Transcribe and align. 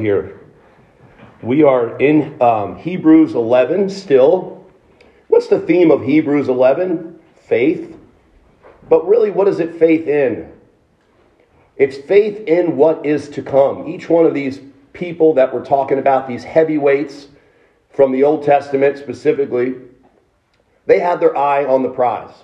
here. 0.00 0.40
We 1.42 1.62
are 1.64 1.98
in 1.98 2.40
um, 2.40 2.76
Hebrews 2.76 3.34
11 3.34 3.90
still. 3.90 4.64
What's 5.28 5.48
the 5.48 5.60
theme 5.60 5.90
of 5.90 6.02
Hebrews 6.02 6.48
11? 6.48 7.18
Faith. 7.34 7.96
But 8.88 9.06
really, 9.06 9.30
what 9.30 9.48
is 9.48 9.60
it 9.60 9.74
faith 9.74 10.06
in? 10.06 10.52
It's 11.76 11.96
faith 11.96 12.46
in 12.46 12.76
what 12.76 13.04
is 13.04 13.28
to 13.30 13.42
come. 13.42 13.88
Each 13.88 14.08
one 14.08 14.24
of 14.24 14.34
these 14.34 14.60
people 14.92 15.34
that 15.34 15.52
we're 15.52 15.64
talking 15.64 15.98
about, 15.98 16.28
these 16.28 16.44
heavyweights 16.44 17.28
from 17.90 18.12
the 18.12 18.22
Old 18.22 18.44
Testament 18.44 18.98
specifically, 18.98 19.74
they 20.86 20.98
had 20.98 21.20
their 21.20 21.36
eye 21.36 21.64
on 21.64 21.82
the 21.82 21.88
prize. 21.88 22.34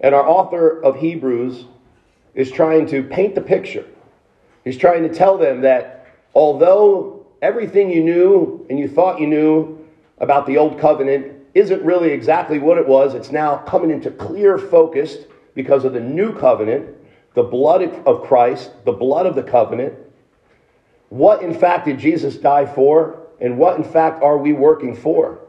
And 0.00 0.14
our 0.14 0.26
author 0.26 0.82
of 0.82 0.96
Hebrews 0.96 1.64
is 2.34 2.50
trying 2.50 2.86
to 2.88 3.02
paint 3.02 3.34
the 3.34 3.40
picture. 3.40 3.86
He's 4.64 4.76
trying 4.76 5.02
to 5.02 5.14
tell 5.14 5.38
them 5.38 5.62
that 5.62 5.99
although 6.34 7.26
everything 7.42 7.90
you 7.90 8.02
knew 8.02 8.66
and 8.70 8.78
you 8.78 8.88
thought 8.88 9.20
you 9.20 9.26
knew 9.26 9.78
about 10.18 10.46
the 10.46 10.56
old 10.56 10.78
covenant 10.78 11.36
isn't 11.54 11.82
really 11.82 12.10
exactly 12.10 12.58
what 12.58 12.78
it 12.78 12.86
was, 12.86 13.14
it's 13.14 13.32
now 13.32 13.56
coming 13.58 13.90
into 13.90 14.10
clear 14.10 14.58
focus 14.58 15.18
because 15.54 15.84
of 15.84 15.92
the 15.92 16.00
new 16.00 16.36
covenant, 16.38 16.88
the 17.34 17.42
blood 17.42 17.82
of 18.06 18.22
Christ, 18.22 18.72
the 18.84 18.92
blood 18.92 19.26
of 19.26 19.34
the 19.34 19.42
covenant. 19.42 19.94
What 21.08 21.42
in 21.42 21.52
fact 21.52 21.86
did 21.86 21.98
Jesus 21.98 22.36
die 22.36 22.66
for? 22.66 23.26
And 23.40 23.58
what 23.58 23.76
in 23.76 23.84
fact 23.84 24.22
are 24.22 24.38
we 24.38 24.52
working 24.52 24.94
for? 24.94 25.40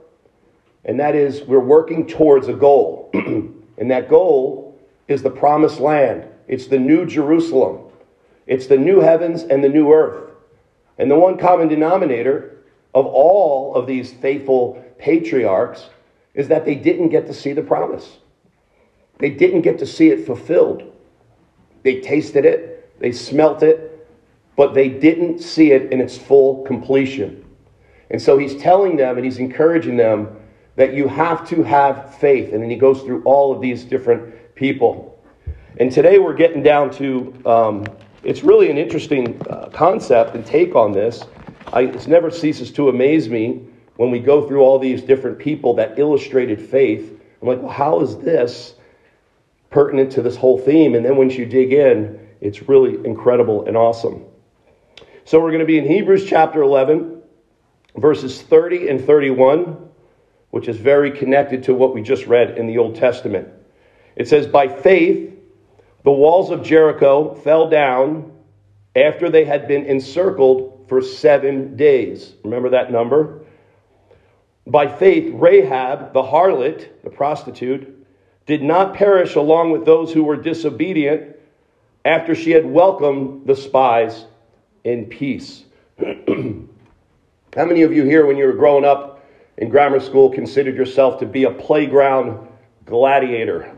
And 0.86 1.00
that 1.00 1.14
is, 1.14 1.44
we're 1.44 1.60
working 1.60 2.08
towards 2.08 2.48
a 2.48 2.54
goal. 2.54 3.12
and 3.14 3.92
that 3.92 4.10
goal 4.10 4.80
is 5.08 5.22
the 5.22 5.30
promised 5.30 5.80
land. 5.80 6.26
It's 6.48 6.68
the 6.68 6.80
new 6.80 7.06
Jerusalem. 7.06 7.92
It's 8.48 8.68
the 8.68 8.78
new 8.78 9.00
heavens 9.00 9.44
and 9.44 9.64
the 9.64 9.70
new 9.70 9.94
earth. 9.94 10.31
And 11.02 11.10
the 11.10 11.16
one 11.16 11.36
common 11.36 11.68
denominator 11.68 12.60
of 12.94 13.08
all 13.08 13.74
of 13.74 13.88
these 13.88 14.14
faithful 14.14 14.86
patriarchs 15.00 15.90
is 16.36 16.48
that 16.50 16.64
they 16.64 16.76
didn't 16.76 17.10
get 17.10 17.26
to 17.26 17.34
see 17.34 17.54
the 17.54 17.64
promise. 17.64 18.20
They 19.18 19.32
didn't 19.32 19.62
get 19.62 19.80
to 19.80 19.86
see 19.88 20.10
it 20.10 20.28
fulfilled. 20.28 20.96
They 21.82 22.02
tasted 22.02 22.46
it, 22.46 23.00
they 23.00 23.12
smelt 23.12 23.64
it, 23.64 24.08
but 24.56 24.76
they 24.76 24.90
didn't 24.90 25.40
see 25.40 25.72
it 25.72 25.92
in 25.92 26.00
its 26.00 26.20
full 26.20 26.64
completion. 26.66 27.46
And 28.12 28.22
so 28.22 28.38
he's 28.38 28.56
telling 28.62 28.96
them 28.96 29.16
and 29.16 29.26
he's 29.26 29.40
encouraging 29.40 29.98
them 29.98 30.38
that 30.76 30.94
you 30.94 31.08
have 31.08 31.50
to 31.50 31.64
have 31.64 32.14
faith. 32.20 32.54
And 32.54 32.62
then 32.62 32.70
he 32.70 32.76
goes 32.76 33.02
through 33.02 33.24
all 33.24 33.52
of 33.52 33.60
these 33.60 33.84
different 33.86 34.54
people. 34.54 35.20
And 35.78 35.92
today 35.92 36.20
we're 36.20 36.36
getting 36.36 36.62
down 36.62 36.92
to 36.92 37.34
um, 37.44 37.86
it's 38.24 38.44
really 38.44 38.70
an 38.70 38.78
interesting 38.78 39.42
uh, 39.50 39.70
concept 39.74 40.36
and 40.36 40.46
take 40.46 40.76
on 40.76 40.92
this. 40.92 41.24
It 41.74 42.08
never 42.08 42.30
ceases 42.30 42.72
to 42.74 42.90
amaze 42.90 43.30
me 43.30 43.66
when 43.96 44.12
we 44.12 44.20
go 44.20 44.48
through 44.48 44.62
all 44.62 44.78
these 44.78 45.02
different 45.02 45.40
people 45.40 45.74
that 45.76 45.98
illustrated 45.98 46.62
faith. 46.62 47.20
I'm 47.42 47.48
like, 47.48 47.62
well, 47.62 47.72
how 47.72 48.02
is 48.02 48.18
this 48.18 48.76
pertinent 49.70 50.12
to 50.14 50.22
this 50.22 50.36
whole 50.36 50.60
theme? 50.60 50.96
And 50.96 51.06
then 51.06 51.18
once 51.18 51.36
you 51.36 51.46
dig 51.46 51.74
in, 51.74 52.20
it's 52.42 52.68
really 52.68 53.04
incredible 53.06 53.66
and 53.66 53.78
awesome. 53.78 54.26
So 55.26 55.40
we're 55.40 55.52
going 55.52 55.60
to 55.60 55.66
be 55.66 55.78
in 55.78 55.88
Hebrews 55.88 56.26
chapter 56.26 56.62
11, 56.62 57.22
verses 57.96 58.42
30 58.42 58.90
and 58.90 59.04
31, 59.04 59.90
which 60.50 60.68
is 60.68 60.78
very 60.78 61.12
connected 61.12 61.64
to 61.64 61.74
what 61.74 61.94
we 61.94 62.02
just 62.02 62.26
read 62.26 62.58
in 62.58 62.68
the 62.68 62.78
Old 62.78 62.96
Testament. 62.96 63.48
It 64.16 64.28
says, 64.28 64.46
By 64.48 64.68
faith, 64.68 65.31
the 66.04 66.12
walls 66.12 66.50
of 66.50 66.64
Jericho 66.64 67.36
fell 67.36 67.70
down 67.70 68.32
after 68.96 69.30
they 69.30 69.46
had 69.46 69.68
been 69.68 69.86
encircled 69.86 70.86
for 70.88 71.02
seven 71.02 71.76
days. 71.76 72.34
Remember 72.44 72.70
that 72.70 72.92
number? 72.92 73.42
By 74.68 74.88
faith, 74.88 75.32
Rahab, 75.34 76.14
the 76.14 76.24
harlot, 76.24 77.04
the 77.04 77.10
prostitute, 77.10 78.06
did 78.46 78.64
not 78.64 78.94
perish 78.94 79.36
along 79.36 79.72
with 79.72 79.86
those 79.86 80.12
who 80.12 80.24
were 80.24 80.36
disobedient 80.36 81.36
after 82.04 82.36
she 82.36 82.52
had 82.52 82.66
welcomed 82.66 83.48
the 83.48 83.56
spies 83.56 84.26
in 84.84 85.06
peace. 85.06 85.64
How 86.00 87.66
many 87.66 87.84
of 87.84 87.94
you 87.94 88.04
here, 88.04 88.26
when 88.26 88.38
you 88.38 88.46
were 88.46 88.54
growing 88.54 88.86
up 88.86 89.24
in 89.58 89.70
grammar 89.70 90.00
school, 90.00 90.30
considered 90.30 90.76
yourself 90.76 91.20
to 91.20 91.26
be 91.26 91.44
a 91.44 91.52
playground 91.52 92.48
gladiator? 92.86 93.76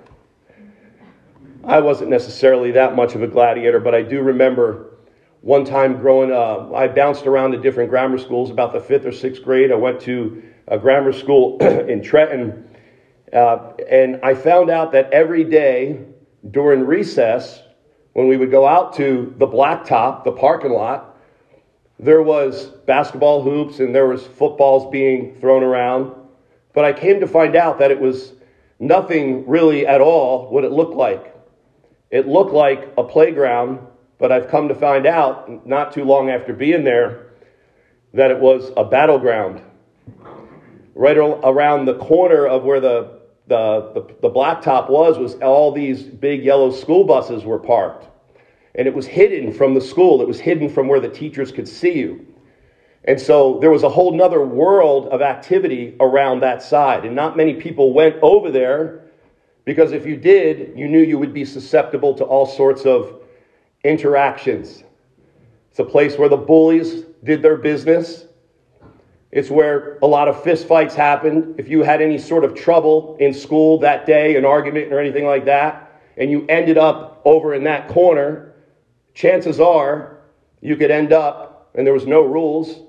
I 1.65 1.79
wasn't 1.79 2.09
necessarily 2.09 2.71
that 2.71 2.95
much 2.95 3.15
of 3.15 3.23
a 3.23 3.27
gladiator, 3.27 3.79
but 3.79 3.95
I 3.95 4.01
do 4.01 4.21
remember 4.21 4.97
one 5.39 5.63
time 5.63 5.99
growing 5.99 6.31
up, 6.31 6.73
I 6.73 6.87
bounced 6.87 7.25
around 7.25 7.51
to 7.51 7.57
different 7.57 7.89
grammar 7.89 8.17
schools 8.17 8.49
about 8.49 8.73
the 8.73 8.81
fifth 8.81 9.05
or 9.05 9.13
sixth 9.13 9.43
grade. 9.43 9.71
I 9.71 9.75
went 9.75 10.01
to 10.01 10.43
a 10.67 10.77
grammar 10.77 11.13
school 11.13 11.57
in 11.61 12.01
Trenton, 12.01 12.69
uh, 13.31 13.73
and 13.89 14.19
I 14.23 14.33
found 14.33 14.69
out 14.69 14.91
that 14.91 15.11
every 15.13 15.45
day 15.45 16.05
during 16.51 16.85
recess, 16.85 17.61
when 18.11 18.27
we 18.27 18.35
would 18.35 18.51
go 18.51 18.67
out 18.67 18.93
to 18.95 19.33
the 19.37 19.47
blacktop, 19.47 20.25
the 20.25 20.33
parking 20.33 20.71
lot, 20.71 21.17
there 21.97 22.21
was 22.21 22.65
basketball 22.85 23.41
hoops 23.41 23.79
and 23.79 23.95
there 23.95 24.07
was 24.07 24.25
footballs 24.25 24.91
being 24.91 25.35
thrown 25.35 25.63
around. 25.63 26.13
But 26.73 26.83
I 26.83 26.91
came 26.91 27.21
to 27.21 27.27
find 27.27 27.55
out 27.55 27.79
that 27.79 27.91
it 27.91 27.99
was 27.99 28.33
nothing 28.79 29.47
really 29.47 29.87
at 29.87 30.01
all 30.01 30.49
what 30.49 30.65
it 30.65 30.71
looked 30.71 30.95
like. 30.95 31.32
It 32.13 32.27
looked 32.27 32.53
like 32.53 32.93
a 32.95 33.03
playground, 33.03 33.79
but 34.19 34.31
I've 34.31 34.47
come 34.47 34.67
to 34.67 34.75
find 34.75 35.07
out, 35.07 35.65
not 35.65 35.91
too 35.91 36.03
long 36.03 36.29
after 36.29 36.53
being 36.53 36.83
there, 36.83 37.31
that 38.13 38.29
it 38.29 38.39
was 38.39 38.71
a 38.77 38.83
battleground. 38.83 39.63
Right 40.93 41.17
around 41.17 41.85
the 41.85 41.95
corner 41.95 42.45
of 42.45 42.65
where 42.65 42.79
the, 42.79 43.19
the, 43.47 43.93
the, 43.95 44.15
the 44.21 44.29
blacktop 44.29 44.91
was, 44.91 45.17
was 45.17 45.33
all 45.41 45.71
these 45.71 46.03
big 46.03 46.43
yellow 46.43 46.69
school 46.69 47.03
buses 47.03 47.45
were 47.45 47.57
parked. 47.57 48.07
And 48.75 48.87
it 48.87 48.93
was 48.93 49.07
hidden 49.07 49.51
from 49.51 49.73
the 49.73 49.81
school, 49.81 50.21
it 50.21 50.27
was 50.27 50.39
hidden 50.39 50.69
from 50.69 50.87
where 50.87 50.99
the 50.99 51.09
teachers 51.09 51.51
could 51.51 51.67
see 51.67 51.93
you. 51.93 52.27
And 53.05 53.19
so 53.19 53.57
there 53.59 53.71
was 53.71 53.81
a 53.81 53.89
whole 53.89 54.15
nother 54.15 54.45
world 54.45 55.07
of 55.07 55.23
activity 55.23 55.95
around 55.99 56.41
that 56.41 56.61
side. 56.61 57.05
And 57.05 57.15
not 57.15 57.35
many 57.35 57.55
people 57.55 57.91
went 57.91 58.17
over 58.21 58.51
there 58.51 59.02
because 59.65 59.91
if 59.91 60.05
you 60.05 60.17
did, 60.17 60.77
you 60.77 60.87
knew 60.87 60.99
you 60.99 61.17
would 61.17 61.33
be 61.33 61.45
susceptible 61.45 62.13
to 62.15 62.23
all 62.23 62.45
sorts 62.45 62.85
of 62.85 63.21
interactions. 63.83 64.83
It's 65.69 65.79
a 65.79 65.83
place 65.83 66.17
where 66.17 66.29
the 66.29 66.37
bullies 66.37 67.03
did 67.23 67.41
their 67.41 67.55
business. 67.55 68.25
It's 69.31 69.49
where 69.49 69.97
a 70.03 70.07
lot 70.07 70.27
of 70.27 70.43
fistfights 70.43 70.93
happened. 70.93 71.59
If 71.59 71.67
you 71.67 71.81
had 71.81 72.01
any 72.01 72.17
sort 72.17 72.43
of 72.43 72.53
trouble 72.53 73.17
in 73.19 73.33
school 73.33 73.79
that 73.79 74.05
day, 74.05 74.35
an 74.35 74.45
argument 74.45 74.93
or 74.93 74.99
anything 74.99 75.25
like 75.25 75.45
that, 75.45 76.01
and 76.17 76.29
you 76.29 76.45
ended 76.47 76.77
up 76.77 77.21
over 77.25 77.55
in 77.55 77.63
that 77.63 77.87
corner, 77.87 78.53
chances 79.13 79.59
are 79.59 80.19
you 80.61 80.75
could 80.75 80.91
end 80.91 81.11
up, 81.11 81.71
and 81.73 81.85
there 81.85 81.93
was 81.93 82.05
no 82.05 82.21
rules, 82.21 82.81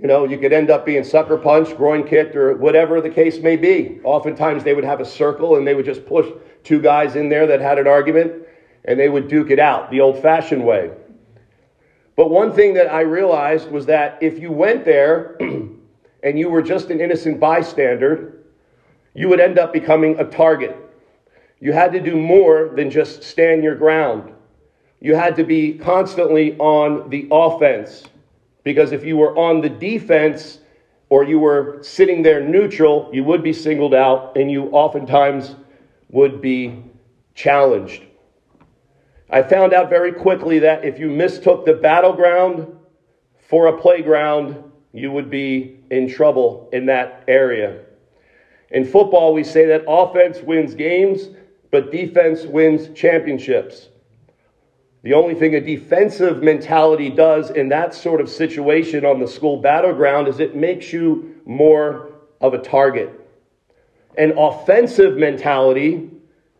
you 0.00 0.06
know, 0.06 0.24
you 0.24 0.38
could 0.38 0.52
end 0.52 0.70
up 0.70 0.84
being 0.84 1.04
sucker 1.04 1.38
punched, 1.38 1.76
groin 1.76 2.06
kicked, 2.06 2.36
or 2.36 2.54
whatever 2.56 3.00
the 3.00 3.08
case 3.08 3.38
may 3.38 3.56
be. 3.56 3.98
Oftentimes 4.04 4.62
they 4.62 4.74
would 4.74 4.84
have 4.84 5.00
a 5.00 5.04
circle 5.04 5.56
and 5.56 5.66
they 5.66 5.74
would 5.74 5.86
just 5.86 6.04
push 6.04 6.26
two 6.64 6.80
guys 6.80 7.16
in 7.16 7.28
there 7.28 7.46
that 7.46 7.60
had 7.60 7.78
an 7.78 7.86
argument 7.86 8.46
and 8.84 9.00
they 9.00 9.08
would 9.08 9.28
duke 9.28 9.50
it 9.50 9.58
out 9.58 9.90
the 9.90 10.00
old 10.00 10.20
fashioned 10.20 10.64
way. 10.64 10.90
But 12.14 12.30
one 12.30 12.52
thing 12.52 12.74
that 12.74 12.92
I 12.92 13.02
realized 13.02 13.70
was 13.70 13.86
that 13.86 14.18
if 14.22 14.38
you 14.38 14.50
went 14.50 14.84
there 14.84 15.36
and 16.22 16.38
you 16.38 16.50
were 16.50 16.62
just 16.62 16.90
an 16.90 17.00
innocent 17.00 17.40
bystander, 17.40 18.44
you 19.14 19.28
would 19.28 19.40
end 19.40 19.58
up 19.58 19.72
becoming 19.72 20.18
a 20.18 20.24
target. 20.24 20.76
You 21.58 21.72
had 21.72 21.92
to 21.92 22.00
do 22.00 22.16
more 22.16 22.72
than 22.74 22.90
just 22.90 23.22
stand 23.22 23.62
your 23.62 23.74
ground. 23.74 24.32
You 25.00 25.14
had 25.14 25.36
to 25.36 25.44
be 25.44 25.74
constantly 25.74 26.56
on 26.58 27.08
the 27.08 27.28
offense. 27.30 28.04
Because 28.66 28.90
if 28.90 29.04
you 29.04 29.16
were 29.16 29.38
on 29.38 29.60
the 29.60 29.68
defense 29.68 30.58
or 31.08 31.22
you 31.22 31.38
were 31.38 31.78
sitting 31.82 32.20
there 32.20 32.42
neutral, 32.42 33.08
you 33.12 33.22
would 33.22 33.40
be 33.40 33.52
singled 33.52 33.94
out 33.94 34.36
and 34.36 34.50
you 34.50 34.64
oftentimes 34.70 35.54
would 36.10 36.42
be 36.42 36.82
challenged. 37.32 38.02
I 39.30 39.42
found 39.42 39.72
out 39.72 39.88
very 39.88 40.12
quickly 40.12 40.58
that 40.58 40.84
if 40.84 40.98
you 40.98 41.08
mistook 41.08 41.64
the 41.64 41.74
battleground 41.74 42.76
for 43.38 43.68
a 43.68 43.80
playground, 43.80 44.60
you 44.92 45.12
would 45.12 45.30
be 45.30 45.78
in 45.92 46.08
trouble 46.08 46.68
in 46.72 46.86
that 46.86 47.22
area. 47.28 47.84
In 48.72 48.84
football, 48.84 49.32
we 49.32 49.44
say 49.44 49.66
that 49.66 49.84
offense 49.86 50.40
wins 50.40 50.74
games, 50.74 51.28
but 51.70 51.92
defense 51.92 52.44
wins 52.44 52.88
championships. 52.98 53.90
The 55.06 55.14
only 55.14 55.36
thing 55.36 55.54
a 55.54 55.60
defensive 55.60 56.42
mentality 56.42 57.10
does 57.10 57.50
in 57.50 57.68
that 57.68 57.94
sort 57.94 58.20
of 58.20 58.28
situation 58.28 59.04
on 59.04 59.20
the 59.20 59.28
school 59.28 59.56
battleground 59.56 60.26
is 60.26 60.40
it 60.40 60.56
makes 60.56 60.92
you 60.92 61.40
more 61.44 62.10
of 62.40 62.54
a 62.54 62.58
target. 62.58 63.12
An 64.18 64.36
offensive 64.36 65.16
mentality 65.16 66.10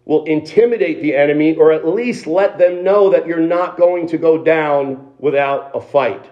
will 0.04 0.22
intimidate 0.26 1.02
the 1.02 1.16
enemy 1.16 1.56
or 1.56 1.72
at 1.72 1.88
least 1.88 2.28
let 2.28 2.56
them 2.56 2.84
know 2.84 3.10
that 3.10 3.26
you're 3.26 3.40
not 3.40 3.76
going 3.76 4.06
to 4.06 4.16
go 4.16 4.44
down 4.44 5.10
without 5.18 5.72
a 5.74 5.80
fight. 5.80 6.24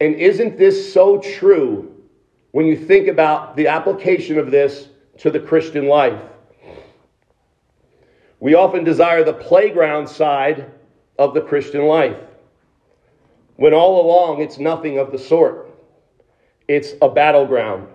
And 0.00 0.14
isn't 0.14 0.56
this 0.56 0.90
so 0.90 1.18
true 1.18 1.94
when 2.52 2.64
you 2.64 2.78
think 2.78 3.08
about 3.08 3.56
the 3.56 3.66
application 3.66 4.38
of 4.38 4.50
this 4.50 4.88
to 5.18 5.30
the 5.30 5.38
Christian 5.38 5.86
life? 5.86 6.31
We 8.42 8.54
often 8.54 8.82
desire 8.82 9.22
the 9.22 9.34
playground 9.34 10.08
side 10.08 10.68
of 11.16 11.32
the 11.32 11.42
Christian 11.42 11.82
life, 11.86 12.16
when 13.54 13.72
all 13.72 14.04
along 14.04 14.42
it's 14.42 14.58
nothing 14.58 14.98
of 14.98 15.12
the 15.12 15.18
sort. 15.18 15.70
It's 16.66 16.94
a 17.00 17.08
battleground. 17.08 17.86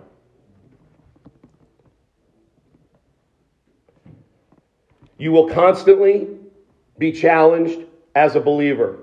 You 5.17 5.33
will 5.33 5.49
constantly 5.49 6.29
be 6.97 7.11
challenged 7.11 7.81
as 8.15 8.37
a 8.37 8.39
believer. 8.39 8.99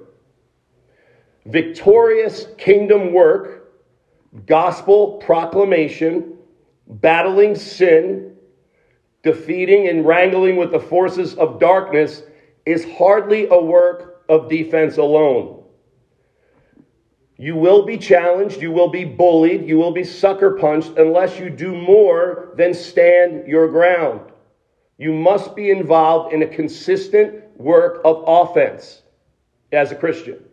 Victorious 1.45 2.47
kingdom 2.57 3.13
work, 3.13 3.71
gospel 4.47 5.19
proclamation, 5.19 6.39
battling 6.87 7.55
sin, 7.55 8.34
defeating 9.25 9.89
and 9.89 10.07
wrangling 10.07 10.57
with 10.57 10.71
the 10.71 10.79
forces 10.79 11.35
of 11.35 11.59
darkness 11.59 12.23
is 12.67 12.87
hardly 12.97 13.49
a 13.51 13.61
work 13.61 14.23
of 14.29 14.49
defense 14.49 14.99
alone. 14.99 15.63
You 17.37 17.57
will 17.57 17.85
be 17.85 17.99
challenged, 17.99 18.63
you 18.63 18.71
will 18.71 18.91
be 18.91 19.05
bullied, 19.05 19.67
you 19.67 19.77
will 19.77 19.91
be 19.91 20.05
sucker 20.05 20.53
punched 20.53 20.93
unless 20.99 21.41
you 21.41 21.51
do 21.51 21.75
more 21.75 22.53
than 22.57 22.73
stand 22.73 23.49
your 23.49 23.67
ground. 23.69 24.31
You 24.99 25.13
must 25.13 25.57
be 25.57 25.71
involved 25.71 26.33
in 26.33 26.43
a 26.43 26.47
consistent 26.47 27.43
work 27.59 28.01
of 28.05 28.23
offense 28.27 29.03
as 29.73 29.91
a 29.91 29.97
Christian. 29.97 30.45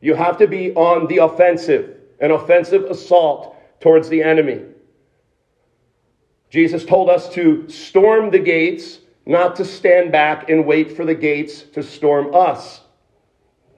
You 0.00 0.14
have 0.14 0.38
to 0.38 0.46
be 0.46 0.72
on 0.74 1.08
the 1.08 1.18
offensive, 1.18 1.96
an 2.20 2.30
offensive 2.30 2.84
assault 2.84 3.56
towards 3.80 4.08
the 4.08 4.22
enemy. 4.22 4.62
Jesus 6.50 6.84
told 6.84 7.08
us 7.08 7.28
to 7.34 7.68
storm 7.68 8.30
the 8.30 8.38
gates, 8.40 8.98
not 9.24 9.56
to 9.56 9.64
stand 9.64 10.10
back 10.10 10.50
and 10.50 10.66
wait 10.66 10.96
for 10.96 11.04
the 11.04 11.14
gates 11.14 11.62
to 11.74 11.82
storm 11.82 12.34
us. 12.34 12.80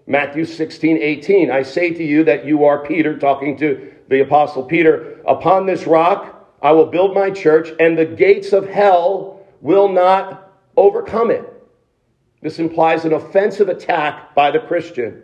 Matthew 0.07 0.45
16, 0.45 0.99
18. 0.99 1.51
I 1.51 1.63
say 1.63 1.91
to 1.91 2.03
you 2.03 2.25
that 2.25 2.45
you 2.45 2.65
are 2.65 2.85
Peter, 2.85 3.19
talking 3.19 3.57
to 3.59 3.93
the 4.09 4.21
Apostle 4.21 4.65
Peter. 4.65 5.21
Upon 5.27 5.67
this 5.67 5.87
rock 5.87 6.57
I 6.63 6.73
will 6.73 6.87
build 6.87 7.15
my 7.15 7.31
church, 7.31 7.71
and 7.81 7.99
the 7.99 8.07
gates 8.07 8.53
of 8.53 8.69
hell 8.69 9.45
will 9.61 9.89
not 9.89 10.53
overcome 10.77 11.31
it. 11.31 11.49
This 12.41 12.59
implies 12.59 13.05
an 13.05 13.13
offensive 13.13 13.69
attack 13.69 14.35
by 14.35 14.51
the 14.51 14.61
Christian. 14.61 15.23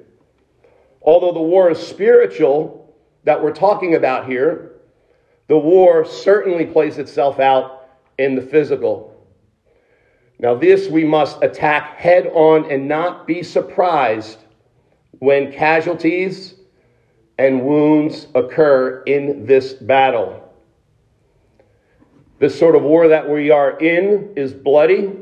Although 1.00 1.32
the 1.32 1.40
war 1.40 1.70
is 1.70 1.78
spiritual 1.78 2.94
that 3.24 3.42
we're 3.42 3.52
talking 3.52 3.94
about 3.94 4.28
here, 4.28 4.72
the 5.48 5.58
war 5.58 6.04
certainly 6.04 6.66
plays 6.66 6.98
itself 6.98 7.40
out 7.40 7.88
in 8.18 8.34
the 8.34 8.42
physical. 8.42 9.14
Now, 10.38 10.54
this 10.54 10.88
we 10.88 11.04
must 11.04 11.42
attack 11.42 11.96
head 11.96 12.28
on 12.28 12.70
and 12.70 12.86
not 12.86 13.26
be 13.26 13.42
surprised 13.42 14.38
when 15.18 15.52
casualties 15.52 16.54
and 17.38 17.64
wounds 17.64 18.28
occur 18.34 19.02
in 19.04 19.46
this 19.46 19.72
battle. 19.72 20.44
This 22.38 22.56
sort 22.56 22.76
of 22.76 22.82
war 22.82 23.08
that 23.08 23.28
we 23.28 23.50
are 23.50 23.78
in 23.78 24.32
is 24.36 24.52
bloody. 24.52 25.12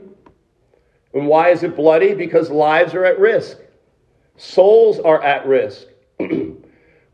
And 1.14 1.26
why 1.26 1.50
is 1.50 1.62
it 1.62 1.76
bloody? 1.76 2.12
Because 2.12 2.50
lives 2.50 2.94
are 2.94 3.06
at 3.06 3.18
risk, 3.18 3.58
souls 4.36 4.98
are 4.98 5.22
at 5.22 5.46
risk. 5.46 5.86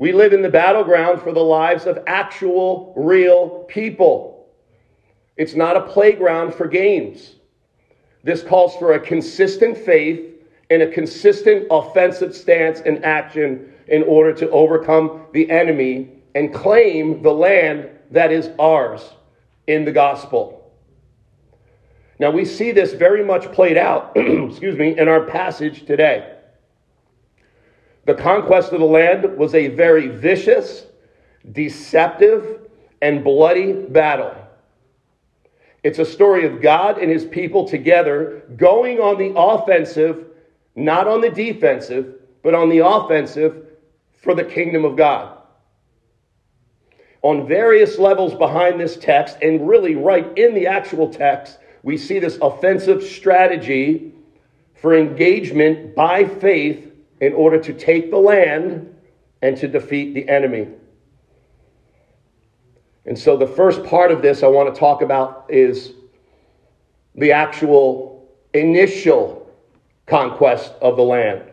We 0.03 0.11
live 0.11 0.33
in 0.33 0.43
the 0.43 0.49
battleground 0.49 1.23
for 1.23 1.33
the 1.33 1.39
lives 1.39 1.87
of 1.87 1.97
actual, 2.09 2.93
real 2.97 3.61
people. 3.69 4.49
It's 5.37 5.55
not 5.55 5.77
a 5.77 5.83
playground 5.83 6.55
for 6.55 6.67
games. 6.67 7.37
This 8.25 8.43
calls 8.43 8.75
for 8.79 8.95
a 8.95 8.99
consistent 8.99 9.79
faith 9.79 10.29
and 10.71 10.83
a 10.83 10.91
consistent 10.91 11.69
offensive 11.71 12.35
stance 12.35 12.81
and 12.81 13.05
action 13.05 13.73
in 13.87 14.03
order 14.03 14.33
to 14.33 14.51
overcome 14.51 15.25
the 15.35 15.49
enemy 15.49 16.11
and 16.35 16.53
claim 16.53 17.23
the 17.23 17.31
land 17.31 17.89
that 18.11 18.33
is 18.33 18.51
ours 18.59 19.09
in 19.69 19.85
the 19.85 19.93
gospel. 19.93 20.69
Now 22.19 22.33
we 22.33 22.45
see 22.45 22.73
this 22.73 22.93
very 22.93 23.25
much 23.25 23.53
played 23.53 23.77
out, 23.77 24.11
excuse 24.17 24.77
me, 24.77 24.99
in 24.99 25.07
our 25.07 25.27
passage 25.27 25.87
today. 25.87 26.39
The 28.05 28.15
conquest 28.15 28.73
of 28.73 28.81
the 28.81 28.87
land 28.87 29.37
was 29.37 29.55
a 29.55 29.69
very 29.69 30.09
vicious, 30.09 30.87
deceptive, 31.51 32.69
and 33.01 33.23
bloody 33.23 33.73
battle. 33.73 34.35
It's 35.83 35.99
a 35.99 36.05
story 36.05 36.47
of 36.47 36.63
God 36.63 36.99
and 36.99 37.11
his 37.11 37.25
people 37.25 37.67
together 37.67 38.43
going 38.57 39.01
on 39.01 39.19
the 39.19 39.37
offensive, 39.37 40.27
not 40.77 41.09
on 41.09 41.21
the 41.21 41.31
defensive, 41.31 42.15
but 42.43 42.55
on 42.55 42.69
the 42.69 42.79
offensive 42.79 43.67
for 44.21 44.35
the 44.35 44.45
kingdom 44.45 44.85
of 44.85 44.97
God 44.97 45.39
on 47.23 47.47
various 47.47 47.99
levels 47.99 48.35
behind 48.35 48.81
this 48.81 48.97
text, 48.97 49.39
and 49.43 49.67
really 49.67 49.95
right 49.95 50.27
in 50.37 50.55
the 50.55 50.67
actual 50.67 51.09
text, 51.09 51.59
we 51.85 51.97
see 51.97 52.19
this 52.19 52.37
offensive 52.43 53.03
strategy 53.03 54.13
for 54.75 54.97
engagement 54.97 55.95
by 55.95 56.25
faith 56.25 56.92
in 57.23 57.33
order 57.35 57.57
to 57.57 57.73
take 57.73 58.11
the 58.11 58.19
land 58.19 58.93
and 59.43 59.57
to 59.57 59.69
defeat 59.69 60.13
the 60.13 60.29
enemy. 60.29 60.67
And 63.07 63.17
so, 63.17 63.37
the 63.37 63.47
first 63.47 63.85
part 63.85 64.11
of 64.11 64.23
this 64.23 64.43
I 64.43 64.49
want 64.49 64.75
to 64.75 64.79
talk 64.79 65.03
about 65.03 65.47
is 65.49 65.93
the 67.15 67.31
actual 67.31 68.29
initial 68.53 69.49
conquest 70.07 70.73
of 70.83 70.97
the 70.97 71.03
land. 71.03 71.45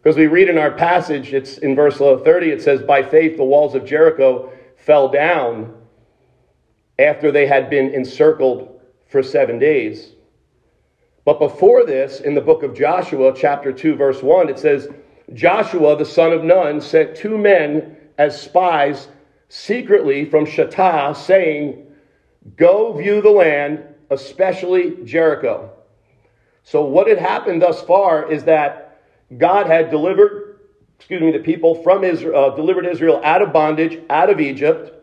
Because 0.00 0.16
we 0.16 0.28
read 0.28 0.48
in 0.48 0.58
our 0.58 0.70
passage, 0.70 1.34
it's 1.34 1.58
in 1.58 1.74
verse 1.74 1.98
30, 1.98 2.50
it 2.50 2.62
says, 2.62 2.80
By 2.80 3.02
faith, 3.02 3.36
the 3.36 3.44
walls 3.44 3.74
of 3.74 3.84
Jericho 3.84 4.52
fell 4.76 5.08
down 5.08 5.74
after 7.00 7.32
they 7.32 7.46
had 7.46 7.68
been 7.68 7.92
encircled 7.92 8.80
for 9.08 9.24
seven 9.24 9.58
days. 9.58 10.12
But 11.28 11.40
before 11.40 11.84
this, 11.84 12.20
in 12.20 12.34
the 12.34 12.40
book 12.40 12.62
of 12.62 12.74
Joshua, 12.74 13.34
chapter 13.36 13.70
2, 13.70 13.96
verse 13.96 14.22
1, 14.22 14.48
it 14.48 14.58
says, 14.58 14.88
Joshua, 15.34 15.94
the 15.94 16.06
son 16.06 16.32
of 16.32 16.42
Nun, 16.42 16.80
sent 16.80 17.14
two 17.14 17.36
men 17.36 17.98
as 18.16 18.40
spies 18.40 19.08
secretly 19.50 20.24
from 20.24 20.46
Shittim, 20.46 21.14
saying, 21.14 21.86
Go 22.56 22.94
view 22.94 23.20
the 23.20 23.28
land, 23.28 23.84
especially 24.08 25.04
Jericho. 25.04 25.70
So, 26.62 26.82
what 26.86 27.06
had 27.06 27.18
happened 27.18 27.60
thus 27.60 27.82
far 27.82 28.32
is 28.32 28.44
that 28.44 28.98
God 29.36 29.66
had 29.66 29.90
delivered 29.90 30.60
excuse 30.98 31.20
me, 31.20 31.30
the 31.30 31.40
people 31.40 31.74
from 31.82 32.04
Israel, 32.04 32.42
uh, 32.42 32.56
delivered 32.56 32.86
Israel 32.86 33.20
out 33.22 33.42
of 33.42 33.52
bondage, 33.52 34.00
out 34.08 34.30
of 34.30 34.40
Egypt, 34.40 34.94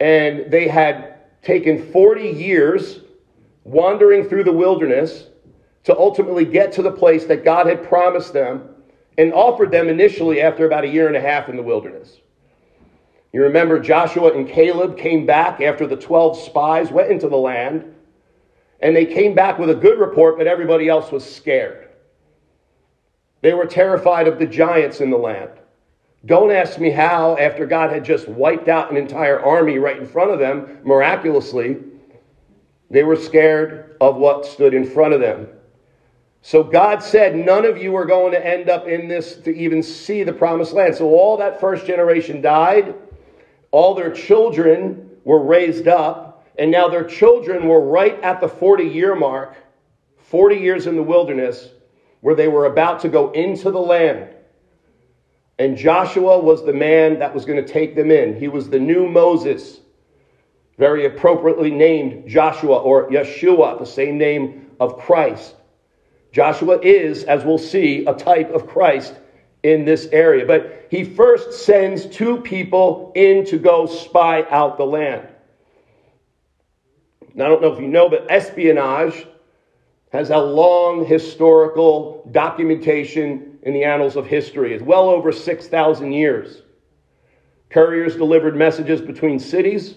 and 0.00 0.50
they 0.50 0.66
had 0.66 1.18
taken 1.42 1.92
40 1.92 2.26
years 2.26 3.00
wandering 3.70 4.28
through 4.28 4.44
the 4.44 4.52
wilderness 4.52 5.26
to 5.84 5.96
ultimately 5.96 6.44
get 6.44 6.72
to 6.72 6.82
the 6.82 6.90
place 6.90 7.24
that 7.26 7.44
God 7.44 7.66
had 7.66 7.82
promised 7.82 8.32
them 8.32 8.68
and 9.16 9.32
offered 9.32 9.70
them 9.70 9.88
initially 9.88 10.40
after 10.40 10.66
about 10.66 10.84
a 10.84 10.88
year 10.88 11.06
and 11.06 11.16
a 11.16 11.20
half 11.20 11.48
in 11.48 11.56
the 11.56 11.62
wilderness. 11.62 12.18
You 13.32 13.42
remember 13.42 13.78
Joshua 13.78 14.32
and 14.32 14.48
Caleb 14.48 14.98
came 14.98 15.24
back 15.24 15.60
after 15.60 15.86
the 15.86 15.96
12 15.96 16.36
spies 16.38 16.90
went 16.90 17.12
into 17.12 17.28
the 17.28 17.36
land, 17.36 17.94
and 18.80 18.96
they 18.96 19.06
came 19.06 19.34
back 19.34 19.58
with 19.58 19.70
a 19.70 19.74
good 19.74 19.98
report, 19.98 20.36
but 20.36 20.48
everybody 20.48 20.88
else 20.88 21.12
was 21.12 21.24
scared. 21.24 21.88
They 23.40 23.54
were 23.54 23.66
terrified 23.66 24.26
of 24.26 24.38
the 24.38 24.46
giants 24.46 25.00
in 25.00 25.10
the 25.10 25.16
land. 25.16 25.50
Don't 26.26 26.50
ask 26.50 26.78
me 26.78 26.90
how, 26.90 27.36
after 27.38 27.66
God 27.66 27.90
had 27.90 28.04
just 28.04 28.28
wiped 28.28 28.68
out 28.68 28.90
an 28.90 28.96
entire 28.96 29.40
army 29.40 29.78
right 29.78 29.96
in 29.96 30.06
front 30.06 30.32
of 30.32 30.38
them, 30.38 30.78
miraculously, 30.82 31.76
they 32.90 33.04
were 33.04 33.16
scared 33.16 33.96
of 34.00 34.16
what 34.16 34.44
stood 34.44 34.74
in 34.74 34.84
front 34.84 35.14
of 35.14 35.20
them. 35.20 35.48
So 36.42 36.62
God 36.62 37.02
said, 37.02 37.36
None 37.36 37.64
of 37.64 37.78
you 37.78 37.94
are 37.96 38.06
going 38.06 38.32
to 38.32 38.46
end 38.46 38.68
up 38.68 38.86
in 38.86 39.08
this 39.08 39.36
to 39.36 39.54
even 39.54 39.82
see 39.82 40.22
the 40.22 40.32
promised 40.32 40.72
land. 40.72 40.94
So 40.94 41.08
all 41.10 41.36
that 41.36 41.60
first 41.60 41.86
generation 41.86 42.40
died, 42.40 42.94
all 43.70 43.94
their 43.94 44.10
children 44.10 45.10
were 45.24 45.42
raised 45.42 45.86
up, 45.86 46.46
and 46.58 46.70
now 46.70 46.88
their 46.88 47.04
children 47.04 47.68
were 47.68 47.80
right 47.80 48.20
at 48.22 48.40
the 48.40 48.48
40 48.48 48.84
year 48.84 49.14
mark, 49.14 49.56
40 50.18 50.56
years 50.56 50.86
in 50.86 50.96
the 50.96 51.02
wilderness 51.02 51.68
where 52.20 52.34
they 52.34 52.48
were 52.48 52.66
about 52.66 53.00
to 53.00 53.08
go 53.08 53.30
into 53.32 53.70
the 53.70 53.80
land. 53.80 54.28
And 55.58 55.76
Joshua 55.76 56.38
was 56.38 56.64
the 56.64 56.72
man 56.72 57.18
that 57.18 57.34
was 57.34 57.44
going 57.44 57.64
to 57.64 57.70
take 57.70 57.94
them 57.94 58.10
in. 58.10 58.34
He 58.38 58.48
was 58.48 58.70
the 58.70 58.78
new 58.78 59.08
Moses, 59.08 59.80
very 60.80 61.04
appropriately 61.04 61.70
named 61.70 62.26
Joshua 62.26 62.78
or 62.78 63.10
Yeshua, 63.10 63.78
the 63.78 63.84
same 63.84 64.16
name 64.16 64.70
of 64.80 64.98
Christ. 64.98 65.54
Joshua 66.32 66.80
is, 66.80 67.24
as 67.24 67.44
we'll 67.44 67.58
see, 67.58 68.06
a 68.06 68.14
type 68.14 68.50
of 68.50 68.66
Christ 68.66 69.14
in 69.62 69.84
this 69.84 70.06
area. 70.06 70.46
But 70.46 70.86
he 70.90 71.04
first 71.04 71.66
sends 71.66 72.06
two 72.06 72.38
people 72.38 73.12
in 73.14 73.44
to 73.44 73.58
go 73.58 73.84
spy 73.84 74.46
out 74.48 74.78
the 74.78 74.86
land. 74.86 75.28
I 77.34 77.38
don't 77.40 77.60
know 77.60 77.74
if 77.74 77.78
you 77.78 77.88
know, 77.88 78.08
but 78.08 78.30
espionage 78.30 79.26
has 80.14 80.30
a 80.30 80.38
long 80.38 81.04
historical 81.04 82.26
documentation 82.32 83.58
in 83.64 83.74
the 83.74 83.84
annals 83.84 84.16
of 84.16 84.26
history. 84.26 84.72
It's 84.72 84.82
well 84.82 85.10
over 85.10 85.30
6,000 85.30 86.12
years. 86.12 86.62
Couriers 87.68 88.16
delivered 88.16 88.56
messages 88.56 89.02
between 89.02 89.38
cities, 89.38 89.96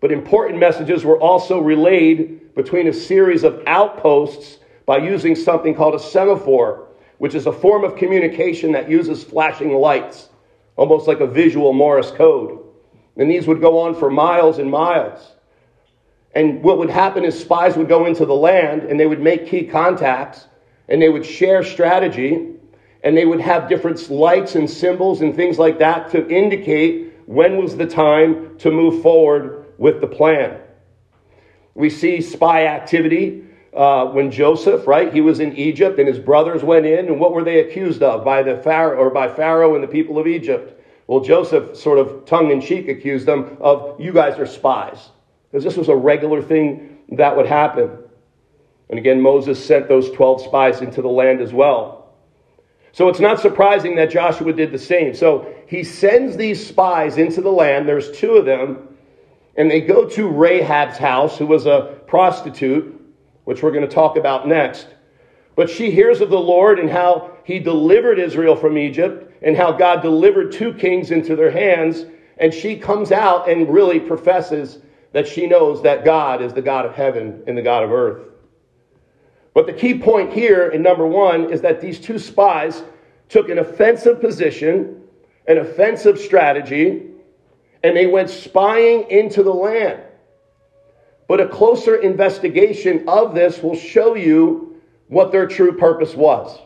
but 0.00 0.10
important 0.10 0.58
messages 0.58 1.04
were 1.04 1.20
also 1.20 1.60
relayed 1.60 2.54
between 2.54 2.88
a 2.88 2.92
series 2.92 3.44
of 3.44 3.62
outposts 3.66 4.58
by 4.86 4.96
using 4.96 5.36
something 5.36 5.74
called 5.74 5.94
a 5.94 5.98
semaphore, 5.98 6.88
which 7.18 7.34
is 7.34 7.46
a 7.46 7.52
form 7.52 7.84
of 7.84 7.96
communication 7.96 8.72
that 8.72 8.90
uses 8.90 9.22
flashing 9.22 9.74
lights, 9.74 10.30
almost 10.76 11.06
like 11.06 11.20
a 11.20 11.26
visual 11.26 11.72
Morse 11.72 12.10
code. 12.10 12.58
And 13.16 13.30
these 13.30 13.46
would 13.46 13.60
go 13.60 13.78
on 13.78 13.94
for 13.94 14.10
miles 14.10 14.58
and 14.58 14.70
miles. 14.70 15.32
And 16.34 16.62
what 16.62 16.78
would 16.78 16.90
happen 16.90 17.24
is 17.24 17.38
spies 17.38 17.76
would 17.76 17.88
go 17.88 18.06
into 18.06 18.24
the 18.24 18.34
land 18.34 18.84
and 18.84 18.98
they 18.98 19.06
would 19.06 19.20
make 19.20 19.48
key 19.48 19.64
contacts 19.64 20.46
and 20.88 21.02
they 21.02 21.08
would 21.08 21.26
share 21.26 21.62
strategy 21.62 22.54
and 23.02 23.16
they 23.16 23.26
would 23.26 23.40
have 23.40 23.68
different 23.68 24.10
lights 24.10 24.54
and 24.54 24.68
symbols 24.68 25.20
and 25.20 25.34
things 25.34 25.58
like 25.58 25.78
that 25.78 26.10
to 26.12 26.28
indicate 26.28 27.12
when 27.26 27.58
was 27.58 27.76
the 27.76 27.86
time 27.86 28.56
to 28.58 28.70
move 28.70 29.02
forward 29.02 29.59
with 29.80 30.02
the 30.02 30.06
plan. 30.06 30.60
We 31.74 31.88
see 31.88 32.20
spy 32.20 32.66
activity 32.66 33.44
uh, 33.74 34.06
when 34.08 34.30
Joseph, 34.30 34.86
right, 34.86 35.10
he 35.10 35.22
was 35.22 35.40
in 35.40 35.56
Egypt 35.56 35.98
and 35.98 36.06
his 36.06 36.18
brothers 36.18 36.62
went 36.62 36.84
in, 36.84 37.06
and 37.06 37.18
what 37.18 37.32
were 37.32 37.42
they 37.42 37.60
accused 37.60 38.02
of 38.02 38.22
by 38.22 38.42
the 38.42 38.58
Pharaoh 38.58 38.98
or 38.98 39.08
by 39.08 39.26
Pharaoh 39.26 39.74
and 39.74 39.82
the 39.82 39.88
people 39.88 40.18
of 40.18 40.26
Egypt? 40.26 40.78
Well, 41.06 41.20
Joseph 41.20 41.76
sort 41.76 41.98
of 41.98 42.26
tongue 42.26 42.50
in 42.50 42.60
cheek 42.60 42.88
accused 42.88 43.24
them 43.24 43.56
of, 43.58 43.98
you 43.98 44.12
guys 44.12 44.38
are 44.38 44.46
spies. 44.46 45.08
Because 45.50 45.64
this 45.64 45.78
was 45.78 45.88
a 45.88 45.96
regular 45.96 46.42
thing 46.42 46.98
that 47.12 47.34
would 47.34 47.46
happen. 47.46 47.90
And 48.90 48.98
again, 48.98 49.22
Moses 49.22 49.64
sent 49.64 49.88
those 49.88 50.10
12 50.10 50.42
spies 50.42 50.82
into 50.82 51.00
the 51.00 51.08
land 51.08 51.40
as 51.40 51.54
well. 51.54 52.12
So 52.92 53.08
it's 53.08 53.20
not 53.20 53.40
surprising 53.40 53.94
that 53.94 54.10
Joshua 54.10 54.52
did 54.52 54.72
the 54.72 54.78
same. 54.78 55.14
So 55.14 55.54
he 55.66 55.84
sends 55.84 56.36
these 56.36 56.64
spies 56.64 57.16
into 57.16 57.40
the 57.40 57.50
land. 57.50 57.88
There's 57.88 58.10
two 58.10 58.32
of 58.32 58.44
them. 58.44 58.88
And 59.60 59.70
they 59.70 59.82
go 59.82 60.08
to 60.08 60.26
Rahab's 60.26 60.96
house, 60.96 61.36
who 61.36 61.46
was 61.46 61.66
a 61.66 61.98
prostitute, 62.06 62.98
which 63.44 63.62
we're 63.62 63.72
going 63.72 63.86
to 63.86 63.94
talk 63.94 64.16
about 64.16 64.48
next. 64.48 64.86
But 65.54 65.68
she 65.68 65.90
hears 65.90 66.22
of 66.22 66.30
the 66.30 66.40
Lord 66.40 66.78
and 66.78 66.88
how 66.88 67.36
he 67.44 67.58
delivered 67.58 68.18
Israel 68.18 68.56
from 68.56 68.78
Egypt 68.78 69.30
and 69.42 69.54
how 69.54 69.72
God 69.72 70.00
delivered 70.00 70.50
two 70.50 70.72
kings 70.72 71.10
into 71.10 71.36
their 71.36 71.50
hands. 71.50 72.06
And 72.38 72.54
she 72.54 72.74
comes 72.74 73.12
out 73.12 73.50
and 73.50 73.68
really 73.68 74.00
professes 74.00 74.78
that 75.12 75.28
she 75.28 75.46
knows 75.46 75.82
that 75.82 76.06
God 76.06 76.40
is 76.40 76.54
the 76.54 76.62
God 76.62 76.86
of 76.86 76.94
heaven 76.94 77.42
and 77.46 77.54
the 77.54 77.60
God 77.60 77.82
of 77.82 77.92
earth. 77.92 78.28
But 79.52 79.66
the 79.66 79.74
key 79.74 79.98
point 79.98 80.32
here 80.32 80.68
in 80.68 80.80
number 80.80 81.06
one 81.06 81.52
is 81.52 81.60
that 81.60 81.82
these 81.82 82.00
two 82.00 82.18
spies 82.18 82.82
took 83.28 83.50
an 83.50 83.58
offensive 83.58 84.22
position, 84.22 85.02
an 85.46 85.58
offensive 85.58 86.18
strategy, 86.18 87.09
and 87.82 87.96
they 87.96 88.06
went 88.06 88.30
spying 88.30 89.10
into 89.10 89.42
the 89.42 89.52
land. 89.52 90.02
But 91.28 91.40
a 91.40 91.48
closer 91.48 91.96
investigation 91.96 93.08
of 93.08 93.34
this 93.34 93.62
will 93.62 93.76
show 93.76 94.14
you 94.14 94.80
what 95.08 95.32
their 95.32 95.46
true 95.46 95.76
purpose 95.76 96.14
was. 96.14 96.58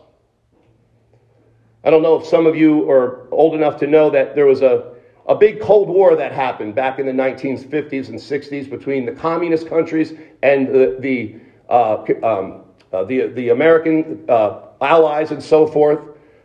I 1.85 1.91
don't 1.91 2.03
know 2.03 2.17
if 2.17 2.27
some 2.27 2.47
of 2.47 2.57
you 2.57 2.91
are 2.91 3.29
old 3.31 3.55
enough 3.55 3.79
to 3.81 3.87
know 3.87 4.11
that 4.11 4.35
there 4.35 4.47
was 4.47 4.63
a 4.63 4.95
a 5.27 5.35
big 5.35 5.61
Cold 5.61 5.89
War 5.89 6.17
that 6.17 6.33
happened 6.33 6.75
back 6.75 6.99
in 6.99 7.07
the 7.07 7.13
1950s 7.13 8.09
and 8.09 8.19
60s 8.19 8.69
between 8.69 9.07
the 9.07 9.13
communist 9.13 9.67
countries 9.67 10.13
and 10.43 10.69
the, 10.69 10.97
the, 11.01 11.37
uh, 11.69 12.05
um, 12.23 12.63
uh, 12.93 13.05
the, 13.05 13.29
the 13.29 13.49
American 13.49 14.25
uh, 14.29 14.61
allies 14.81 15.31
and 15.31 15.43
so 15.43 15.67
forth, 15.67 16.01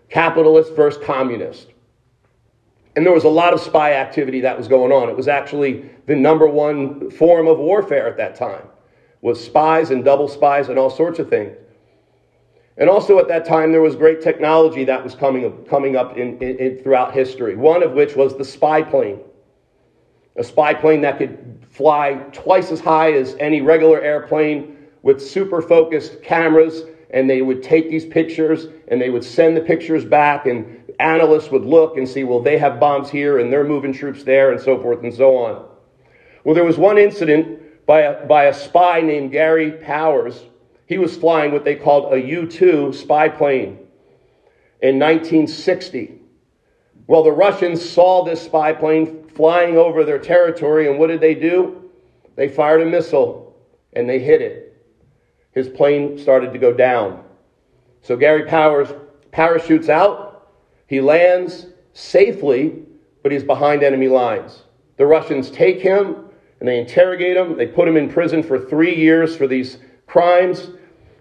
capitalist 0.10 0.76
versus 0.76 1.04
communist. 1.04 1.69
And 3.00 3.06
there 3.06 3.13
was 3.13 3.24
a 3.24 3.29
lot 3.29 3.53
of 3.53 3.62
spy 3.62 3.94
activity 3.94 4.41
that 4.41 4.58
was 4.58 4.68
going 4.68 4.91
on. 4.91 5.08
It 5.08 5.15
was 5.15 5.29
actually 5.29 5.89
the 6.06 6.18
number 6.18 6.46
one 6.46 7.10
form 7.12 7.48
of 7.48 7.58
warfare 7.58 8.10
at 8.10 8.18
that 8.18 8.36
time, 8.36 8.68
was 9.22 9.41
spies 9.41 9.91
and 9.91 10.03
double 10.03 10.27
spies 10.27 10.68
and 10.68 10.77
all 10.77 10.89
sorts 10.89 11.18
of 11.18 11.29
things. 11.29 11.56
And 12.75 12.89
also 12.89 13.18
at 13.18 13.29
that 13.29 13.46
time, 13.46 13.72
there 13.72 13.79
was 13.79 13.96
great 13.96 14.20
technology 14.20 14.84
that 14.84 15.01
was 15.01 15.15
coming, 15.15 15.63
coming 15.63 15.96
up 15.96 16.18
in, 16.18 16.38
in, 16.39 16.58
in, 16.58 16.84
throughout 16.84 17.13
history, 17.13 17.56
one 17.56 17.84
of 17.84 17.94
which 17.94 18.18
was 18.18 18.36
the 18.36 18.44
spy 18.44 18.82
plane. 18.82 19.22
A 20.36 20.44
spy 20.44 20.74
plane 20.74 21.00
that 21.00 21.18
could 21.18 21.65
fly 21.70 22.15
twice 22.34 22.70
as 22.70 22.82
high 22.82 23.13
as 23.13 23.38
any 23.39 23.62
regular 23.62 24.01
airplane 24.01 24.75
with 25.03 25.25
super 25.25 25.62
focused 25.62 26.22
cameras, 26.22 26.84
and 27.12 27.29
they 27.29 27.41
would 27.41 27.63
take 27.63 27.89
these 27.89 28.06
pictures 28.06 28.68
and 28.89 29.01
they 29.01 29.10
would 29.10 29.24
send 29.24 29.56
the 29.56 29.62
pictures 29.62 30.03
back, 30.03 30.48
and 30.48 30.79
analysts 31.00 31.50
would 31.50 31.65
look 31.65 31.98
and 31.98 32.08
see, 32.08 32.24
well, 32.24 32.41
they 32.41 32.58
have 32.58 32.79
bombs 32.79 33.10
here 33.10 33.39
and 33.39 33.51
they're 33.51 33.63
moving 33.63 33.94
troops 33.94 34.24
there, 34.24 34.51
and 34.51 34.62
so 34.62 34.79
forth 34.82 35.03
and 35.03 35.13
so 35.13 35.36
on. 35.38 35.65
Well, 36.44 36.56
there 36.56 36.65
was 36.65 36.77
one 36.77 36.98
incident 36.98 37.86
by 37.86 38.01
a, 38.01 38.25
by 38.25 38.46
a 38.46 38.53
spy 38.53 39.01
named 39.01 39.32
Gary 39.32 39.72
Powers 39.72 40.44
he 40.89 40.98
was 40.98 41.15
flying 41.15 41.51
what 41.51 41.63
they 41.63 41.75
called 41.75 42.12
a 42.12 42.20
U 42.20 42.48
2 42.48 42.94
spy 42.94 43.29
plane 43.29 43.77
in 44.82 44.98
1960. 44.98 46.20
Well, 47.06 47.24
the 47.24 47.32
Russians 47.32 47.88
saw 47.88 48.24
this 48.24 48.41
spy 48.41 48.74
plane 48.74 49.27
flying 49.36 49.77
over 49.77 50.03
their 50.03 50.18
territory, 50.18 50.89
and 50.89 50.98
what 50.98 51.08
did 51.08 51.22
they 51.22 51.36
do? 51.36 51.91
They 52.36 52.50
fired 52.50 52.82
a 52.82 52.86
missile 52.88 53.56
and 53.94 54.10
they 54.10 54.18
hit 54.18 54.41
it. 54.41 54.84
His 55.51 55.70
plane 55.70 56.18
started 56.18 56.53
to 56.53 56.60
go 56.60 56.74
down. 56.74 57.24
So 58.01 58.18
Gary 58.18 58.46
Powers 58.46 58.89
parachutes 59.32 59.89
out, 59.89 60.29
he 60.89 61.01
lands 61.01 61.67
safely, 61.93 62.81
but 63.22 63.31
he's 63.31 63.43
behind 63.43 63.84
enemy 63.84 64.08
lines. 64.08 64.63
The 64.98 65.05
Russians 65.05 65.51
take 65.51 65.79
him 65.79 66.25
and 66.60 66.67
they 66.67 66.79
interrogate 66.79 67.38
him. 67.38 67.55
They 67.55 67.67
put 67.67 67.88
him 67.88 67.96
in 67.96 68.10
prison 68.10 68.41
for 68.41 68.60
three 68.60 68.96
years 68.96 69.38
for 69.38 69.46
these 69.46 69.77
crimes. 70.08 70.72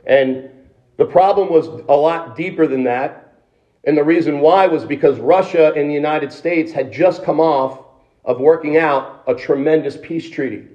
And 0.07 0.49
the 0.97 1.05
problem 1.05 1.51
was 1.51 1.67
a 1.67 1.95
lot 1.95 2.35
deeper 2.35 2.67
than 2.67 2.85
that. 2.85 3.43
And 3.85 3.95
the 3.95 4.05
reason 4.05 4.41
why 4.41 4.67
was 4.69 4.87
because 4.87 5.21
Russia 5.21 5.75
and 5.77 5.91
the 5.91 5.95
United 5.95 6.33
States 6.33 6.73
had 6.73 6.91
just 6.91 7.23
come 7.23 7.39
off 7.39 7.79
of 8.25 8.41
working 8.41 8.79
out 8.79 9.23
a 9.27 9.35
tremendous 9.35 9.99
peace 10.01 10.31
treaty. 10.31 10.67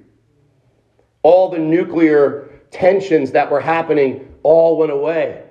All 1.24 1.50
the 1.50 1.58
nuclear 1.58 2.48
tensions 2.70 3.32
that 3.32 3.50
were 3.50 3.60
happening 3.60 4.32
all 4.44 4.78
went 4.78 4.92
away. 4.92 5.43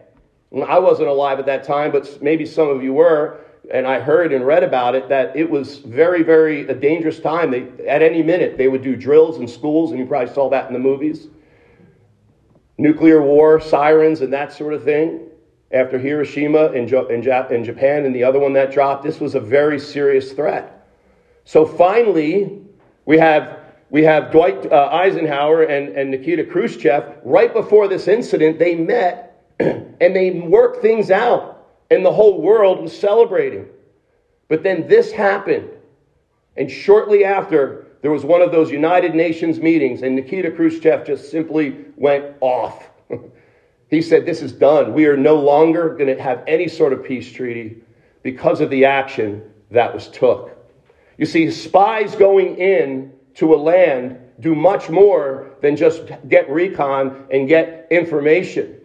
I 0.62 0.77
wasn't 0.79 1.10
alive 1.10 1.39
at 1.39 1.45
that 1.48 1.63
time, 1.63 1.91
but 1.91 2.22
maybe 2.22 2.45
some 2.45 2.69
of 2.69 2.83
you 2.83 2.93
were. 2.93 3.39
And 3.72 3.88
I 3.88 4.00
heard 4.00 4.33
and 4.33 4.45
read 4.45 4.63
about 4.63 4.93
it 4.93 5.07
that 5.10 5.36
it 5.36 5.50
was 5.50 5.79
very, 5.79 6.22
very 6.22 6.67
a 6.67 6.74
dangerous 6.74 7.19
time. 7.19 7.50
They, 7.50 7.88
at 7.88 8.01
any 8.01 8.22
minute, 8.22 8.57
they 8.57 8.67
would 8.67 8.83
do 8.83 8.95
drills 8.95 9.39
in 9.39 9.48
schools, 9.48 9.91
and 9.91 10.00
you 10.00 10.05
probably 10.05 10.33
saw 10.33 10.50
that 10.50 10.67
in 10.67 10.74
the 10.74 10.79
movies 10.79 11.27
nuclear 12.77 13.22
war 13.22 13.60
sirens 13.60 14.22
and 14.22 14.33
that 14.33 14.51
sort 14.51 14.74
of 14.74 14.83
thing 14.83 15.27
after 15.72 15.98
Hiroshima 15.98 16.72
in 16.72 16.88
Japan 16.88 18.05
and 18.05 18.15
the 18.15 18.24
other 18.24 18.39
one 18.39 18.53
that 18.53 18.72
dropped. 18.72 19.03
This 19.03 19.19
was 19.19 19.36
a 19.36 19.39
very 19.39 19.79
serious 19.79 20.33
threat. 20.33 20.88
So 21.45 21.65
finally, 21.65 22.62
we 23.05 23.17
have, 23.17 23.60
we 23.89 24.03
have 24.03 24.31
Dwight 24.31 24.72
uh, 24.72 24.89
Eisenhower 24.91 25.63
and, 25.63 25.89
and 25.89 26.12
Nikita 26.12 26.45
Khrushchev. 26.45 27.22
Right 27.24 27.51
before 27.53 27.88
this 27.88 28.07
incident, 28.07 28.60
they 28.60 28.75
met 28.75 29.33
and 29.60 30.15
they 30.15 30.31
worked 30.31 30.81
things 30.81 31.12
out, 31.12 31.67
and 31.91 32.05
the 32.05 32.12
whole 32.12 32.41
world 32.41 32.81
was 32.81 32.98
celebrating. 32.98 33.67
But 34.48 34.63
then 34.63 34.88
this 34.88 35.12
happened. 35.12 35.69
And 36.57 36.69
shortly 36.69 37.24
after, 37.24 37.88
there 38.01 38.12
was 38.12 38.25
one 38.25 38.41
of 38.41 38.51
those 38.51 38.72
United 38.72 39.15
Nations 39.15 39.60
meetings, 39.60 40.01
and 40.01 40.15
Nikita 40.15 40.51
Khrushchev 40.51 41.05
just 41.05 41.31
simply 41.31 41.86
went 41.95 42.36
off. 42.41 42.89
he 43.89 44.01
said, 44.01 44.25
This 44.25 44.41
is 44.41 44.51
done. 44.51 44.93
We 44.93 45.05
are 45.05 45.17
no 45.17 45.36
longer 45.36 45.95
going 45.95 46.15
to 46.15 46.22
have 46.22 46.43
any 46.48 46.67
sort 46.67 46.93
of 46.93 47.03
peace 47.03 47.31
treaty 47.31 47.77
because 48.22 48.62
of 48.62 48.69
the 48.69 48.86
action 48.86 49.41
that 49.72 49.93
was 49.93 50.07
took. 50.10 50.57
You 51.17 51.25
see, 51.25 51.50
spies 51.51 52.15
going 52.15 52.57
in 52.57 53.13
to 53.36 53.53
a 53.53 53.57
land 53.57 54.19
do 54.39 54.55
much 54.55 54.89
more 54.89 55.51
than 55.62 55.75
just 55.75 56.03
get 56.27 56.50
recon 56.50 57.25
and 57.31 57.48
get 57.48 57.88
information. 57.91 58.75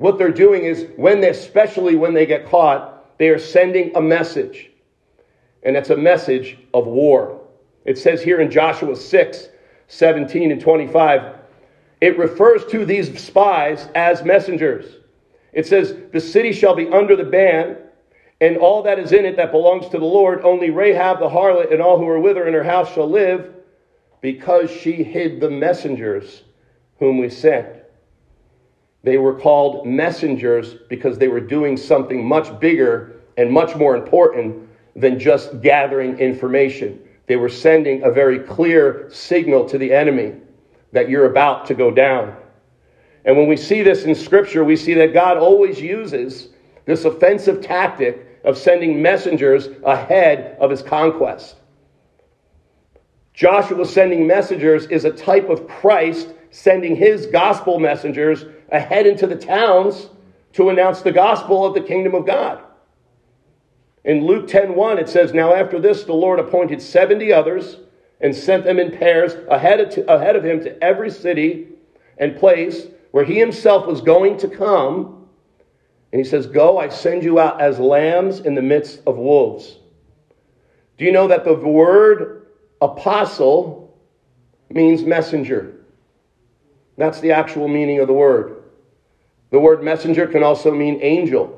What 0.00 0.16
they're 0.16 0.32
doing 0.32 0.64
is, 0.64 0.86
when 0.96 1.20
they, 1.20 1.28
especially 1.28 1.94
when 1.94 2.14
they 2.14 2.24
get 2.24 2.46
caught, 2.46 3.18
they 3.18 3.28
are 3.28 3.38
sending 3.38 3.94
a 3.94 4.00
message. 4.00 4.70
And 5.62 5.76
it's 5.76 5.90
a 5.90 5.96
message 5.96 6.56
of 6.72 6.86
war. 6.86 7.42
It 7.84 7.98
says 7.98 8.22
here 8.22 8.40
in 8.40 8.50
Joshua 8.50 8.96
6 8.96 9.48
17 9.88 10.52
and 10.52 10.60
25, 10.60 11.36
it 12.00 12.16
refers 12.16 12.64
to 12.70 12.86
these 12.86 13.22
spies 13.22 13.88
as 13.94 14.24
messengers. 14.24 14.86
It 15.52 15.66
says, 15.66 15.94
The 16.14 16.20
city 16.20 16.52
shall 16.52 16.74
be 16.74 16.88
under 16.88 17.14
the 17.14 17.24
ban, 17.24 17.76
and 18.40 18.56
all 18.56 18.82
that 18.84 18.98
is 18.98 19.12
in 19.12 19.26
it 19.26 19.36
that 19.36 19.52
belongs 19.52 19.86
to 19.90 19.98
the 19.98 20.06
Lord. 20.06 20.40
Only 20.46 20.70
Rahab 20.70 21.18
the 21.18 21.28
harlot 21.28 21.74
and 21.74 21.82
all 21.82 21.98
who 21.98 22.08
are 22.08 22.20
with 22.20 22.38
her 22.38 22.48
in 22.48 22.54
her 22.54 22.64
house 22.64 22.94
shall 22.94 23.10
live, 23.10 23.52
because 24.22 24.70
she 24.70 25.04
hid 25.04 25.40
the 25.40 25.50
messengers 25.50 26.42
whom 26.98 27.18
we 27.18 27.28
sent. 27.28 27.79
They 29.02 29.16
were 29.16 29.34
called 29.34 29.86
messengers 29.86 30.74
because 30.88 31.18
they 31.18 31.28
were 31.28 31.40
doing 31.40 31.76
something 31.76 32.26
much 32.26 32.58
bigger 32.60 33.20
and 33.36 33.50
much 33.50 33.74
more 33.76 33.96
important 33.96 34.68
than 34.94 35.18
just 35.18 35.62
gathering 35.62 36.18
information. 36.18 37.00
They 37.26 37.36
were 37.36 37.48
sending 37.48 38.02
a 38.02 38.10
very 38.10 38.40
clear 38.40 39.08
signal 39.10 39.68
to 39.68 39.78
the 39.78 39.92
enemy 39.92 40.34
that 40.92 41.08
you're 41.08 41.30
about 41.30 41.66
to 41.66 41.74
go 41.74 41.90
down. 41.90 42.36
And 43.24 43.36
when 43.36 43.46
we 43.46 43.56
see 43.56 43.82
this 43.82 44.04
in 44.04 44.14
Scripture, 44.14 44.64
we 44.64 44.76
see 44.76 44.94
that 44.94 45.14
God 45.14 45.36
always 45.36 45.80
uses 45.80 46.48
this 46.86 47.04
offensive 47.04 47.62
tactic 47.62 48.40
of 48.44 48.58
sending 48.58 49.00
messengers 49.00 49.68
ahead 49.84 50.56
of 50.58 50.70
his 50.70 50.82
conquest. 50.82 51.56
Joshua 53.32 53.86
sending 53.86 54.26
messengers 54.26 54.86
is 54.86 55.04
a 55.04 55.12
type 55.12 55.48
of 55.48 55.68
Christ 55.68 56.34
sending 56.50 56.96
his 56.96 57.26
gospel 57.26 57.78
messengers 57.78 58.44
ahead 58.70 59.06
into 59.06 59.26
the 59.26 59.36
towns 59.36 60.08
to 60.54 60.68
announce 60.68 61.02
the 61.02 61.12
gospel 61.12 61.64
of 61.64 61.74
the 61.74 61.80
kingdom 61.80 62.14
of 62.14 62.26
God. 62.26 62.60
In 64.04 64.24
Luke 64.24 64.48
10:1 64.48 64.98
it 64.98 65.08
says, 65.08 65.34
"Now 65.34 65.54
after 65.54 65.78
this 65.78 66.04
the 66.04 66.14
Lord 66.14 66.38
appointed 66.38 66.80
70 66.80 67.32
others 67.32 67.78
and 68.20 68.34
sent 68.34 68.64
them 68.64 68.78
in 68.78 68.90
pairs 68.90 69.34
ahead 69.48 69.80
of, 69.80 70.08
ahead 70.08 70.36
of 70.36 70.44
him 70.44 70.60
to 70.60 70.82
every 70.82 71.10
city 71.10 71.68
and 72.18 72.36
place 72.36 72.86
where 73.10 73.24
he 73.24 73.38
himself 73.38 73.86
was 73.86 74.00
going 74.00 74.36
to 74.38 74.48
come. 74.48 75.28
And 76.12 76.20
he 76.20 76.24
says, 76.24 76.46
Go, 76.46 76.78
I 76.78 76.88
send 76.88 77.22
you 77.24 77.40
out 77.40 77.60
as 77.60 77.78
lambs 77.78 78.40
in 78.40 78.54
the 78.54 78.62
midst 78.62 79.00
of 79.06 79.16
wolves. 79.16 79.78
Do 80.98 81.04
you 81.04 81.12
know 81.12 81.28
that 81.28 81.44
the 81.44 81.54
word 81.54 82.46
apostle 82.80 83.98
means 84.68 85.02
messenger? 85.02 85.76
That's 86.98 87.20
the 87.20 87.32
actual 87.32 87.68
meaning 87.68 88.00
of 88.00 88.06
the 88.06 88.12
word. 88.12 88.59
The 89.50 89.58
word 89.58 89.82
messenger 89.82 90.26
can 90.26 90.42
also 90.42 90.72
mean 90.72 91.00
angel. 91.02 91.56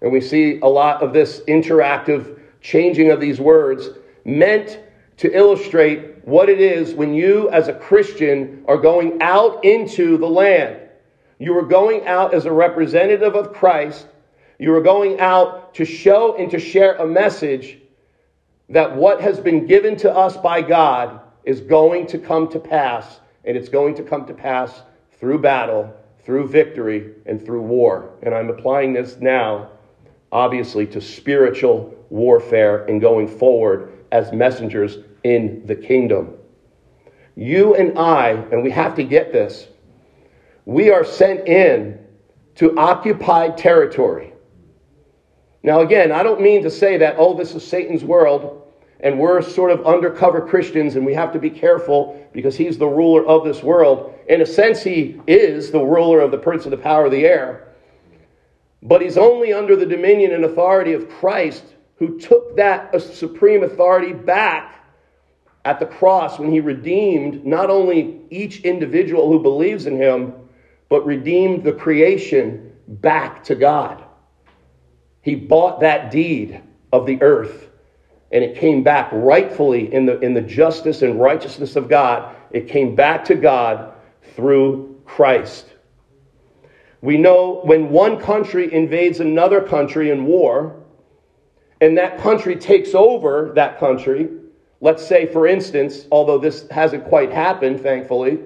And 0.00 0.12
we 0.12 0.20
see 0.20 0.58
a 0.60 0.66
lot 0.66 1.02
of 1.02 1.12
this 1.12 1.40
interactive 1.48 2.38
changing 2.60 3.10
of 3.10 3.20
these 3.20 3.40
words 3.40 3.88
meant 4.24 4.78
to 5.16 5.36
illustrate 5.36 6.26
what 6.26 6.48
it 6.48 6.60
is 6.60 6.94
when 6.94 7.14
you, 7.14 7.50
as 7.50 7.68
a 7.68 7.74
Christian, 7.74 8.64
are 8.66 8.76
going 8.76 9.20
out 9.22 9.64
into 9.64 10.16
the 10.16 10.26
land. 10.26 10.80
You 11.38 11.56
are 11.58 11.62
going 11.62 12.06
out 12.06 12.34
as 12.34 12.46
a 12.46 12.52
representative 12.52 13.34
of 13.34 13.52
Christ. 13.52 14.06
You 14.58 14.74
are 14.74 14.80
going 14.82 15.20
out 15.20 15.74
to 15.74 15.84
show 15.84 16.36
and 16.36 16.50
to 16.50 16.58
share 16.58 16.94
a 16.94 17.06
message 17.06 17.78
that 18.68 18.96
what 18.96 19.20
has 19.20 19.40
been 19.40 19.66
given 19.66 19.96
to 19.98 20.14
us 20.14 20.36
by 20.36 20.62
God 20.62 21.20
is 21.44 21.60
going 21.60 22.06
to 22.08 22.18
come 22.18 22.48
to 22.48 22.58
pass, 22.58 23.20
and 23.44 23.56
it's 23.56 23.68
going 23.68 23.94
to 23.96 24.02
come 24.02 24.26
to 24.26 24.34
pass 24.34 24.82
through 25.18 25.38
battle, 25.40 25.94
through 26.24 26.48
victory, 26.48 27.12
and 27.26 27.44
through 27.44 27.62
war. 27.62 28.14
And 28.22 28.34
I'm 28.34 28.48
applying 28.48 28.92
this 28.92 29.18
now, 29.20 29.70
obviously, 30.32 30.86
to 30.88 31.00
spiritual 31.00 31.94
warfare 32.08 32.84
and 32.86 33.00
going 33.00 33.28
forward 33.28 33.92
as 34.10 34.32
messengers 34.32 34.98
in 35.24 35.66
the 35.66 35.74
kingdom. 35.74 36.34
You 37.36 37.74
and 37.74 37.98
I, 37.98 38.30
and 38.30 38.62
we 38.62 38.70
have 38.70 38.94
to 38.96 39.04
get 39.04 39.32
this, 39.32 39.66
we 40.64 40.90
are 40.90 41.04
sent 41.04 41.46
in 41.46 41.98
to 42.54 42.76
occupied 42.78 43.58
territory. 43.58 44.32
Now, 45.62 45.80
again, 45.80 46.12
I 46.12 46.22
don't 46.22 46.40
mean 46.40 46.62
to 46.62 46.70
say 46.70 46.96
that, 46.98 47.16
oh, 47.18 47.34
this 47.34 47.54
is 47.54 47.66
Satan's 47.66 48.04
world 48.04 48.63
and 49.04 49.18
we're 49.18 49.42
sort 49.42 49.70
of 49.70 49.86
undercover 49.86 50.40
Christians 50.40 50.96
and 50.96 51.04
we 51.04 51.12
have 51.12 51.30
to 51.34 51.38
be 51.38 51.50
careful 51.50 52.26
because 52.32 52.56
he's 52.56 52.78
the 52.78 52.86
ruler 52.88 53.24
of 53.26 53.44
this 53.44 53.62
world. 53.62 54.18
In 54.30 54.40
a 54.40 54.46
sense, 54.46 54.82
he 54.82 55.20
is 55.26 55.70
the 55.70 55.84
ruler 55.84 56.20
of 56.20 56.30
the 56.30 56.38
prince 56.38 56.64
of 56.64 56.70
the 56.70 56.78
power 56.78 57.04
of 57.04 57.12
the 57.12 57.26
air. 57.26 57.68
But 58.82 59.02
he's 59.02 59.18
only 59.18 59.52
under 59.52 59.76
the 59.76 59.84
dominion 59.84 60.32
and 60.32 60.46
authority 60.46 60.94
of 60.94 61.10
Christ 61.10 61.64
who 61.98 62.18
took 62.18 62.56
that 62.56 62.94
uh, 62.94 62.98
supreme 62.98 63.62
authority 63.62 64.14
back 64.14 64.74
at 65.66 65.78
the 65.78 65.86
cross 65.86 66.38
when 66.38 66.50
he 66.50 66.60
redeemed 66.60 67.44
not 67.44 67.68
only 67.68 68.22
each 68.30 68.60
individual 68.62 69.30
who 69.30 69.42
believes 69.42 69.84
in 69.84 69.98
him, 69.98 70.32
but 70.88 71.04
redeemed 71.04 71.62
the 71.62 71.72
creation 71.72 72.72
back 72.88 73.44
to 73.44 73.54
God. 73.54 74.02
He 75.20 75.34
bought 75.34 75.80
that 75.80 76.10
deed 76.10 76.62
of 76.90 77.04
the 77.04 77.20
earth 77.20 77.68
and 78.34 78.42
it 78.42 78.56
came 78.56 78.82
back 78.82 79.08
rightfully 79.12 79.94
in 79.94 80.04
the, 80.04 80.18
in 80.18 80.34
the 80.34 80.40
justice 80.42 81.02
and 81.02 81.20
righteousness 81.20 81.76
of 81.76 81.88
God. 81.88 82.34
It 82.50 82.68
came 82.68 82.96
back 82.96 83.24
to 83.26 83.36
God 83.36 83.94
through 84.34 85.00
Christ. 85.06 85.66
We 87.00 87.16
know 87.16 87.60
when 87.62 87.90
one 87.90 88.20
country 88.20 88.72
invades 88.74 89.20
another 89.20 89.60
country 89.60 90.10
in 90.10 90.24
war, 90.24 90.82
and 91.80 91.96
that 91.96 92.18
country 92.18 92.56
takes 92.56 92.92
over 92.92 93.52
that 93.54 93.78
country, 93.78 94.28
let's 94.80 95.06
say, 95.06 95.26
for 95.26 95.46
instance, 95.46 96.06
although 96.10 96.38
this 96.38 96.68
hasn't 96.70 97.04
quite 97.04 97.30
happened, 97.30 97.80
thankfully, 97.82 98.40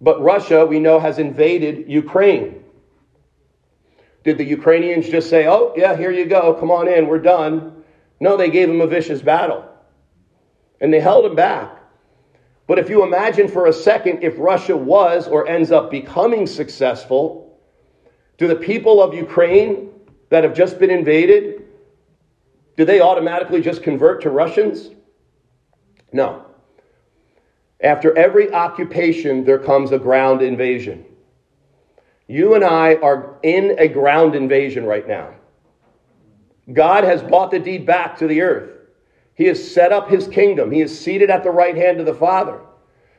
but 0.00 0.22
Russia, 0.22 0.64
we 0.64 0.78
know, 0.78 1.00
has 1.00 1.18
invaded 1.18 1.90
Ukraine. 1.90 2.62
Did 4.22 4.38
the 4.38 4.44
Ukrainians 4.44 5.08
just 5.08 5.28
say, 5.28 5.48
oh, 5.48 5.72
yeah, 5.76 5.96
here 5.96 6.12
you 6.12 6.26
go, 6.26 6.54
come 6.54 6.70
on 6.70 6.86
in, 6.86 7.08
we're 7.08 7.18
done? 7.18 7.77
No, 8.20 8.36
they 8.36 8.50
gave 8.50 8.68
him 8.68 8.80
a 8.80 8.86
vicious 8.86 9.22
battle. 9.22 9.64
And 10.80 10.92
they 10.92 11.00
held 11.00 11.24
him 11.24 11.34
back. 11.34 11.76
But 12.66 12.78
if 12.78 12.90
you 12.90 13.02
imagine 13.02 13.48
for 13.48 13.66
a 13.66 13.72
second 13.72 14.22
if 14.22 14.34
Russia 14.38 14.76
was 14.76 15.26
or 15.26 15.48
ends 15.48 15.70
up 15.70 15.90
becoming 15.90 16.46
successful, 16.46 17.58
do 18.36 18.46
the 18.46 18.56
people 18.56 19.02
of 19.02 19.14
Ukraine 19.14 19.90
that 20.28 20.44
have 20.44 20.54
just 20.54 20.78
been 20.78 20.90
invaded 20.90 21.64
do 22.78 22.84
they 22.84 23.00
automatically 23.00 23.60
just 23.60 23.82
convert 23.82 24.22
to 24.22 24.30
Russians? 24.30 24.90
No. 26.12 26.46
After 27.80 28.16
every 28.16 28.52
occupation, 28.52 29.44
there 29.44 29.58
comes 29.58 29.90
a 29.90 29.98
ground 29.98 30.42
invasion. 30.42 31.04
You 32.28 32.54
and 32.54 32.64
I 32.64 32.94
are 32.94 33.40
in 33.42 33.74
a 33.80 33.88
ground 33.88 34.36
invasion 34.36 34.86
right 34.86 35.08
now. 35.08 35.34
God 36.72 37.04
has 37.04 37.22
bought 37.22 37.50
the 37.50 37.58
deed 37.58 37.86
back 37.86 38.18
to 38.18 38.26
the 38.26 38.42
earth. 38.42 38.70
He 39.34 39.44
has 39.44 39.72
set 39.72 39.92
up 39.92 40.08
his 40.08 40.28
kingdom. 40.28 40.70
He 40.70 40.80
is 40.80 40.98
seated 40.98 41.30
at 41.30 41.42
the 41.42 41.50
right 41.50 41.76
hand 41.76 42.00
of 42.00 42.06
the 42.06 42.14
Father. 42.14 42.60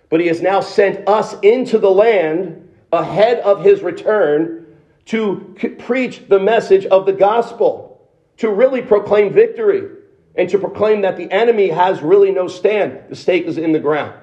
But 0.09 0.19
he 0.19 0.27
has 0.27 0.41
now 0.41 0.59
sent 0.59 1.07
us 1.07 1.35
into 1.41 1.77
the 1.79 1.89
land 1.89 2.69
ahead 2.91 3.39
of 3.39 3.63
his 3.63 3.81
return 3.81 4.65
to 5.05 5.55
preach 5.79 6.27
the 6.27 6.39
message 6.39 6.85
of 6.87 7.05
the 7.05 7.13
gospel 7.13 8.09
to 8.37 8.51
really 8.51 8.81
proclaim 8.81 9.33
victory 9.33 9.89
and 10.35 10.49
to 10.49 10.59
proclaim 10.59 11.01
that 11.01 11.17
the 11.17 11.31
enemy 11.31 11.69
has 11.69 12.01
really 12.01 12.31
no 12.31 12.47
stand. 12.47 12.99
The 13.09 13.15
stake 13.15 13.45
is 13.45 13.57
in 13.57 13.71
the 13.71 13.79
ground. 13.79 14.13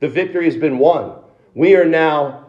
The 0.00 0.08
victory 0.08 0.44
has 0.44 0.56
been 0.56 0.78
won. 0.78 1.12
We 1.54 1.74
are 1.74 1.84
now 1.84 2.46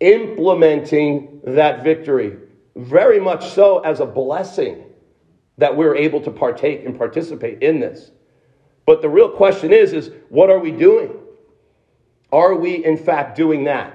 implementing 0.00 1.40
that 1.44 1.82
victory, 1.82 2.36
very 2.76 3.18
much 3.18 3.50
so 3.50 3.78
as 3.80 4.00
a 4.00 4.06
blessing 4.06 4.84
that 5.58 5.76
we're 5.76 5.96
able 5.96 6.20
to 6.22 6.30
partake 6.30 6.84
and 6.86 6.96
participate 6.96 7.62
in 7.62 7.80
this. 7.80 8.10
But 8.86 9.02
the 9.02 9.08
real 9.08 9.28
question 9.28 9.72
is, 9.72 9.92
is 9.92 10.10
what 10.30 10.48
are 10.48 10.58
we 10.58 10.72
doing? 10.72 11.14
Are 12.32 12.54
we 12.54 12.84
in 12.84 12.96
fact 12.96 13.36
doing 13.36 13.64
that? 13.64 13.94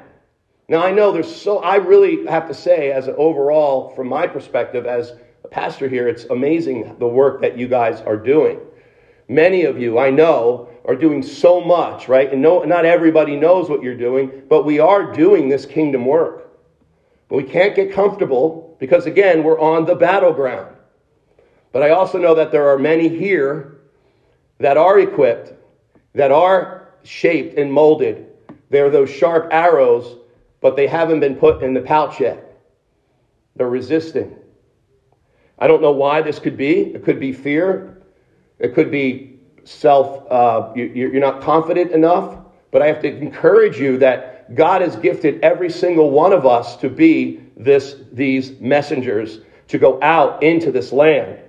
Now 0.68 0.84
I 0.84 0.92
know 0.92 1.12
there's 1.12 1.34
so 1.34 1.60
I 1.60 1.78
really 1.78 2.26
have 2.28 2.48
to 2.48 2.54
say, 2.54 2.92
as 2.92 3.08
an 3.08 3.16
overall, 3.18 3.90
from 3.96 4.08
my 4.08 4.28
perspective, 4.28 4.86
as 4.86 5.14
a 5.44 5.48
pastor 5.48 5.88
here, 5.88 6.08
it's 6.08 6.26
amazing 6.26 6.98
the 7.00 7.08
work 7.08 7.42
that 7.42 7.58
you 7.58 7.68
guys 7.68 8.02
are 8.02 8.18
doing. 8.18 8.60
Many 9.28 9.64
of 9.64 9.80
you, 9.80 9.98
I 9.98 10.10
know, 10.10 10.70
are 10.86 10.96
doing 10.96 11.24
so 11.24 11.62
much, 11.62 12.08
right? 12.08 12.32
And 12.32 12.42
no, 12.42 12.64
not 12.64 12.86
everybody 12.86 13.36
knows 13.36 13.70
what 13.70 13.82
you're 13.82 13.96
doing, 13.96 14.44
but 14.50 14.66
we 14.66 14.80
are 14.80 15.14
doing 15.14 15.48
this 15.48 15.66
kingdom 15.66 16.06
work. 16.06 16.52
But 17.30 17.38
we 17.38 17.44
can't 17.44 17.76
get 17.76 17.94
comfortable 17.94 18.76
because, 18.80 19.06
again, 19.06 19.44
we're 19.44 19.60
on 19.60 19.86
the 19.86 19.96
battleground. 19.96 20.73
But 21.74 21.82
I 21.82 21.90
also 21.90 22.18
know 22.20 22.36
that 22.36 22.52
there 22.52 22.70
are 22.70 22.78
many 22.78 23.10
here 23.10 23.80
that 24.60 24.78
are 24.78 25.00
equipped, 25.00 25.54
that 26.14 26.32
are 26.32 26.88
shaped 27.04 27.58
and 27.58 27.74
molded. 27.74 28.28
They're 28.70 28.92
those 28.92 29.10
sharp 29.10 29.50
arrows, 29.52 30.20
but 30.62 30.78
they 30.78 30.88
haven't 30.88 31.20
been 31.20 31.36
put 31.36 31.64
in 31.64 31.74
the 31.74 31.82
pouch 31.82 32.22
yet. 32.22 32.62
They're 33.56 33.70
resisting. 33.70 34.36
I 35.60 35.68
don't 35.68 35.82
know 35.82 35.92
why 35.92 36.22
this 36.22 36.40
could 36.40 36.56
be. 36.56 36.94
It 36.94 37.04
could 37.04 37.20
be 37.20 37.34
fear. 37.34 38.02
It 38.60 38.76
could 38.76 38.92
be 38.92 39.40
self, 39.64 40.32
uh, 40.32 40.72
you, 40.76 41.12
are 41.16 41.20
not 41.20 41.42
confident 41.42 41.92
enough. 41.92 42.38
But 42.70 42.84
I 42.84 42.88
have 42.88 43.02
to 43.02 43.18
encourage 43.18 43.80
you 43.80 43.98
that 43.98 44.56
God 44.56 44.82
has 44.82 44.96
gifted 44.98 45.42
every 45.42 45.70
single 45.70 46.12
one 46.12 46.34
of 46.34 46.46
us 46.46 46.76
to 46.78 46.90
be 46.90 47.42
this, 47.58 47.96
these 48.12 48.60
messengers, 48.60 49.40
to 49.70 49.80
go 49.80 50.00
out 50.02 50.44
into 50.44 50.72
this 50.72 50.92
land. 50.92 51.40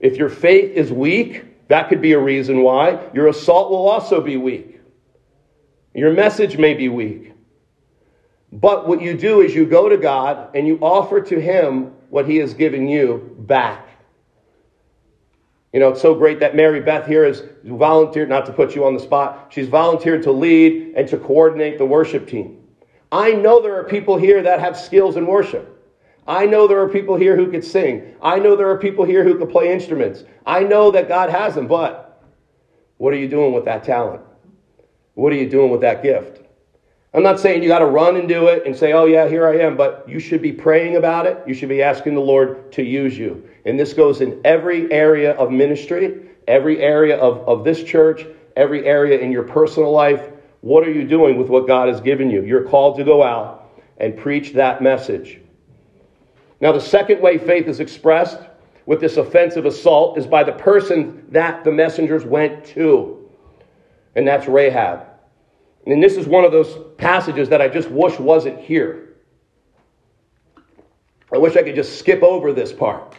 If 0.00 0.16
your 0.16 0.28
faith 0.28 0.72
is 0.72 0.92
weak, 0.92 1.68
that 1.68 1.88
could 1.88 2.00
be 2.00 2.12
a 2.12 2.18
reason 2.18 2.62
why. 2.62 3.10
Your 3.14 3.28
assault 3.28 3.70
will 3.70 3.88
also 3.88 4.20
be 4.20 4.36
weak. 4.36 4.80
Your 5.94 6.12
message 6.12 6.58
may 6.58 6.74
be 6.74 6.88
weak. 6.88 7.32
But 8.52 8.86
what 8.86 9.00
you 9.00 9.16
do 9.16 9.40
is 9.40 9.54
you 9.54 9.66
go 9.66 9.88
to 9.88 9.96
God 9.96 10.54
and 10.54 10.66
you 10.66 10.78
offer 10.80 11.20
to 11.20 11.40
Him 11.40 11.92
what 12.10 12.28
He 12.28 12.36
has 12.36 12.54
given 12.54 12.88
you 12.88 13.34
back. 13.40 13.86
You 15.72 15.80
know, 15.80 15.90
it's 15.90 16.00
so 16.00 16.14
great 16.14 16.40
that 16.40 16.54
Mary 16.54 16.80
Beth 16.80 17.06
here 17.06 17.26
has 17.26 17.42
volunteered, 17.64 18.28
not 18.28 18.46
to 18.46 18.52
put 18.52 18.74
you 18.74 18.86
on 18.86 18.94
the 18.94 19.00
spot, 19.00 19.48
she's 19.50 19.68
volunteered 19.68 20.22
to 20.22 20.32
lead 20.32 20.94
and 20.96 21.08
to 21.08 21.18
coordinate 21.18 21.76
the 21.76 21.84
worship 21.84 22.26
team. 22.26 22.62
I 23.12 23.32
know 23.32 23.60
there 23.60 23.78
are 23.78 23.84
people 23.84 24.16
here 24.16 24.42
that 24.42 24.60
have 24.60 24.76
skills 24.76 25.16
in 25.16 25.26
worship. 25.26 25.75
I 26.26 26.46
know 26.46 26.66
there 26.66 26.80
are 26.80 26.88
people 26.88 27.16
here 27.16 27.36
who 27.36 27.50
could 27.50 27.64
sing. 27.64 28.14
I 28.20 28.38
know 28.38 28.56
there 28.56 28.70
are 28.70 28.78
people 28.78 29.04
here 29.04 29.22
who 29.22 29.38
could 29.38 29.50
play 29.50 29.72
instruments. 29.72 30.24
I 30.44 30.64
know 30.64 30.90
that 30.90 31.08
God 31.08 31.30
has 31.30 31.54
them, 31.54 31.68
but 31.68 32.22
what 32.98 33.12
are 33.12 33.18
you 33.18 33.28
doing 33.28 33.52
with 33.52 33.64
that 33.66 33.84
talent? 33.84 34.22
What 35.14 35.32
are 35.32 35.36
you 35.36 35.48
doing 35.48 35.70
with 35.70 35.82
that 35.82 36.02
gift? 36.02 36.42
I'm 37.14 37.22
not 37.22 37.40
saying 37.40 37.62
you 37.62 37.68
got 37.68 37.78
to 37.78 37.86
run 37.86 38.16
and 38.16 38.28
do 38.28 38.48
it 38.48 38.66
and 38.66 38.76
say, 38.76 38.92
oh, 38.92 39.06
yeah, 39.06 39.26
here 39.26 39.48
I 39.48 39.58
am, 39.58 39.76
but 39.76 40.06
you 40.06 40.18
should 40.18 40.42
be 40.42 40.52
praying 40.52 40.96
about 40.96 41.26
it. 41.26 41.42
You 41.46 41.54
should 41.54 41.70
be 41.70 41.82
asking 41.82 42.14
the 42.14 42.20
Lord 42.20 42.70
to 42.72 42.82
use 42.82 43.16
you. 43.16 43.48
And 43.64 43.80
this 43.80 43.94
goes 43.94 44.20
in 44.20 44.40
every 44.44 44.92
area 44.92 45.32
of 45.32 45.50
ministry, 45.50 46.28
every 46.46 46.80
area 46.82 47.16
of, 47.16 47.48
of 47.48 47.64
this 47.64 47.82
church, 47.82 48.26
every 48.56 48.84
area 48.84 49.18
in 49.18 49.32
your 49.32 49.44
personal 49.44 49.92
life. 49.92 50.30
What 50.60 50.86
are 50.86 50.92
you 50.92 51.06
doing 51.06 51.38
with 51.38 51.48
what 51.48 51.66
God 51.66 51.88
has 51.88 52.00
given 52.00 52.30
you? 52.30 52.42
You're 52.42 52.64
called 52.64 52.98
to 52.98 53.04
go 53.04 53.22
out 53.22 53.70
and 53.96 54.14
preach 54.16 54.52
that 54.52 54.82
message. 54.82 55.40
Now, 56.60 56.72
the 56.72 56.80
second 56.80 57.20
way 57.20 57.38
faith 57.38 57.66
is 57.68 57.80
expressed 57.80 58.38
with 58.86 59.00
this 59.00 59.16
offensive 59.16 59.66
assault 59.66 60.16
is 60.16 60.26
by 60.26 60.44
the 60.44 60.52
person 60.52 61.26
that 61.30 61.64
the 61.64 61.72
messengers 61.72 62.24
went 62.24 62.64
to, 62.66 63.28
and 64.14 64.26
that's 64.26 64.46
Rahab. 64.46 65.06
And 65.86 66.02
this 66.02 66.16
is 66.16 66.26
one 66.26 66.44
of 66.44 66.52
those 66.52 66.78
passages 66.96 67.48
that 67.50 67.60
I 67.60 67.68
just 67.68 67.90
wish 67.90 68.18
wasn't 68.18 68.60
here. 68.60 69.16
I 71.32 71.38
wish 71.38 71.56
I 71.56 71.62
could 71.62 71.74
just 71.74 71.98
skip 71.98 72.22
over 72.22 72.52
this 72.52 72.72
part. 72.72 73.16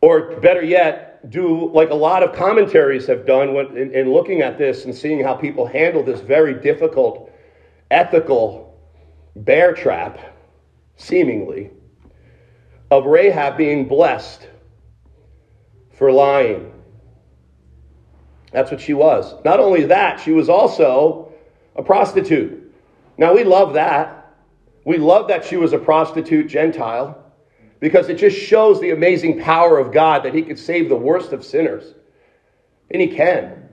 Or 0.00 0.36
better 0.36 0.62
yet, 0.62 1.30
do 1.30 1.70
like 1.72 1.90
a 1.90 1.94
lot 1.94 2.22
of 2.22 2.34
commentaries 2.34 3.06
have 3.06 3.26
done 3.26 3.54
when, 3.54 3.76
in, 3.76 3.92
in 3.92 4.12
looking 4.12 4.42
at 4.42 4.56
this 4.56 4.84
and 4.84 4.94
seeing 4.94 5.22
how 5.22 5.34
people 5.34 5.66
handle 5.66 6.02
this 6.02 6.20
very 6.20 6.54
difficult, 6.54 7.32
ethical 7.90 8.78
bear 9.34 9.72
trap, 9.74 10.18
seemingly, 10.96 11.70
of 12.90 13.06
Rahab 13.06 13.56
being 13.56 13.86
blessed 13.86 14.48
for 15.92 16.12
lying 16.12 16.72
that's 18.52 18.70
what 18.70 18.80
she 18.80 18.94
was. 18.94 19.34
Not 19.44 19.60
only 19.60 19.84
that, 19.84 20.20
she 20.20 20.32
was 20.32 20.48
also 20.48 21.32
a 21.76 21.82
prostitute. 21.82 22.72
Now, 23.16 23.34
we 23.34 23.44
love 23.44 23.74
that. 23.74 24.34
We 24.84 24.96
love 24.96 25.28
that 25.28 25.44
she 25.44 25.56
was 25.56 25.72
a 25.72 25.78
prostitute 25.78 26.48
Gentile 26.48 27.22
because 27.80 28.08
it 28.08 28.16
just 28.16 28.36
shows 28.36 28.80
the 28.80 28.90
amazing 28.90 29.40
power 29.40 29.78
of 29.78 29.92
God 29.92 30.24
that 30.24 30.34
He 30.34 30.42
could 30.42 30.58
save 30.58 30.88
the 30.88 30.96
worst 30.96 31.32
of 31.32 31.44
sinners. 31.44 31.94
And 32.90 33.02
He 33.02 33.08
can. 33.08 33.68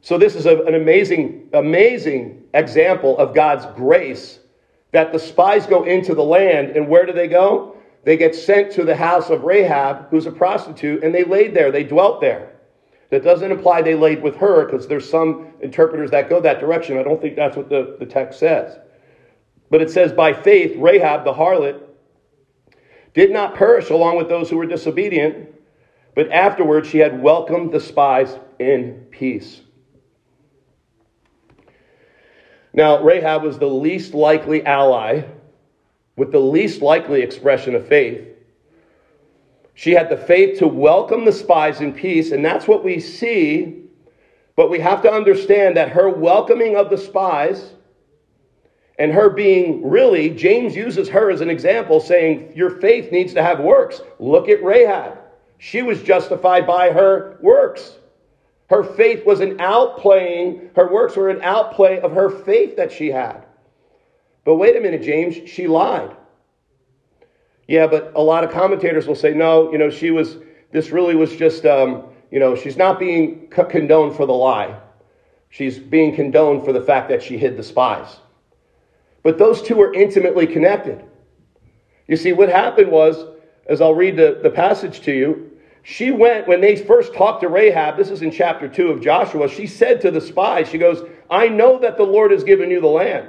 So, 0.00 0.18
this 0.18 0.34
is 0.34 0.46
a, 0.46 0.62
an 0.64 0.74
amazing, 0.74 1.48
amazing 1.52 2.42
example 2.54 3.16
of 3.18 3.34
God's 3.34 3.66
grace 3.76 4.40
that 4.90 5.12
the 5.12 5.18
spies 5.18 5.66
go 5.66 5.84
into 5.84 6.14
the 6.14 6.24
land, 6.24 6.70
and 6.70 6.88
where 6.88 7.06
do 7.06 7.12
they 7.12 7.28
go? 7.28 7.76
They 8.04 8.16
get 8.16 8.34
sent 8.34 8.72
to 8.72 8.84
the 8.84 8.96
house 8.96 9.30
of 9.30 9.44
Rahab, 9.44 10.08
who's 10.10 10.26
a 10.26 10.32
prostitute, 10.32 11.04
and 11.04 11.14
they 11.14 11.24
laid 11.24 11.54
there, 11.54 11.70
they 11.70 11.84
dwelt 11.84 12.20
there. 12.20 12.52
That 13.10 13.22
doesn't 13.22 13.50
imply 13.50 13.82
they 13.82 13.94
laid 13.94 14.22
with 14.22 14.36
her, 14.36 14.64
because 14.64 14.88
there's 14.88 15.08
some 15.08 15.52
interpreters 15.60 16.10
that 16.10 16.28
go 16.28 16.40
that 16.40 16.60
direction. 16.60 16.98
I 16.98 17.02
don't 17.02 17.20
think 17.20 17.36
that's 17.36 17.56
what 17.56 17.68
the, 17.68 17.96
the 17.98 18.06
text 18.06 18.40
says. 18.40 18.78
But 19.70 19.82
it 19.82 19.90
says, 19.90 20.12
by 20.12 20.32
faith, 20.32 20.76
Rahab 20.76 21.24
the 21.24 21.32
harlot 21.32 21.80
did 23.14 23.30
not 23.30 23.54
perish 23.54 23.90
along 23.90 24.16
with 24.16 24.28
those 24.28 24.50
who 24.50 24.56
were 24.56 24.66
disobedient, 24.66 25.50
but 26.14 26.30
afterwards 26.30 26.88
she 26.88 26.98
had 26.98 27.22
welcomed 27.22 27.72
the 27.72 27.80
spies 27.80 28.38
in 28.58 29.06
peace. 29.10 29.60
Now, 32.72 33.02
Rahab 33.02 33.42
was 33.42 33.58
the 33.58 33.66
least 33.66 34.14
likely 34.14 34.64
ally 34.64 35.24
with 36.22 36.32
the 36.32 36.38
least 36.38 36.82
likely 36.82 37.20
expression 37.20 37.74
of 37.74 37.86
faith 37.88 38.32
she 39.74 39.92
had 39.92 40.10
the 40.10 40.16
faith 40.16 40.58
to 40.58 40.66
welcome 40.66 41.24
the 41.24 41.32
spies 41.32 41.80
in 41.80 41.92
peace, 41.92 42.32
and 42.32 42.44
that's 42.44 42.68
what 42.68 42.84
we 42.84 43.00
see. 43.00 43.84
But 44.54 44.70
we 44.70 44.78
have 44.80 45.02
to 45.02 45.10
understand 45.10 45.76
that 45.76 45.90
her 45.90 46.10
welcoming 46.10 46.76
of 46.76 46.90
the 46.90 46.98
spies 46.98 47.72
and 48.98 49.10
her 49.12 49.30
being 49.30 49.88
really, 49.88 50.30
James 50.30 50.76
uses 50.76 51.08
her 51.08 51.30
as 51.30 51.40
an 51.40 51.48
example, 51.48 52.00
saying, 52.00 52.52
Your 52.54 52.70
faith 52.80 53.10
needs 53.10 53.32
to 53.34 53.42
have 53.42 53.60
works. 53.60 54.02
Look 54.18 54.48
at 54.48 54.62
Rahab. 54.62 55.18
She 55.58 55.80
was 55.80 56.02
justified 56.02 56.66
by 56.66 56.90
her 56.90 57.38
works. 57.40 57.98
Her 58.68 58.84
faith 58.84 59.24
was 59.24 59.40
an 59.40 59.58
outplaying, 59.58 60.76
her 60.76 60.92
works 60.92 61.16
were 61.16 61.30
an 61.30 61.42
outplay 61.42 62.00
of 62.00 62.12
her 62.12 62.30
faith 62.30 62.76
that 62.76 62.92
she 62.92 63.08
had. 63.08 63.41
But 64.44 64.56
wait 64.56 64.76
a 64.76 64.80
minute, 64.80 65.02
James, 65.02 65.48
she 65.48 65.66
lied. 65.66 66.16
Yeah, 67.68 67.86
but 67.86 68.12
a 68.14 68.22
lot 68.22 68.44
of 68.44 68.50
commentators 68.50 69.06
will 69.06 69.14
say, 69.14 69.32
no, 69.32 69.70
you 69.72 69.78
know, 69.78 69.88
she 69.88 70.10
was, 70.10 70.36
this 70.72 70.90
really 70.90 71.14
was 71.14 71.34
just, 71.36 71.64
um, 71.64 72.04
you 72.30 72.40
know, 72.40 72.54
she's 72.54 72.76
not 72.76 72.98
being 72.98 73.48
condoned 73.48 74.16
for 74.16 74.26
the 74.26 74.32
lie. 74.32 74.78
She's 75.48 75.78
being 75.78 76.14
condoned 76.14 76.64
for 76.64 76.72
the 76.72 76.80
fact 76.80 77.08
that 77.10 77.22
she 77.22 77.38
hid 77.38 77.56
the 77.56 77.62
spies. 77.62 78.16
But 79.22 79.38
those 79.38 79.62
two 79.62 79.80
are 79.80 79.92
intimately 79.94 80.46
connected. 80.46 81.04
You 82.08 82.16
see, 82.16 82.32
what 82.32 82.48
happened 82.48 82.90
was, 82.90 83.24
as 83.66 83.80
I'll 83.80 83.94
read 83.94 84.16
the, 84.16 84.40
the 84.42 84.50
passage 84.50 85.00
to 85.02 85.12
you, 85.12 85.50
she 85.82 86.10
went, 86.10 86.46
when 86.46 86.60
they 86.60 86.76
first 86.76 87.14
talked 87.14 87.42
to 87.42 87.48
Rahab, 87.48 87.96
this 87.96 88.10
is 88.10 88.22
in 88.22 88.30
chapter 88.30 88.68
2 88.68 88.88
of 88.88 89.00
Joshua, 89.00 89.48
she 89.48 89.66
said 89.66 90.00
to 90.00 90.10
the 90.10 90.20
spies, 90.20 90.68
she 90.68 90.78
goes, 90.78 91.08
I 91.30 91.48
know 91.48 91.78
that 91.78 91.96
the 91.96 92.04
Lord 92.04 92.30
has 92.30 92.44
given 92.44 92.70
you 92.70 92.80
the 92.80 92.86
land, 92.86 93.28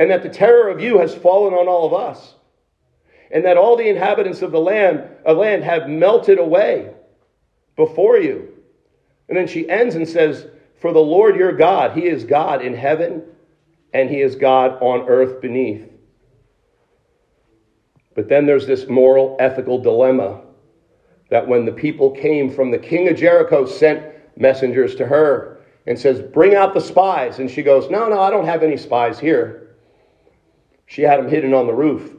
and 0.00 0.10
that 0.10 0.22
the 0.22 0.30
terror 0.30 0.70
of 0.70 0.80
you 0.80 0.98
has 0.98 1.14
fallen 1.14 1.52
on 1.52 1.68
all 1.68 1.86
of 1.86 1.92
us 1.92 2.34
and 3.30 3.44
that 3.44 3.58
all 3.58 3.76
the 3.76 3.86
inhabitants 3.86 4.40
of 4.40 4.50
the 4.50 4.58
land, 4.58 5.06
of 5.26 5.36
land 5.36 5.62
have 5.62 5.90
melted 5.90 6.38
away 6.38 6.90
before 7.76 8.16
you. 8.16 8.48
And 9.28 9.36
then 9.36 9.46
she 9.46 9.68
ends 9.68 9.96
and 9.96 10.08
says, 10.08 10.46
For 10.80 10.94
the 10.94 11.00
Lord 11.00 11.36
your 11.36 11.52
God, 11.52 11.92
He 11.92 12.06
is 12.06 12.24
God 12.24 12.62
in 12.62 12.74
heaven, 12.74 13.22
and 13.92 14.08
He 14.08 14.22
is 14.22 14.36
God 14.36 14.78
on 14.80 15.06
earth 15.06 15.42
beneath. 15.42 15.86
But 18.14 18.26
then 18.30 18.46
there's 18.46 18.66
this 18.66 18.88
moral, 18.88 19.36
ethical 19.38 19.82
dilemma 19.82 20.40
that 21.28 21.46
when 21.46 21.66
the 21.66 21.72
people 21.72 22.10
came 22.10 22.50
from 22.50 22.70
the 22.70 22.78
king 22.78 23.06
of 23.08 23.18
Jericho, 23.18 23.66
sent 23.66 24.14
messengers 24.38 24.94
to 24.94 25.06
her 25.06 25.60
and 25.86 25.98
says, 25.98 26.22
Bring 26.22 26.54
out 26.54 26.72
the 26.72 26.80
spies. 26.80 27.38
And 27.38 27.50
she 27.50 27.62
goes, 27.62 27.90
No, 27.90 28.08
no, 28.08 28.18
I 28.18 28.30
don't 28.30 28.46
have 28.46 28.62
any 28.62 28.78
spies 28.78 29.18
here. 29.18 29.59
She 30.90 31.02
had 31.02 31.20
them 31.20 31.28
hidden 31.28 31.54
on 31.54 31.68
the 31.68 31.72
roof. 31.72 32.16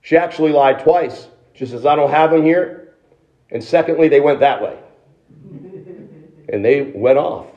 She 0.00 0.16
actually 0.16 0.50
lied 0.50 0.80
twice. 0.80 1.28
She 1.52 1.66
says, 1.66 1.84
I 1.84 1.94
don't 1.94 2.10
have 2.10 2.30
them 2.30 2.42
here. 2.42 2.94
And 3.50 3.62
secondly, 3.62 4.08
they 4.08 4.18
went 4.18 4.40
that 4.40 4.62
way. 4.62 4.78
And 6.48 6.64
they 6.64 6.80
went 6.94 7.18
off. 7.18 7.48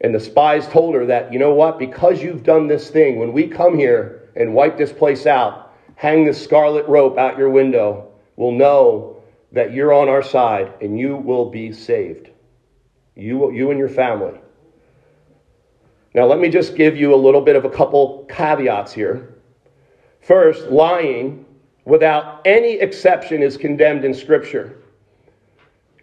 And 0.00 0.14
the 0.14 0.20
spies 0.20 0.68
told 0.68 0.94
her 0.94 1.06
that, 1.06 1.32
you 1.32 1.40
know 1.40 1.54
what, 1.54 1.76
because 1.76 2.22
you've 2.22 2.44
done 2.44 2.68
this 2.68 2.88
thing, 2.88 3.18
when 3.18 3.32
we 3.32 3.48
come 3.48 3.76
here 3.76 4.30
and 4.36 4.54
wipe 4.54 4.78
this 4.78 4.92
place 4.92 5.26
out, 5.26 5.74
hang 5.96 6.24
this 6.24 6.42
scarlet 6.42 6.86
rope 6.86 7.18
out 7.18 7.36
your 7.36 7.50
window, 7.50 8.12
we'll 8.36 8.52
know 8.52 9.24
that 9.50 9.72
you're 9.72 9.92
on 9.92 10.08
our 10.08 10.22
side 10.22 10.72
and 10.80 10.96
you 10.96 11.16
will 11.16 11.50
be 11.50 11.72
saved. 11.72 12.30
You, 13.16 13.50
you 13.50 13.70
and 13.70 13.78
your 13.78 13.88
family. 13.88 14.38
Now, 16.14 16.26
let 16.26 16.38
me 16.38 16.48
just 16.48 16.76
give 16.76 16.96
you 16.96 17.12
a 17.12 17.16
little 17.16 17.40
bit 17.40 17.56
of 17.56 17.64
a 17.64 17.70
couple 17.70 18.24
caveats 18.28 18.92
here. 18.92 19.34
First, 20.20 20.68
lying 20.68 21.44
without 21.84 22.40
any 22.44 22.74
exception 22.74 23.42
is 23.42 23.56
condemned 23.56 24.04
in 24.04 24.14
Scripture, 24.14 24.80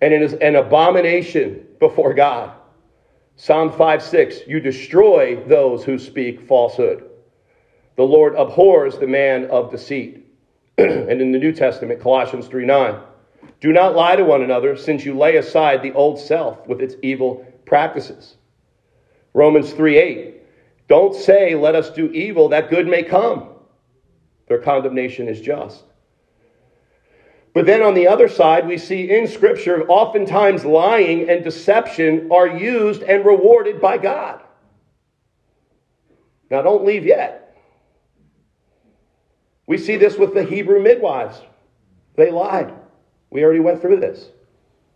and 0.02 0.14
it 0.14 0.22
is 0.22 0.34
an 0.34 0.58
abomination 0.58 1.66
before 1.80 2.14
God. 2.14 2.52
Psalm 3.38 3.72
5 3.72 4.04
6, 4.04 4.42
you 4.48 4.60
destroy 4.60 5.42
those 5.46 5.84
who 5.84 5.98
speak 5.98 6.42
falsehood. 6.48 7.10
The 7.96 8.04
Lord 8.04 8.36
abhors 8.36 8.98
the 8.98 9.08
man 9.08 9.46
of 9.46 9.72
deceit. 9.72 10.28
and 10.78 11.22
in 11.22 11.32
the 11.32 11.40
New 11.40 11.54
Testament, 11.54 12.02
Colossians 12.02 12.48
3 12.48 12.66
9, 12.66 13.00
do 13.62 13.72
not 13.72 13.96
lie 13.96 14.16
to 14.16 14.26
one 14.26 14.42
another, 14.42 14.76
since 14.76 15.06
you 15.06 15.18
lay 15.18 15.38
aside 15.38 15.82
the 15.82 15.94
old 15.94 16.20
self 16.20 16.68
with 16.68 16.82
its 16.82 16.96
evil 17.02 17.46
practices. 17.66 18.36
Romans 19.34 19.72
3 19.72 19.98
8, 19.98 20.42
don't 20.88 21.16
say, 21.16 21.56
let 21.56 21.76
us 21.76 21.90
do 21.90 22.12
evil 22.12 22.50
that 22.50 22.70
good 22.70 22.88
may 22.88 23.04
come 23.04 23.52
their 24.52 24.60
condemnation 24.60 25.30
is 25.30 25.40
just. 25.40 25.86
But 27.54 27.66
then 27.66 27.82
on 27.82 27.94
the 27.94 28.06
other 28.06 28.28
side, 28.28 28.68
we 28.68 28.78
see 28.78 29.10
in 29.10 29.26
Scripture, 29.26 29.88
oftentimes 29.88 30.66
lying 30.66 31.30
and 31.30 31.42
deception 31.42 32.30
are 32.34 32.48
used 32.48 33.02
and 33.02 33.26
rewarded 33.26 33.80
by 33.80 33.98
God. 33.98 34.42
Now, 36.50 36.62
don't 36.62 36.84
leave 36.84 37.06
yet. 37.06 37.58
We 39.68 39.78
see 39.78 39.96
this 39.96 40.18
with 40.18 40.34
the 40.34 40.44
Hebrew 40.44 40.82
midwives. 40.82 41.42
They 42.18 42.30
lied. 42.30 42.74
We 43.30 43.46
already 43.46 43.62
went 43.62 43.80
through 43.80 44.02
this. 44.02 44.32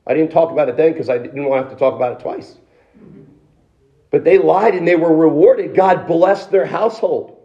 I 0.05 0.13
didn't 0.13 0.31
talk 0.31 0.51
about 0.51 0.67
it 0.67 0.75
then 0.75 0.91
because 0.91 1.09
I 1.09 1.17
didn't 1.17 1.45
want 1.45 1.63
to 1.63 1.69
have 1.69 1.77
to 1.77 1.79
talk 1.79 1.95
about 1.95 2.19
it 2.19 2.19
twice. 2.19 2.57
But 4.11 4.23
they 4.23 4.37
lied 4.37 4.75
and 4.75 4.87
they 4.87 4.95
were 4.95 5.15
rewarded. 5.15 5.75
God 5.75 6.07
blessed 6.07 6.51
their 6.51 6.65
household. 6.65 7.37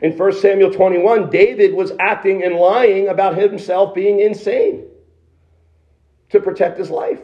In 0.00 0.16
1 0.16 0.32
Samuel 0.34 0.72
21, 0.72 1.30
David 1.30 1.74
was 1.74 1.92
acting 1.98 2.44
and 2.44 2.54
lying 2.54 3.08
about 3.08 3.36
himself 3.36 3.94
being 3.94 4.20
insane 4.20 4.86
to 6.30 6.40
protect 6.40 6.78
his 6.78 6.90
life. 6.90 7.20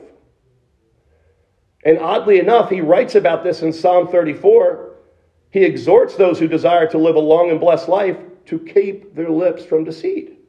And 1.84 1.98
oddly 1.98 2.40
enough, 2.40 2.70
he 2.70 2.80
writes 2.80 3.14
about 3.14 3.44
this 3.44 3.62
in 3.62 3.72
Psalm 3.72 4.08
34. 4.08 4.92
He 5.50 5.62
exhorts 5.62 6.16
those 6.16 6.38
who 6.38 6.48
desire 6.48 6.88
to 6.88 6.98
live 6.98 7.14
a 7.14 7.20
long 7.20 7.50
and 7.50 7.60
blessed 7.60 7.88
life 7.88 8.16
to 8.46 8.58
keep 8.58 9.14
their 9.14 9.30
lips 9.30 9.64
from 9.64 9.84
deceit. 9.84 10.40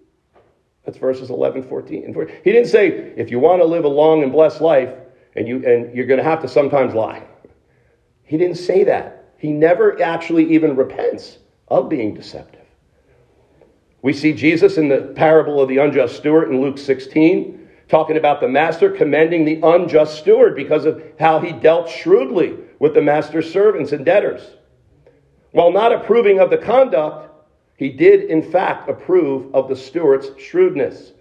That's 0.83 0.97
verses 0.97 1.29
11, 1.29 1.63
14. 1.67 2.15
He 2.43 2.51
didn't 2.51 2.69
say, 2.69 2.87
if 3.17 3.29
you 3.29 3.39
want 3.39 3.61
to 3.61 3.65
live 3.65 3.85
a 3.85 3.89
long 3.89 4.23
and 4.23 4.31
blessed 4.31 4.61
life, 4.61 4.89
and, 5.35 5.47
you, 5.47 5.65
and 5.65 5.95
you're 5.95 6.05
going 6.05 6.17
to 6.17 6.23
have 6.23 6.41
to 6.41 6.47
sometimes 6.47 6.93
lie. 6.93 7.23
He 8.23 8.37
didn't 8.37 8.57
say 8.57 8.83
that. 8.85 9.33
He 9.37 9.51
never 9.51 10.01
actually 10.01 10.53
even 10.53 10.75
repents 10.75 11.37
of 11.67 11.89
being 11.89 12.13
deceptive. 12.13 12.61
We 14.01 14.13
see 14.13 14.33
Jesus 14.33 14.77
in 14.77 14.87
the 14.87 15.13
parable 15.15 15.59
of 15.59 15.67
the 15.67 15.77
unjust 15.77 16.17
steward 16.17 16.49
in 16.49 16.61
Luke 16.61 16.77
16, 16.77 17.67
talking 17.87 18.17
about 18.17 18.39
the 18.39 18.47
master 18.47 18.89
commending 18.89 19.45
the 19.45 19.59
unjust 19.61 20.19
steward 20.19 20.55
because 20.55 20.85
of 20.85 21.03
how 21.19 21.39
he 21.39 21.51
dealt 21.51 21.89
shrewdly 21.89 22.55
with 22.79 22.93
the 22.93 23.01
master's 23.01 23.51
servants 23.51 23.91
and 23.91 24.05
debtors. 24.05 24.41
While 25.51 25.71
not 25.71 25.91
approving 25.91 26.39
of 26.39 26.49
the 26.49 26.57
conduct, 26.57 27.31
he 27.77 27.89
did, 27.89 28.29
in 28.29 28.51
fact, 28.51 28.89
approve 28.89 29.53
of 29.53 29.67
the 29.69 29.75
steward's 29.75 30.29
shrewdness. 30.39 31.11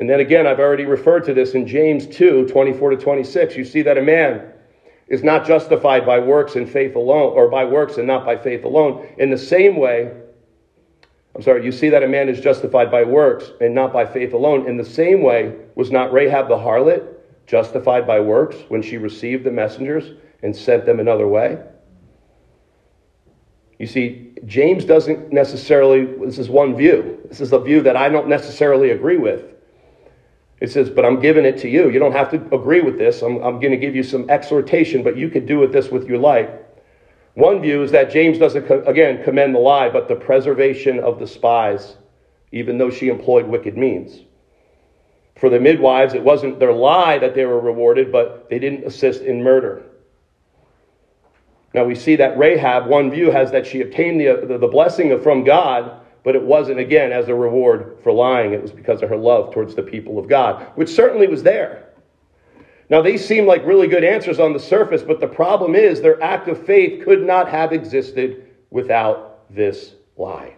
And 0.00 0.08
then 0.08 0.18
again, 0.20 0.46
I've 0.46 0.60
already 0.60 0.86
referred 0.86 1.26
to 1.26 1.34
this 1.34 1.52
in 1.52 1.66
James 1.66 2.06
2 2.06 2.46
24 2.46 2.90
to 2.90 2.96
26. 2.96 3.56
You 3.56 3.66
see 3.66 3.82
that 3.82 3.98
a 3.98 4.02
man 4.02 4.50
is 5.08 5.22
not 5.22 5.46
justified 5.46 6.06
by 6.06 6.18
works 6.18 6.56
and 6.56 6.68
faith 6.68 6.96
alone, 6.96 7.34
or 7.34 7.50
by 7.50 7.66
works 7.66 7.98
and 7.98 8.06
not 8.06 8.24
by 8.24 8.38
faith 8.38 8.64
alone. 8.64 9.06
In 9.18 9.28
the 9.28 9.36
same 9.36 9.76
way, 9.76 10.10
I'm 11.36 11.42
sorry, 11.42 11.66
you 11.66 11.70
see 11.70 11.90
that 11.90 12.02
a 12.02 12.08
man 12.08 12.30
is 12.30 12.40
justified 12.40 12.90
by 12.90 13.04
works 13.04 13.52
and 13.60 13.74
not 13.74 13.92
by 13.92 14.06
faith 14.06 14.32
alone. 14.32 14.66
In 14.66 14.78
the 14.78 14.84
same 14.84 15.22
way, 15.22 15.54
was 15.74 15.90
not 15.90 16.14
Rahab 16.14 16.48
the 16.48 16.56
harlot 16.56 17.06
justified 17.46 18.06
by 18.06 18.20
works 18.20 18.56
when 18.68 18.80
she 18.80 18.96
received 18.96 19.44
the 19.44 19.50
messengers 19.50 20.12
and 20.42 20.56
sent 20.56 20.86
them 20.86 20.98
another 20.98 21.28
way? 21.28 21.62
You 23.78 23.86
see, 23.86 24.32
James 24.46 24.86
doesn't 24.86 25.30
necessarily, 25.30 26.06
this 26.24 26.38
is 26.38 26.48
one 26.48 26.74
view. 26.74 27.18
This 27.28 27.42
is 27.42 27.52
a 27.52 27.58
view 27.58 27.82
that 27.82 27.96
I 27.96 28.08
don't 28.08 28.28
necessarily 28.28 28.92
agree 28.92 29.18
with. 29.18 29.59
It 30.60 30.70
says, 30.70 30.90
but 30.90 31.06
I'm 31.06 31.20
giving 31.20 31.46
it 31.46 31.56
to 31.58 31.68
you. 31.68 31.88
You 31.88 31.98
don't 31.98 32.12
have 32.12 32.30
to 32.32 32.54
agree 32.54 32.82
with 32.82 32.98
this. 32.98 33.22
I'm, 33.22 33.42
I'm 33.42 33.60
going 33.60 33.70
to 33.70 33.78
give 33.78 33.96
you 33.96 34.02
some 34.02 34.28
exhortation, 34.28 35.02
but 35.02 35.16
you 35.16 35.30
could 35.30 35.46
do 35.46 35.58
with 35.58 35.72
this 35.72 35.88
with 35.88 36.06
your 36.06 36.18
life. 36.18 36.50
One 37.34 37.62
view 37.62 37.82
is 37.82 37.90
that 37.92 38.10
James 38.10 38.38
doesn't, 38.38 38.70
again, 38.86 39.24
commend 39.24 39.54
the 39.54 39.58
lie, 39.58 39.88
but 39.88 40.08
the 40.08 40.16
preservation 40.16 40.98
of 40.98 41.18
the 41.18 41.26
spies, 41.26 41.96
even 42.52 42.76
though 42.76 42.90
she 42.90 43.08
employed 43.08 43.46
wicked 43.46 43.78
means. 43.78 44.20
For 45.38 45.48
the 45.48 45.60
midwives, 45.60 46.12
it 46.12 46.22
wasn't 46.22 46.58
their 46.58 46.72
lie 46.72 47.18
that 47.18 47.34
they 47.34 47.46
were 47.46 47.60
rewarded, 47.60 48.12
but 48.12 48.50
they 48.50 48.58
didn't 48.58 48.84
assist 48.84 49.22
in 49.22 49.42
murder. 49.42 49.82
Now 51.72 51.84
we 51.84 51.94
see 51.94 52.16
that 52.16 52.36
Rahab, 52.36 52.86
one 52.86 53.10
view 53.10 53.30
has 53.30 53.52
that 53.52 53.66
she 53.66 53.80
obtained 53.80 54.20
the, 54.20 54.44
the, 54.46 54.58
the 54.58 54.66
blessing 54.66 55.18
from 55.22 55.44
God 55.44 56.02
but 56.22 56.34
it 56.34 56.42
wasn't, 56.42 56.78
again, 56.78 57.12
as 57.12 57.28
a 57.28 57.34
reward 57.34 57.98
for 58.02 58.12
lying. 58.12 58.52
It 58.52 58.62
was 58.62 58.72
because 58.72 59.02
of 59.02 59.08
her 59.08 59.16
love 59.16 59.52
towards 59.52 59.74
the 59.74 59.82
people 59.82 60.18
of 60.18 60.28
God, 60.28 60.66
which 60.74 60.90
certainly 60.90 61.26
was 61.26 61.42
there. 61.42 61.86
Now, 62.90 63.00
these 63.00 63.24
seem 63.24 63.46
like 63.46 63.64
really 63.64 63.86
good 63.86 64.04
answers 64.04 64.40
on 64.40 64.52
the 64.52 64.58
surface, 64.58 65.02
but 65.02 65.20
the 65.20 65.28
problem 65.28 65.74
is 65.74 66.00
their 66.00 66.20
act 66.22 66.48
of 66.48 66.64
faith 66.66 67.04
could 67.04 67.24
not 67.24 67.48
have 67.48 67.72
existed 67.72 68.48
without 68.70 69.44
this 69.48 69.94
lie. 70.16 70.56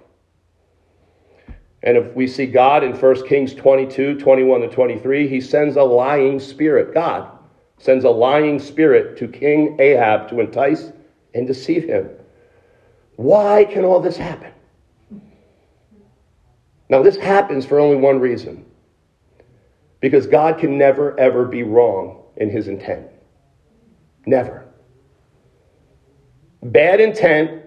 And 1.83 1.97
if 1.97 2.15
we 2.15 2.27
see 2.27 2.47
God 2.47 2.85
in 2.85 2.93
1 2.95 3.29
Kings 3.29 3.55
22, 3.55 4.19
21 4.19 4.61
to 4.63 4.69
23, 4.69 5.29
he 5.29 5.41
sends 5.41 5.77
a 5.77 5.83
lying 5.83 6.39
spirit. 6.39 6.95
God 6.95 7.29
sends 7.79 8.05
a 8.05 8.11
lying 8.11 8.59
spirit 8.61 9.19
to 9.19 9.27
King 9.27 9.77
Ahab 9.81 10.29
to 10.29 10.41
entice 10.41 10.93
and 11.35 11.47
deceive 11.47 11.85
him. 11.85 12.09
Why 13.17 13.65
can 13.65 13.85
all 13.85 14.01
this 14.01 14.17
happen? 14.17 14.53
Now, 16.93 17.03
this 17.03 17.17
happens 17.17 17.65
for 17.65 17.81
only 17.81 17.97
one 17.97 18.21
reason 18.21 18.67
because 20.01 20.27
God 20.27 20.59
can 20.59 20.77
never, 20.77 21.19
ever 21.19 21.47
be 21.47 21.63
wrong 21.63 22.23
in 22.37 22.51
his 22.51 22.69
intent. 22.69 23.07
Never. 24.27 24.67
Bad 26.63 27.01
intent 27.01 27.63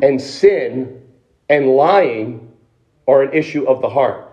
and 0.00 0.18
sin 0.18 1.02
and 1.50 1.68
lying 1.76 2.50
are 3.06 3.20
an 3.20 3.34
issue 3.34 3.66
of 3.66 3.82
the 3.82 3.90
heart. 3.90 4.30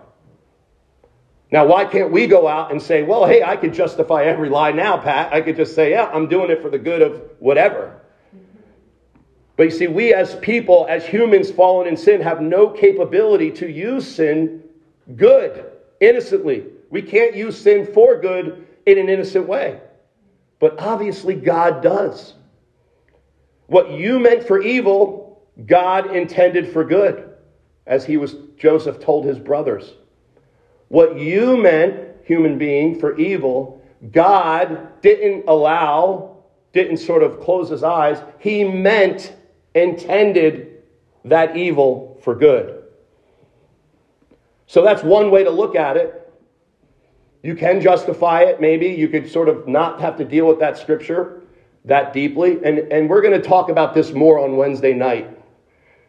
Now, 1.52 1.66
why 1.66 1.84
can't 1.84 2.10
we 2.10 2.26
go 2.26 2.48
out 2.48 2.72
and 2.72 2.80
say, 2.80 3.02
well, 3.02 3.26
hey, 3.26 3.42
I 3.42 3.56
could 3.56 3.74
justify 3.74 4.24
every 4.24 4.48
lie 4.48 4.72
now, 4.72 4.96
Pat? 4.96 5.30
I 5.30 5.42
could 5.42 5.56
just 5.56 5.74
say, 5.74 5.90
yeah, 5.90 6.06
I'm 6.06 6.26
doing 6.26 6.50
it 6.50 6.62
for 6.62 6.70
the 6.70 6.78
good 6.78 7.02
of 7.02 7.22
whatever. 7.38 7.99
But 9.60 9.64
you 9.64 9.72
see, 9.72 9.88
we 9.88 10.14
as 10.14 10.36
people, 10.36 10.86
as 10.88 11.04
humans 11.04 11.50
fallen 11.50 11.86
in 11.86 11.94
sin, 11.94 12.22
have 12.22 12.40
no 12.40 12.70
capability 12.70 13.50
to 13.50 13.70
use 13.70 14.08
sin 14.08 14.62
good, 15.16 15.66
innocently. 16.00 16.64
We 16.88 17.02
can't 17.02 17.36
use 17.36 17.60
sin 17.60 17.84
for 17.92 18.18
good 18.18 18.66
in 18.86 18.96
an 18.96 19.10
innocent 19.10 19.46
way. 19.46 19.82
But 20.60 20.80
obviously, 20.80 21.34
God 21.34 21.82
does. 21.82 22.32
What 23.66 23.90
you 23.90 24.18
meant 24.18 24.46
for 24.46 24.62
evil, 24.62 25.42
God 25.66 26.16
intended 26.16 26.72
for 26.72 26.82
good, 26.82 27.28
as 27.86 28.06
he 28.06 28.16
was 28.16 28.36
Joseph 28.56 28.98
told 28.98 29.26
his 29.26 29.38
brothers. 29.38 29.92
What 30.88 31.18
you 31.18 31.58
meant, 31.58 32.16
human 32.24 32.56
being, 32.56 32.98
for 32.98 33.14
evil, 33.18 33.82
God 34.10 35.02
didn't 35.02 35.44
allow, 35.48 36.38
didn't 36.72 36.96
sort 36.96 37.22
of 37.22 37.40
close 37.40 37.68
his 37.68 37.82
eyes. 37.82 38.22
He 38.38 38.64
meant 38.64 39.34
intended 39.74 40.82
that 41.24 41.56
evil 41.56 42.18
for 42.22 42.34
good. 42.34 42.84
So 44.66 44.82
that's 44.82 45.02
one 45.02 45.30
way 45.30 45.44
to 45.44 45.50
look 45.50 45.74
at 45.74 45.96
it. 45.96 46.16
You 47.42 47.54
can 47.54 47.80
justify 47.80 48.42
it, 48.42 48.60
maybe. 48.60 48.88
You 48.88 49.08
could 49.08 49.30
sort 49.30 49.48
of 49.48 49.66
not 49.66 50.00
have 50.00 50.16
to 50.18 50.24
deal 50.24 50.46
with 50.46 50.58
that 50.60 50.78
scripture 50.78 51.42
that 51.84 52.12
deeply. 52.12 52.58
And, 52.62 52.78
and 52.92 53.08
we're 53.08 53.22
going 53.22 53.40
to 53.40 53.46
talk 53.46 53.70
about 53.70 53.94
this 53.94 54.12
more 54.12 54.38
on 54.38 54.56
Wednesday 54.56 54.92
night 54.92 55.36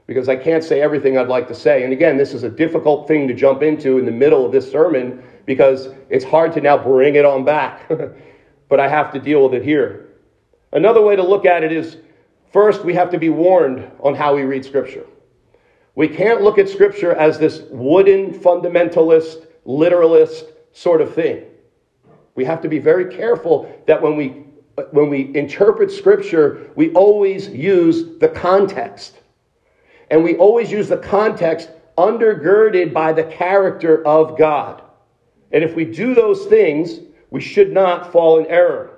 because 0.08 0.28
I 0.28 0.36
can't 0.36 0.64
say 0.64 0.82
everything 0.82 1.18
I'd 1.18 1.30
like 1.30 1.48
to 1.48 1.56
say. 1.56 1.84
And 1.84 1.94
again, 1.94 2.18
this 2.18 2.34
is 2.34 2.44
a 2.44 2.50
difficult 2.50 3.08
thing 3.08 3.28
to 3.30 3.34
jump 3.34 3.62
into 3.62 3.98
in 3.98 4.06
the 4.06 4.12
middle 4.12 4.46
of 4.46 4.52
this 4.52 4.70
sermon 4.70 5.24
because 5.46 5.88
it's 6.10 6.26
hard 6.26 6.52
to 6.54 6.62
now 6.62 6.78
bring 6.78 7.16
it 7.16 7.24
on 7.24 7.46
back. 7.46 7.90
but 8.70 8.80
I 8.80 8.90
have 8.90 9.12
to 9.14 9.20
deal 9.20 9.44
with 9.44 9.54
it 9.54 9.64
here. 9.64 10.10
Another 10.74 11.02
way 11.02 11.16
to 11.16 11.24
look 11.24 11.46
at 11.46 11.64
it 11.64 11.72
is 11.72 11.98
First, 12.52 12.84
we 12.84 12.94
have 12.94 13.10
to 13.12 13.18
be 13.18 13.30
warned 13.30 13.90
on 14.02 14.14
how 14.14 14.36
we 14.36 14.44
read 14.44 14.66
Scripture. 14.66 15.06
We 15.96 16.08
can't 16.08 16.42
look 16.42 16.58
at 16.58 16.68
Scripture 16.68 17.14
as 17.14 17.40
this 17.40 17.62
wooden, 17.70 18.34
fundamentalist, 18.34 19.48
literalist 19.66 20.46
sort 20.74 21.02
of 21.02 21.14
thing. 21.14 21.46
We 22.36 22.46
have 22.46 22.62
to 22.62 22.70
be 22.70 22.80
very 22.80 23.14
careful 23.14 23.74
that 23.88 24.02
when 24.02 24.16
we, 24.16 24.46
when 24.92 25.10
we 25.10 25.36
interpret 25.36 25.92
Scripture, 25.92 26.70
we 26.76 26.92
always 26.94 27.48
use 27.50 28.20
the 28.20 28.30
context. 28.30 29.18
And 30.10 30.24
we 30.24 30.36
always 30.38 30.72
use 30.72 30.90
the 30.90 30.98
context 30.98 31.70
undergirded 31.98 32.94
by 32.94 33.14
the 33.14 33.24
character 33.24 34.06
of 34.06 34.38
God. 34.38 34.82
And 35.52 35.64
if 35.64 35.76
we 35.76 35.86
do 35.86 36.14
those 36.14 36.46
things, 36.48 37.00
we 37.30 37.42
should 37.42 37.72
not 37.72 38.12
fall 38.12 38.40
in 38.40 38.46
error. 38.48 38.91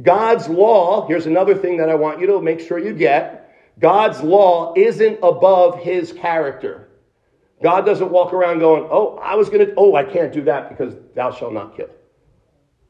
God's 0.00 0.48
law, 0.48 1.06
here's 1.06 1.26
another 1.26 1.54
thing 1.54 1.76
that 1.78 1.88
I 1.88 1.94
want 1.94 2.20
you 2.20 2.26
to 2.28 2.40
make 2.40 2.60
sure 2.60 2.78
you 2.78 2.92
get 2.92 3.36
God's 3.78 4.20
law 4.20 4.74
isn't 4.76 5.18
above 5.22 5.78
his 5.78 6.12
character. 6.12 6.88
God 7.62 7.86
doesn't 7.86 8.10
walk 8.10 8.32
around 8.32 8.58
going, 8.58 8.86
Oh, 8.90 9.16
I 9.22 9.34
was 9.34 9.48
going 9.48 9.66
to, 9.66 9.74
oh, 9.76 9.94
I 9.94 10.04
can't 10.04 10.32
do 10.32 10.42
that 10.42 10.68
because 10.68 10.94
thou 11.14 11.30
shalt 11.30 11.52
not 11.52 11.76
kill. 11.76 11.90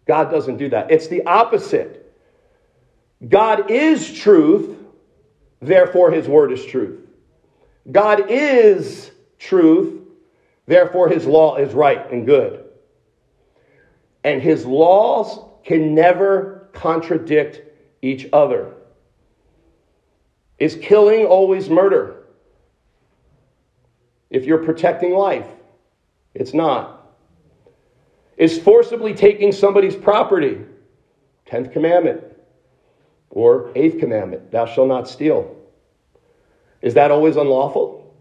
God 0.07 0.31
doesn't 0.31 0.57
do 0.57 0.69
that. 0.71 0.91
It's 0.91 1.09
the 1.09 1.25
opposite. 1.27 2.13
God 3.29 3.71
is 3.71 4.13
truth, 4.13 4.77
therefore 5.61 6.11
his 6.11 6.27
word 6.27 6.53
is 6.53 6.65
truth. 6.65 7.01
God 7.91 8.31
is 8.31 9.11
truth, 9.39 10.01
Therefore, 10.71 11.09
his 11.09 11.27
law 11.27 11.57
is 11.57 11.75
right 11.75 12.09
and 12.13 12.25
good. 12.25 12.65
And 14.23 14.41
his 14.41 14.65
laws 14.65 15.41
can 15.65 15.97
never 15.97 16.60
contradict 16.81 17.61
each 18.01 18.27
other. 18.33 18.75
Is 20.59 20.77
killing 20.77 21.27
always 21.27 21.69
murder? 21.69 22.25
If 24.31 24.45
you're 24.45 24.64
protecting 24.64 25.12
life, 25.12 25.49
it's 26.35 26.55
not. 26.55 27.14
Is 28.37 28.59
forcibly 28.59 29.12
taking 29.12 29.53
somebody's 29.53 29.95
property? 29.95 30.61
Tenth 31.45 31.73
commandment 31.73 32.23
or 33.31 33.71
eighth 33.75 33.99
commandment, 33.99 34.51
thou 34.51 34.64
shalt 34.64 34.88
not 34.88 35.09
steal. 35.09 35.57
Is 36.81 36.95
that 36.95 37.11
always 37.11 37.37
unlawful? 37.37 38.14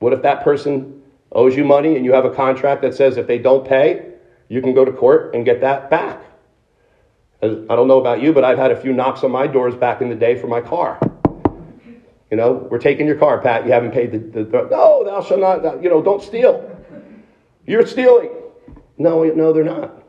What 0.00 0.12
if 0.12 0.22
that 0.22 0.42
person 0.42 1.02
owes 1.32 1.56
you 1.56 1.64
money 1.64 1.96
and 1.96 2.04
you 2.04 2.12
have 2.12 2.24
a 2.24 2.34
contract 2.34 2.82
that 2.82 2.94
says 2.94 3.16
if 3.16 3.26
they 3.26 3.38
don't 3.38 3.66
pay, 3.66 4.14
you 4.48 4.60
can 4.60 4.74
go 4.74 4.84
to 4.84 4.92
court 4.92 5.34
and 5.34 5.44
get 5.44 5.60
that 5.60 5.90
back? 5.90 6.27
I 7.40 7.46
don't 7.46 7.86
know 7.86 8.00
about 8.00 8.20
you, 8.20 8.32
but 8.32 8.44
I've 8.44 8.58
had 8.58 8.72
a 8.72 8.80
few 8.80 8.92
knocks 8.92 9.22
on 9.22 9.30
my 9.30 9.46
doors 9.46 9.74
back 9.76 10.00
in 10.00 10.08
the 10.08 10.14
day 10.16 10.36
for 10.36 10.48
my 10.48 10.60
car. 10.60 10.98
You 12.30 12.36
know, 12.36 12.68
we're 12.70 12.78
taking 12.78 13.06
your 13.06 13.16
car, 13.16 13.40
Pat. 13.40 13.64
You 13.64 13.72
haven't 13.72 13.92
paid 13.92 14.12
the, 14.12 14.18
the 14.18 14.68
no, 14.70 15.04
thou 15.04 15.22
shalt 15.22 15.40
not, 15.40 15.82
you 15.82 15.88
know, 15.88 16.02
don't 16.02 16.22
steal. 16.22 16.76
You're 17.64 17.86
stealing. 17.86 18.30
No, 18.98 19.22
no, 19.22 19.52
they're 19.52 19.64
not. 19.64 20.02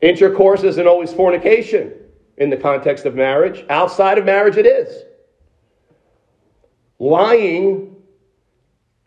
Intercourse 0.00 0.62
isn't 0.62 0.86
always 0.86 1.12
fornication 1.12 1.92
in 2.36 2.50
the 2.50 2.56
context 2.56 3.04
of 3.04 3.14
marriage. 3.14 3.64
Outside 3.68 4.16
of 4.16 4.24
marriage, 4.24 4.56
it 4.56 4.66
is. 4.66 5.02
Lying, 6.98 7.96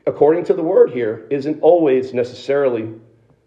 according 0.06 0.46
to 0.46 0.54
the 0.54 0.62
word 0.62 0.92
here, 0.92 1.28
isn't 1.32 1.62
always 1.62 2.14
necessarily 2.14 2.94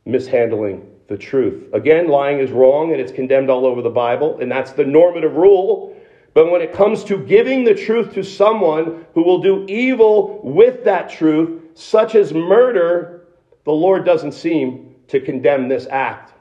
mishandling 0.04 0.95
the 1.08 1.16
truth. 1.16 1.72
Again, 1.72 2.08
lying 2.08 2.40
is 2.40 2.50
wrong 2.50 2.92
and 2.92 3.00
it's 3.00 3.12
condemned 3.12 3.50
all 3.50 3.66
over 3.66 3.82
the 3.82 3.90
Bible, 3.90 4.38
and 4.40 4.50
that's 4.50 4.72
the 4.72 4.84
normative 4.84 5.36
rule. 5.36 5.96
But 6.34 6.50
when 6.50 6.60
it 6.60 6.72
comes 6.72 7.04
to 7.04 7.18
giving 7.18 7.64
the 7.64 7.74
truth 7.74 8.12
to 8.14 8.22
someone 8.22 9.06
who 9.14 9.22
will 9.22 9.40
do 9.40 9.64
evil 9.68 10.40
with 10.42 10.84
that 10.84 11.08
truth, 11.08 11.62
such 11.74 12.14
as 12.14 12.34
murder, 12.34 13.26
the 13.64 13.72
Lord 13.72 14.04
doesn't 14.04 14.32
seem 14.32 14.96
to 15.08 15.20
condemn 15.20 15.68
this 15.68 15.86
act. 15.90 16.32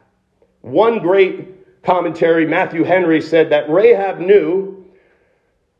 One 0.61 0.99
great 0.99 1.83
commentary, 1.83 2.45
Matthew 2.47 2.83
Henry, 2.83 3.21
said 3.21 3.51
that 3.51 3.69
Rahab 3.69 4.19
knew 4.19 4.85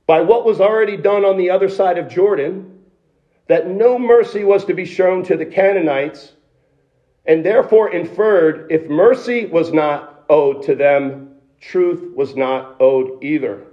by 0.06 0.22
what 0.22 0.46
was 0.46 0.62
already 0.62 0.98
done 0.98 1.26
on 1.26 1.38
the 1.38 1.50
other 1.50 1.68
side 1.68 1.98
of 1.98 2.08
Jordan 2.08 2.84
that 3.48 3.68
no 3.68 3.98
mercy 3.98 4.44
was 4.44 4.66
to 4.66 4.74
be 4.74 4.86
shown 4.86 5.24
to 5.24 5.36
the 5.36 5.46
Canaanites 5.46 6.34
and 7.26 7.46
therefore 7.46 7.92
inferred 7.92 8.72
if 8.72 8.88
mercy 8.90 9.46
was 9.46 9.72
not 9.74 10.26
owed 10.30 10.64
to 10.64 10.76
them, 10.76 11.36
truth 11.60 12.16
was 12.16 12.36
not 12.36 12.76
owed 12.80 13.24
either. 13.24 13.66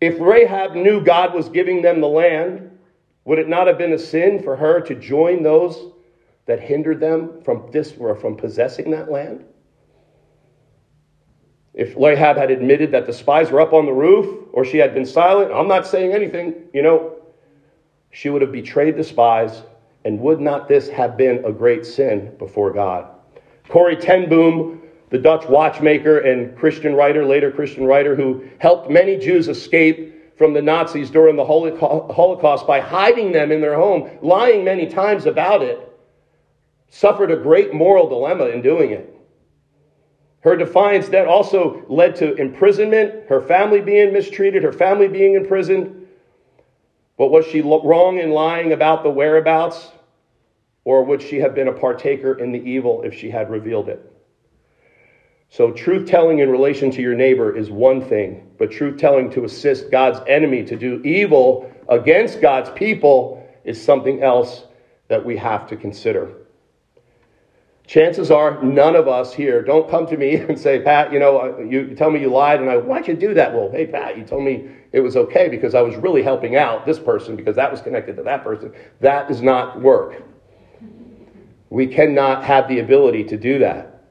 If 0.00 0.20
Rahab 0.20 0.74
knew 0.74 1.02
God 1.02 1.34
was 1.34 1.48
giving 1.48 1.80
them 1.80 2.00
the 2.00 2.08
land, 2.08 2.78
would 3.24 3.38
it 3.38 3.48
not 3.48 3.66
have 3.66 3.78
been 3.78 3.92
a 3.92 3.98
sin 3.98 4.42
for 4.42 4.56
her 4.56 4.80
to 4.82 4.94
join 4.94 5.42
those 5.42 5.92
that 6.46 6.60
hindered 6.60 7.00
them 7.00 7.40
from 7.42 7.70
this 7.72 7.94
or 7.98 8.14
from 8.14 8.36
possessing 8.36 8.90
that 8.90 9.10
land? 9.10 9.44
If 11.72 11.96
Rahab 11.96 12.36
had 12.36 12.50
admitted 12.50 12.92
that 12.92 13.06
the 13.06 13.12
spies 13.12 13.50
were 13.50 13.60
up 13.60 13.72
on 13.72 13.86
the 13.86 13.92
roof, 13.92 14.46
or 14.52 14.64
she 14.64 14.76
had 14.78 14.94
been 14.94 15.06
silent, 15.06 15.50
I'm 15.52 15.66
not 15.66 15.86
saying 15.86 16.12
anything, 16.12 16.54
you 16.72 16.82
know, 16.82 17.16
she 18.10 18.28
would 18.28 18.42
have 18.42 18.52
betrayed 18.52 18.96
the 18.96 19.02
spies 19.02 19.62
and 20.04 20.20
would 20.20 20.40
not 20.40 20.68
this 20.68 20.88
have 20.88 21.16
been 21.16 21.44
a 21.44 21.52
great 21.52 21.86
sin 21.86 22.34
before 22.38 22.72
God? 22.72 23.08
Corrie 23.68 23.96
ten 23.96 24.28
Boom, 24.28 24.82
the 25.10 25.18
Dutch 25.18 25.48
watchmaker 25.48 26.18
and 26.18 26.56
Christian 26.56 26.94
writer, 26.94 27.24
later 27.24 27.50
Christian 27.50 27.86
writer, 27.86 28.14
who 28.14 28.44
helped 28.58 28.90
many 28.90 29.16
Jews 29.16 29.48
escape 29.48 30.36
from 30.36 30.52
the 30.52 30.62
Nazis 30.62 31.10
during 31.10 31.36
the 31.36 31.44
Holocaust 31.44 32.66
by 32.66 32.80
hiding 32.80 33.32
them 33.32 33.52
in 33.52 33.60
their 33.60 33.76
home, 33.76 34.10
lying 34.20 34.64
many 34.64 34.86
times 34.86 35.26
about 35.26 35.62
it, 35.62 35.80
suffered 36.88 37.30
a 37.30 37.36
great 37.36 37.72
moral 37.72 38.08
dilemma 38.08 38.46
in 38.46 38.60
doing 38.60 38.90
it. 38.90 39.10
Her 40.40 40.56
defiance 40.56 41.08
then 41.08 41.26
also 41.26 41.84
led 41.88 42.16
to 42.16 42.34
imprisonment, 42.34 43.28
her 43.28 43.40
family 43.40 43.80
being 43.80 44.12
mistreated, 44.12 44.62
her 44.62 44.72
family 44.72 45.08
being 45.08 45.34
imprisoned. 45.34 46.06
But 47.16 47.28
was 47.28 47.46
she 47.46 47.62
wrong 47.62 48.18
in 48.18 48.30
lying 48.30 48.72
about 48.72 49.04
the 49.04 49.10
whereabouts? 49.10 49.92
Or 50.84 51.02
would 51.04 51.22
she 51.22 51.38
have 51.38 51.54
been 51.54 51.68
a 51.68 51.72
partaker 51.72 52.38
in 52.38 52.52
the 52.52 52.58
evil 52.58 53.02
if 53.02 53.14
she 53.14 53.30
had 53.30 53.50
revealed 53.50 53.88
it? 53.88 54.10
So, 55.48 55.70
truth 55.70 56.08
telling 56.08 56.40
in 56.40 56.50
relation 56.50 56.90
to 56.92 57.02
your 57.02 57.14
neighbor 57.14 57.56
is 57.56 57.70
one 57.70 58.00
thing, 58.00 58.50
but 58.58 58.70
truth 58.70 58.98
telling 58.98 59.30
to 59.30 59.44
assist 59.44 59.90
God's 59.90 60.20
enemy 60.26 60.64
to 60.64 60.76
do 60.76 61.00
evil 61.04 61.70
against 61.88 62.40
God's 62.40 62.70
people 62.70 63.46
is 63.62 63.82
something 63.82 64.22
else 64.22 64.64
that 65.08 65.24
we 65.24 65.36
have 65.36 65.66
to 65.68 65.76
consider. 65.76 66.32
Chances 67.86 68.30
are 68.30 68.62
none 68.62 68.96
of 68.96 69.08
us 69.08 69.34
here, 69.34 69.62
don't 69.62 69.88
come 69.88 70.06
to 70.06 70.16
me 70.16 70.34
and 70.48 70.58
say, 70.58 70.80
Pat, 70.80 71.12
you 71.12 71.18
know, 71.18 71.38
uh, 71.38 71.58
you 71.60 71.94
tell 71.94 72.10
me 72.10 72.20
you 72.20 72.30
lied, 72.30 72.60
and 72.60 72.68
I, 72.68 72.76
why'd 72.76 73.06
you 73.06 73.14
do 73.14 73.34
that? 73.34 73.54
Well, 73.54 73.70
hey, 73.70 73.86
Pat, 73.86 74.18
you 74.18 74.24
told 74.24 74.42
me 74.42 74.68
it 74.92 75.00
was 75.00 75.16
okay 75.16 75.48
because 75.48 75.74
I 75.74 75.82
was 75.82 75.94
really 75.96 76.22
helping 76.22 76.56
out 76.56 76.86
this 76.86 76.98
person 76.98 77.36
because 77.36 77.56
that 77.56 77.70
was 77.70 77.80
connected 77.80 78.16
to 78.16 78.22
that 78.24 78.42
person. 78.42 78.72
That 79.00 79.28
does 79.28 79.42
not 79.42 79.80
work. 79.80 80.22
We 81.74 81.88
cannot 81.88 82.44
have 82.44 82.68
the 82.68 82.78
ability 82.78 83.24
to 83.24 83.36
do 83.36 83.58
that. 83.58 84.04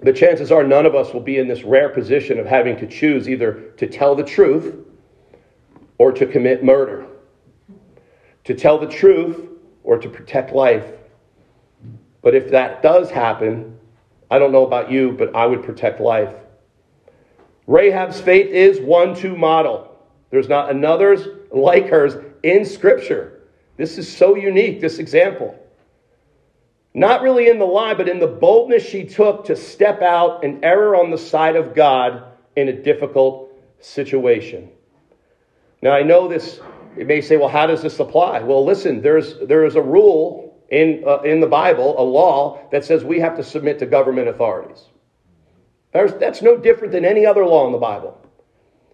The 0.00 0.14
chances 0.14 0.50
are 0.50 0.64
none 0.64 0.86
of 0.86 0.94
us 0.94 1.12
will 1.12 1.20
be 1.20 1.36
in 1.36 1.46
this 1.46 1.62
rare 1.62 1.90
position 1.90 2.38
of 2.38 2.46
having 2.46 2.78
to 2.78 2.86
choose 2.86 3.28
either 3.28 3.72
to 3.76 3.86
tell 3.86 4.14
the 4.14 4.24
truth 4.24 4.76
or 5.98 6.10
to 6.12 6.24
commit 6.24 6.64
murder. 6.64 7.06
To 8.44 8.54
tell 8.54 8.78
the 8.78 8.86
truth 8.86 9.46
or 9.84 9.98
to 9.98 10.08
protect 10.08 10.54
life. 10.54 10.86
But 12.22 12.34
if 12.34 12.50
that 12.52 12.80
does 12.80 13.10
happen, 13.10 13.78
I 14.30 14.38
don't 14.38 14.50
know 14.50 14.64
about 14.64 14.90
you, 14.90 15.12
but 15.12 15.36
I 15.36 15.44
would 15.44 15.62
protect 15.62 16.00
life. 16.00 16.34
Rahab's 17.66 18.22
faith 18.22 18.46
is 18.46 18.80
one 18.80 19.14
to 19.16 19.36
model. 19.36 19.98
There's 20.30 20.48
not 20.48 20.70
another's 20.70 21.28
like 21.52 21.90
hers 21.90 22.14
in 22.42 22.64
Scripture. 22.64 23.42
This 23.76 23.98
is 23.98 24.10
so 24.10 24.34
unique, 24.34 24.80
this 24.80 24.98
example. 24.98 25.59
Not 26.92 27.22
really 27.22 27.48
in 27.48 27.58
the 27.58 27.66
lie, 27.66 27.94
but 27.94 28.08
in 28.08 28.18
the 28.18 28.26
boldness 28.26 28.84
she 28.84 29.04
took 29.04 29.44
to 29.44 29.54
step 29.54 30.02
out 30.02 30.44
and 30.44 30.64
error 30.64 30.96
on 30.96 31.10
the 31.10 31.18
side 31.18 31.56
of 31.56 31.74
God 31.74 32.24
in 32.56 32.68
a 32.68 32.72
difficult 32.72 33.52
situation. 33.78 34.70
Now, 35.82 35.92
I 35.92 36.02
know 36.02 36.28
this, 36.28 36.60
it 36.96 37.06
may 37.06 37.20
say, 37.20 37.36
well, 37.36 37.48
how 37.48 37.66
does 37.66 37.82
this 37.82 37.98
apply? 38.00 38.40
Well, 38.40 38.64
listen, 38.64 39.00
there's, 39.02 39.36
there 39.46 39.64
is 39.64 39.76
a 39.76 39.82
rule 39.82 40.58
in, 40.68 41.04
uh, 41.06 41.20
in 41.20 41.40
the 41.40 41.46
Bible, 41.46 41.94
a 41.98 42.02
law, 42.02 42.68
that 42.70 42.84
says 42.84 43.04
we 43.04 43.20
have 43.20 43.36
to 43.36 43.44
submit 43.44 43.78
to 43.78 43.86
government 43.86 44.28
authorities. 44.28 44.84
There's, 45.92 46.12
that's 46.14 46.42
no 46.42 46.56
different 46.56 46.92
than 46.92 47.04
any 47.04 47.24
other 47.24 47.46
law 47.46 47.66
in 47.66 47.72
the 47.72 47.78
Bible. 47.78 48.20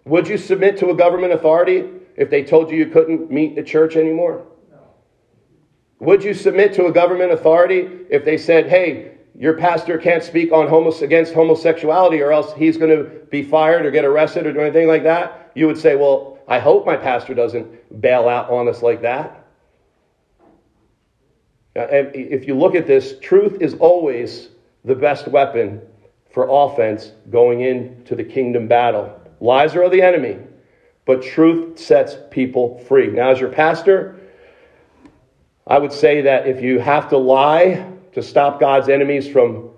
Would 0.05 0.27
you 0.27 0.37
submit 0.37 0.77
to 0.77 0.89
a 0.89 0.95
government 0.95 1.33
authority 1.33 1.89
if 2.15 2.29
they 2.29 2.43
told 2.43 2.71
you 2.71 2.77
you 2.77 2.87
couldn't 2.87 3.29
meet 3.29 3.55
the 3.55 3.63
church 3.63 3.95
anymore? 3.95 4.45
Would 5.99 6.23
you 6.23 6.33
submit 6.33 6.73
to 6.73 6.85
a 6.85 6.91
government 6.91 7.31
authority 7.31 7.89
if 8.09 8.23
they 8.23 8.37
said, 8.37 8.67
hey, 8.69 9.17
your 9.37 9.53
pastor 9.53 9.97
can't 9.97 10.23
speak 10.23 10.51
on 10.51 10.67
homos- 10.67 11.01
against 11.01 11.33
homosexuality 11.33 12.21
or 12.21 12.31
else 12.31 12.53
he's 12.53 12.77
going 12.77 12.95
to 12.95 13.03
be 13.29 13.43
fired 13.43 13.85
or 13.85 13.91
get 13.91 14.05
arrested 14.05 14.45
or 14.45 14.53
do 14.53 14.59
anything 14.59 14.87
like 14.87 15.03
that? 15.03 15.51
You 15.55 15.67
would 15.67 15.77
say, 15.77 15.95
well, 15.95 16.39
I 16.47 16.59
hope 16.59 16.85
my 16.85 16.95
pastor 16.95 17.33
doesn't 17.33 18.01
bail 18.01 18.29
out 18.29 18.49
on 18.49 18.67
us 18.67 18.81
like 18.81 19.01
that. 19.01 19.45
Uh, 21.75 21.81
and 21.81 22.15
if 22.15 22.47
you 22.47 22.55
look 22.55 22.75
at 22.75 22.87
this, 22.87 23.15
truth 23.21 23.61
is 23.61 23.75
always 23.75 24.49
the 24.85 24.95
best 24.95 25.27
weapon 25.27 25.81
for 26.31 26.47
offense 26.49 27.11
going 27.29 27.61
into 27.61 28.15
the 28.15 28.23
kingdom 28.23 28.67
battle. 28.67 29.19
Lies 29.39 29.75
are 29.75 29.83
of 29.83 29.91
the 29.91 30.01
enemy, 30.01 30.37
but 31.05 31.21
truth 31.21 31.77
sets 31.77 32.17
people 32.31 32.79
free. 32.79 33.07
Now, 33.07 33.31
as 33.31 33.39
your 33.39 33.49
pastor, 33.49 34.16
I 35.67 35.77
would 35.77 35.91
say 35.91 36.21
that 36.21 36.47
if 36.47 36.61
you 36.61 36.79
have 36.79 37.09
to 37.09 37.17
lie 37.17 37.91
to 38.13 38.23
stop 38.23 38.59
God's 38.59 38.87
enemies 38.87 39.27
from 39.27 39.69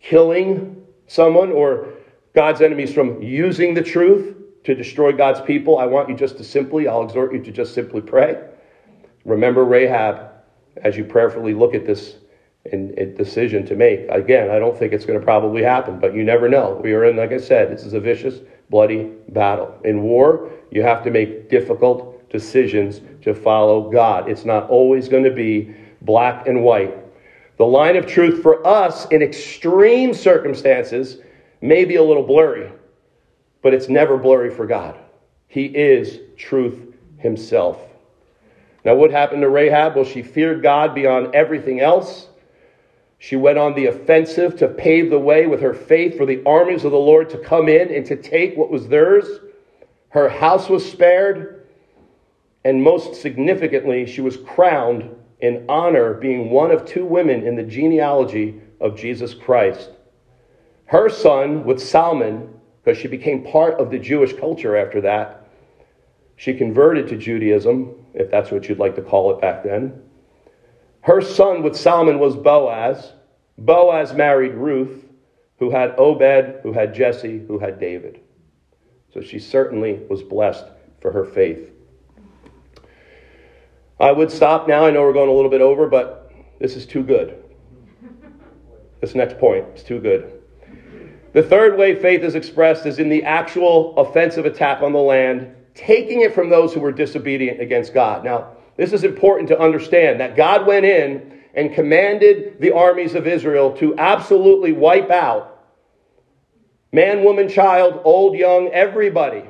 killing 0.00 0.84
someone 1.06 1.50
or 1.50 1.88
God's 2.34 2.60
enemies 2.60 2.92
from 2.92 3.22
using 3.22 3.74
the 3.74 3.82
truth 3.82 4.36
to 4.64 4.74
destroy 4.74 5.12
God's 5.12 5.40
people, 5.40 5.78
I 5.78 5.86
want 5.86 6.08
you 6.08 6.14
just 6.14 6.36
to 6.38 6.44
simply, 6.44 6.88
I'll 6.88 7.02
exhort 7.02 7.32
you 7.32 7.42
to 7.42 7.50
just 7.50 7.74
simply 7.74 8.02
pray. 8.02 8.42
Remember 9.24 9.64
Rahab 9.64 10.30
as 10.76 10.96
you 10.96 11.04
prayerfully 11.04 11.54
look 11.54 11.74
at 11.74 11.86
this 11.86 12.16
and 12.72 12.94
decision 13.16 13.66
to 13.66 13.76
make. 13.76 14.08
Again, 14.08 14.50
I 14.50 14.58
don't 14.58 14.76
think 14.76 14.94
it's 14.94 15.04
going 15.04 15.18
to 15.18 15.24
probably 15.24 15.62
happen, 15.62 16.00
but 16.00 16.14
you 16.14 16.24
never 16.24 16.48
know. 16.48 16.80
We 16.82 16.94
are 16.94 17.04
in, 17.04 17.16
like 17.16 17.32
I 17.32 17.38
said, 17.38 17.70
this 17.70 17.84
is 17.84 17.92
a 17.92 18.00
vicious, 18.00 18.40
bloody 18.70 19.12
battle. 19.30 19.78
In 19.84 20.02
war, 20.02 20.50
you 20.70 20.82
have 20.82 21.04
to 21.04 21.10
make 21.10 21.50
difficult 21.50 22.13
decisions 22.34 23.00
to 23.22 23.32
follow 23.32 23.88
God. 23.92 24.28
It's 24.28 24.44
not 24.44 24.68
always 24.68 25.08
going 25.08 25.22
to 25.22 25.30
be 25.30 25.72
black 26.02 26.48
and 26.48 26.64
white. 26.64 26.92
The 27.58 27.64
line 27.64 27.94
of 27.94 28.06
truth 28.06 28.42
for 28.42 28.66
us 28.66 29.06
in 29.06 29.22
extreme 29.22 30.12
circumstances 30.12 31.18
may 31.60 31.84
be 31.84 31.94
a 31.94 32.02
little 32.02 32.24
blurry, 32.24 32.72
but 33.62 33.72
it's 33.72 33.88
never 33.88 34.18
blurry 34.18 34.50
for 34.50 34.66
God. 34.66 34.98
He 35.46 35.66
is 35.66 36.18
truth 36.36 36.92
himself. 37.18 37.78
Now, 38.84 38.96
what 38.96 39.12
happened 39.12 39.42
to 39.42 39.48
Rahab? 39.48 39.94
Well, 39.94 40.04
she 40.04 40.20
feared 40.20 40.60
God 40.60 40.92
beyond 40.92 41.36
everything 41.36 41.80
else. 41.80 42.26
She 43.18 43.36
went 43.36 43.58
on 43.58 43.74
the 43.74 43.86
offensive 43.86 44.56
to 44.56 44.66
pave 44.66 45.08
the 45.08 45.20
way 45.20 45.46
with 45.46 45.60
her 45.60 45.72
faith 45.72 46.16
for 46.16 46.26
the 46.26 46.42
armies 46.44 46.84
of 46.84 46.90
the 46.90 46.98
Lord 46.98 47.30
to 47.30 47.38
come 47.38 47.68
in 47.68 47.94
and 47.94 48.04
to 48.06 48.16
take 48.16 48.56
what 48.56 48.72
was 48.72 48.88
theirs. 48.88 49.28
Her 50.08 50.28
house 50.28 50.68
was 50.68 50.84
spared. 50.84 51.63
And 52.64 52.82
most 52.82 53.20
significantly, 53.20 54.06
she 54.06 54.20
was 54.20 54.38
crowned 54.38 55.14
in 55.40 55.66
honor, 55.68 56.14
being 56.14 56.50
one 56.50 56.70
of 56.70 56.86
two 56.86 57.04
women 57.04 57.46
in 57.46 57.56
the 57.56 57.62
genealogy 57.62 58.60
of 58.80 58.96
Jesus 58.96 59.34
Christ. 59.34 59.90
Her 60.86 61.08
son, 61.08 61.64
with 61.64 61.80
Salmon, 61.80 62.48
because 62.82 62.98
she 62.98 63.08
became 63.08 63.44
part 63.44 63.78
of 63.80 63.90
the 63.90 63.98
Jewish 63.98 64.32
culture 64.34 64.76
after 64.76 65.00
that, 65.02 65.48
she 66.36 66.54
converted 66.54 67.08
to 67.08 67.16
Judaism, 67.16 67.94
if 68.14 68.30
that's 68.30 68.50
what 68.50 68.68
you'd 68.68 68.78
like 68.78 68.96
to 68.96 69.02
call 69.02 69.32
it 69.32 69.40
back 69.40 69.62
then. 69.62 70.00
Her 71.00 71.20
son 71.20 71.62
with 71.62 71.76
Salmon 71.76 72.18
was 72.18 72.36
Boaz. 72.36 73.12
Boaz 73.58 74.14
married 74.14 74.54
Ruth, 74.54 75.04
who 75.58 75.70
had 75.70 75.94
Obed, 75.98 76.60
who 76.62 76.72
had 76.72 76.94
Jesse, 76.94 77.42
who 77.46 77.58
had 77.58 77.78
David. 77.78 78.20
So 79.12 79.20
she 79.20 79.38
certainly 79.38 80.00
was 80.08 80.22
blessed 80.22 80.64
for 81.00 81.12
her 81.12 81.24
faith. 81.24 81.73
I 84.04 84.12
would 84.12 84.30
stop 84.30 84.68
now. 84.68 84.84
I 84.84 84.90
know 84.90 85.00
we're 85.00 85.14
going 85.14 85.30
a 85.30 85.32
little 85.32 85.50
bit 85.50 85.62
over, 85.62 85.88
but 85.88 86.30
this 86.60 86.76
is 86.76 86.84
too 86.84 87.02
good. 87.02 87.42
This 89.00 89.14
next 89.14 89.38
point 89.38 89.64
is 89.74 89.82
too 89.82 89.98
good. 89.98 90.42
The 91.32 91.42
third 91.42 91.78
way 91.78 91.98
faith 91.98 92.22
is 92.22 92.34
expressed 92.34 92.84
is 92.84 92.98
in 92.98 93.08
the 93.08 93.24
actual 93.24 93.96
offensive 93.96 94.44
attack 94.44 94.82
on 94.82 94.92
the 94.92 94.98
land, 94.98 95.54
taking 95.74 96.20
it 96.20 96.34
from 96.34 96.50
those 96.50 96.74
who 96.74 96.80
were 96.80 96.92
disobedient 96.92 97.62
against 97.62 97.94
God. 97.94 98.26
Now, 98.26 98.58
this 98.76 98.92
is 98.92 99.04
important 99.04 99.48
to 99.48 99.58
understand 99.58 100.20
that 100.20 100.36
God 100.36 100.66
went 100.66 100.84
in 100.84 101.40
and 101.54 101.72
commanded 101.72 102.60
the 102.60 102.72
armies 102.72 103.14
of 103.14 103.26
Israel 103.26 103.74
to 103.78 103.96
absolutely 103.96 104.72
wipe 104.72 105.08
out 105.08 105.64
man, 106.92 107.24
woman, 107.24 107.48
child, 107.48 108.02
old, 108.04 108.36
young, 108.36 108.68
everybody. 108.68 109.44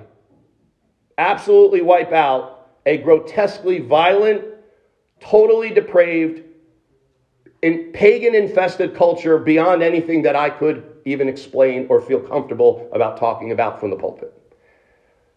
Absolutely 1.19 1.83
wipe 1.83 2.13
out 2.13 2.54
a 2.87 2.99
grotesquely 2.99 3.78
violent, 3.80 4.45
totally 5.20 5.70
depraved, 5.70 6.43
in 7.62 7.93
pagan 7.93 8.35
infested 8.35 8.95
culture 8.95 9.39
beyond 9.39 9.82
anything 9.82 10.22
that 10.22 10.37
I 10.37 10.51
could 10.51 10.85
even 11.07 11.28
explain 11.28 11.87
or 11.89 12.01
feel 12.01 12.20
comfortable 12.20 12.89
about 12.93 13.16
talking 13.16 13.53
about 13.53 13.80
from 13.80 13.91
the 13.91 13.97
pulpit. 13.97 14.32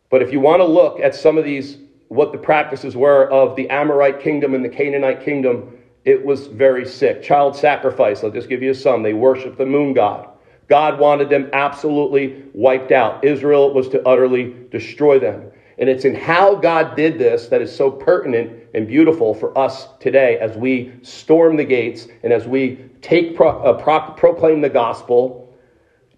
But 0.10 0.22
if 0.22 0.32
you 0.32 0.40
want 0.40 0.60
to 0.60 0.66
look 0.66 1.00
at 1.00 1.16
some 1.16 1.38
of 1.38 1.46
these 1.46 1.78
what 2.10 2.32
the 2.32 2.38
practices 2.38 2.96
were 2.96 3.30
of 3.30 3.56
the 3.56 3.70
Amorite 3.70 4.22
kingdom 4.22 4.54
and 4.54 4.64
the 4.64 4.70
Canaanite 4.70 5.24
kingdom, 5.24 5.78
it 6.06 6.24
was 6.24 6.48
very 6.48 6.86
sick. 6.86 7.22
Child 7.22 7.56
sacrifice, 7.56 8.24
I'll 8.24 8.32
just 8.32 8.48
give 8.48 8.64
you 8.64 8.74
some. 8.74 9.04
They 9.04 9.14
worshiped 9.14 9.58
the 9.58 9.66
moon 9.66 9.94
god. 9.94 10.30
God 10.70 11.00
wanted 11.00 11.30
them 11.30 11.50
absolutely 11.54 12.44
wiped 12.54 12.92
out. 12.92 13.24
Israel 13.24 13.74
was 13.74 13.90
to 13.90 14.06
utterly 14.08 14.56
destroy 14.70 15.20
them. 15.20 15.52
And 15.80 15.90
it's 15.90 16.06
in 16.06 16.16
how 16.16 16.56
God 16.56 16.96
did 16.96 17.20
this 17.20 17.48
that 17.48 17.62
is 17.62 17.76
so 17.76 17.92
pertinent 17.92 18.64
and 18.74 18.88
beautiful 18.88 19.34
for 19.34 19.56
us 19.58 19.88
today 20.00 20.38
as 20.40 20.58
we 20.58 20.94
storm 21.04 21.56
the 21.56 21.66
gates 21.66 22.08
and 22.24 22.34
as 22.34 22.48
we 22.48 22.90
take 23.02 23.36
pro, 23.36 23.50
uh, 23.50 23.74
pro, 23.74 24.12
proclaim 24.12 24.62
the 24.62 24.70
gospel 24.70 25.56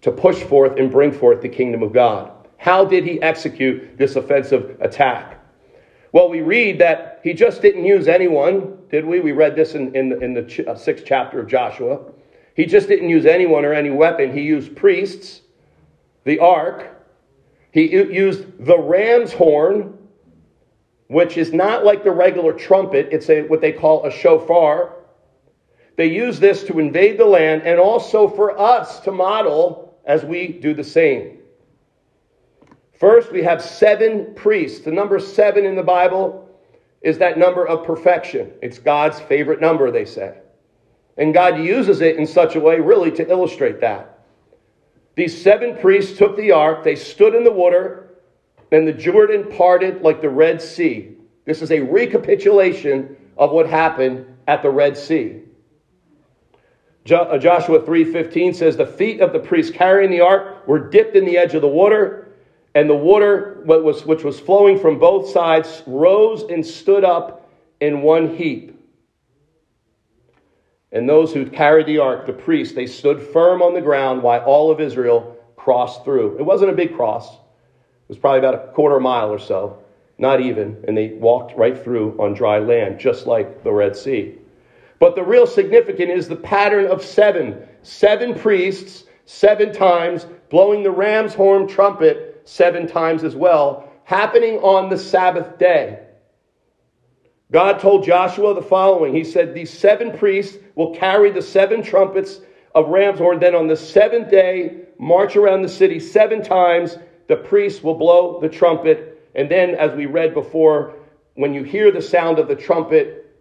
to 0.00 0.10
push 0.10 0.42
forth 0.42 0.78
and 0.78 0.90
bring 0.90 1.12
forth 1.12 1.42
the 1.42 1.48
kingdom 1.48 1.82
of 1.82 1.92
God. 1.92 2.32
How 2.56 2.84
did 2.84 3.04
he 3.04 3.20
execute 3.20 3.96
this 3.98 4.16
offensive 4.16 4.78
attack? 4.80 5.38
Well, 6.12 6.28
we 6.28 6.40
read 6.40 6.78
that 6.80 7.20
he 7.22 7.34
just 7.34 7.62
didn't 7.62 7.84
use 7.84 8.08
anyone, 8.08 8.78
did 8.90 9.04
we? 9.04 9.20
We 9.20 9.32
read 9.32 9.54
this 9.54 9.74
in, 9.74 9.94
in, 9.94 10.08
the, 10.08 10.18
in 10.18 10.34
the 10.34 10.42
ch- 10.42 10.60
uh, 10.60 10.74
sixth 10.74 11.04
chapter 11.06 11.38
of 11.38 11.48
Joshua. 11.48 12.00
He 12.54 12.66
just 12.66 12.88
didn't 12.88 13.08
use 13.08 13.26
anyone 13.26 13.64
or 13.64 13.72
any 13.72 13.90
weapon. 13.90 14.32
He 14.32 14.42
used 14.42 14.74
priests, 14.74 15.42
the 16.24 16.38
ark. 16.38 16.99
He 17.72 17.90
used 17.90 18.64
the 18.64 18.78
ram's 18.78 19.32
horn, 19.32 19.96
which 21.08 21.36
is 21.36 21.52
not 21.52 21.84
like 21.84 22.04
the 22.04 22.10
regular 22.10 22.52
trumpet, 22.52 23.08
it's 23.12 23.28
a, 23.30 23.42
what 23.42 23.60
they 23.60 23.72
call 23.72 24.06
a 24.06 24.10
shofar. 24.10 24.96
They 25.96 26.06
use 26.06 26.40
this 26.40 26.64
to 26.64 26.78
invade 26.78 27.18
the 27.18 27.26
land 27.26 27.62
and 27.62 27.78
also 27.78 28.28
for 28.28 28.58
us 28.58 29.00
to 29.00 29.12
model 29.12 29.98
as 30.04 30.24
we 30.24 30.48
do 30.48 30.72
the 30.72 30.84
same. 30.84 31.38
First, 32.98 33.32
we 33.32 33.42
have 33.42 33.62
seven 33.62 34.34
priests. 34.34 34.80
The 34.80 34.92
number 34.92 35.18
seven 35.18 35.64
in 35.64 35.74
the 35.74 35.82
Bible 35.82 36.48
is 37.02 37.18
that 37.18 37.38
number 37.38 37.66
of 37.66 37.86
perfection. 37.86 38.52
It's 38.62 38.78
God's 38.78 39.20
favorite 39.20 39.60
number, 39.60 39.90
they 39.90 40.04
say. 40.04 40.38
And 41.16 41.34
God 41.34 41.58
uses 41.58 42.00
it 42.00 42.16
in 42.16 42.26
such 42.26 42.56
a 42.56 42.60
way, 42.60 42.78
really, 42.78 43.10
to 43.12 43.28
illustrate 43.28 43.80
that. 43.80 44.19
These 45.16 45.42
seven 45.42 45.76
priests 45.76 46.16
took 46.16 46.36
the 46.36 46.52
ark, 46.52 46.84
they 46.84 46.96
stood 46.96 47.34
in 47.34 47.44
the 47.44 47.50
water, 47.50 48.14
and 48.72 48.86
the 48.86 48.92
Jordan 48.92 49.44
parted 49.56 50.02
like 50.02 50.20
the 50.20 50.30
Red 50.30 50.62
Sea. 50.62 51.16
This 51.44 51.62
is 51.62 51.72
a 51.72 51.80
recapitulation 51.80 53.16
of 53.36 53.50
what 53.50 53.68
happened 53.68 54.26
at 54.46 54.62
the 54.62 54.70
Red 54.70 54.96
Sea. 54.96 55.40
Uh, 57.10 57.38
Joshua 57.38 57.80
3:15 57.80 58.54
says 58.54 58.76
the 58.76 58.86
feet 58.86 59.20
of 59.20 59.32
the 59.32 59.38
priests 59.38 59.74
carrying 59.74 60.10
the 60.10 60.20
ark 60.20 60.66
were 60.68 60.78
dipped 60.78 61.16
in 61.16 61.24
the 61.24 61.38
edge 61.38 61.54
of 61.54 61.62
the 61.62 61.68
water 61.68 62.28
and 62.74 62.88
the 62.88 62.94
water, 62.94 63.62
which 63.64 64.22
was 64.22 64.38
flowing 64.38 64.78
from 64.78 64.98
both 64.98 65.28
sides, 65.28 65.82
rose 65.86 66.44
and 66.44 66.64
stood 66.64 67.04
up 67.04 67.50
in 67.80 68.02
one 68.02 68.36
heap. 68.36 68.79
And 70.92 71.08
those 71.08 71.32
who 71.32 71.48
carried 71.48 71.86
the 71.86 71.98
ark, 71.98 72.26
the 72.26 72.32
priests, 72.32 72.74
they 72.74 72.86
stood 72.86 73.22
firm 73.22 73.62
on 73.62 73.74
the 73.74 73.80
ground 73.80 74.22
while 74.22 74.40
all 74.40 74.70
of 74.70 74.80
Israel 74.80 75.36
crossed 75.56 76.04
through. 76.04 76.38
It 76.38 76.44
wasn't 76.44 76.70
a 76.70 76.74
big 76.74 76.96
cross, 76.96 77.32
it 77.32 77.38
was 78.08 78.18
probably 78.18 78.40
about 78.40 78.54
a 78.54 78.72
quarter 78.72 78.98
mile 78.98 79.30
or 79.30 79.38
so, 79.38 79.78
not 80.18 80.40
even. 80.40 80.82
And 80.88 80.96
they 80.96 81.10
walked 81.10 81.56
right 81.56 81.78
through 81.78 82.16
on 82.18 82.34
dry 82.34 82.58
land, 82.58 82.98
just 82.98 83.26
like 83.26 83.62
the 83.62 83.72
Red 83.72 83.96
Sea. 83.96 84.36
But 84.98 85.14
the 85.14 85.22
real 85.22 85.46
significant 85.46 86.10
is 86.10 86.28
the 86.28 86.36
pattern 86.36 86.86
of 86.86 87.04
seven. 87.04 87.66
Seven 87.82 88.34
priests, 88.34 89.04
seven 89.24 89.72
times, 89.72 90.26
blowing 90.50 90.82
the 90.82 90.90
ram's 90.90 91.34
horn 91.34 91.66
trumpet 91.68 92.42
seven 92.44 92.86
times 92.86 93.22
as 93.22 93.36
well, 93.36 93.88
happening 94.04 94.56
on 94.58 94.90
the 94.90 94.98
Sabbath 94.98 95.58
day. 95.58 96.00
God 97.50 97.80
told 97.80 98.04
Joshua 98.04 98.54
the 98.54 98.62
following 98.62 99.14
He 99.14 99.24
said, 99.24 99.54
These 99.54 99.76
seven 99.76 100.16
priests 100.16 100.58
will 100.74 100.94
carry 100.94 101.30
the 101.30 101.42
seven 101.42 101.82
trumpets 101.82 102.40
of 102.74 102.88
ram's 102.88 103.18
horn. 103.18 103.40
Then 103.40 103.54
on 103.54 103.66
the 103.66 103.76
seventh 103.76 104.30
day, 104.30 104.82
march 104.98 105.36
around 105.36 105.62
the 105.62 105.68
city 105.68 105.98
seven 105.98 106.42
times. 106.42 106.96
The 107.28 107.36
priests 107.36 107.82
will 107.82 107.94
blow 107.94 108.40
the 108.40 108.48
trumpet. 108.48 109.28
And 109.34 109.50
then, 109.50 109.76
as 109.76 109.92
we 109.92 110.06
read 110.06 110.34
before, 110.34 110.96
when 111.34 111.54
you 111.54 111.62
hear 111.62 111.92
the 111.92 112.02
sound 112.02 112.38
of 112.38 112.48
the 112.48 112.56
trumpet, 112.56 113.38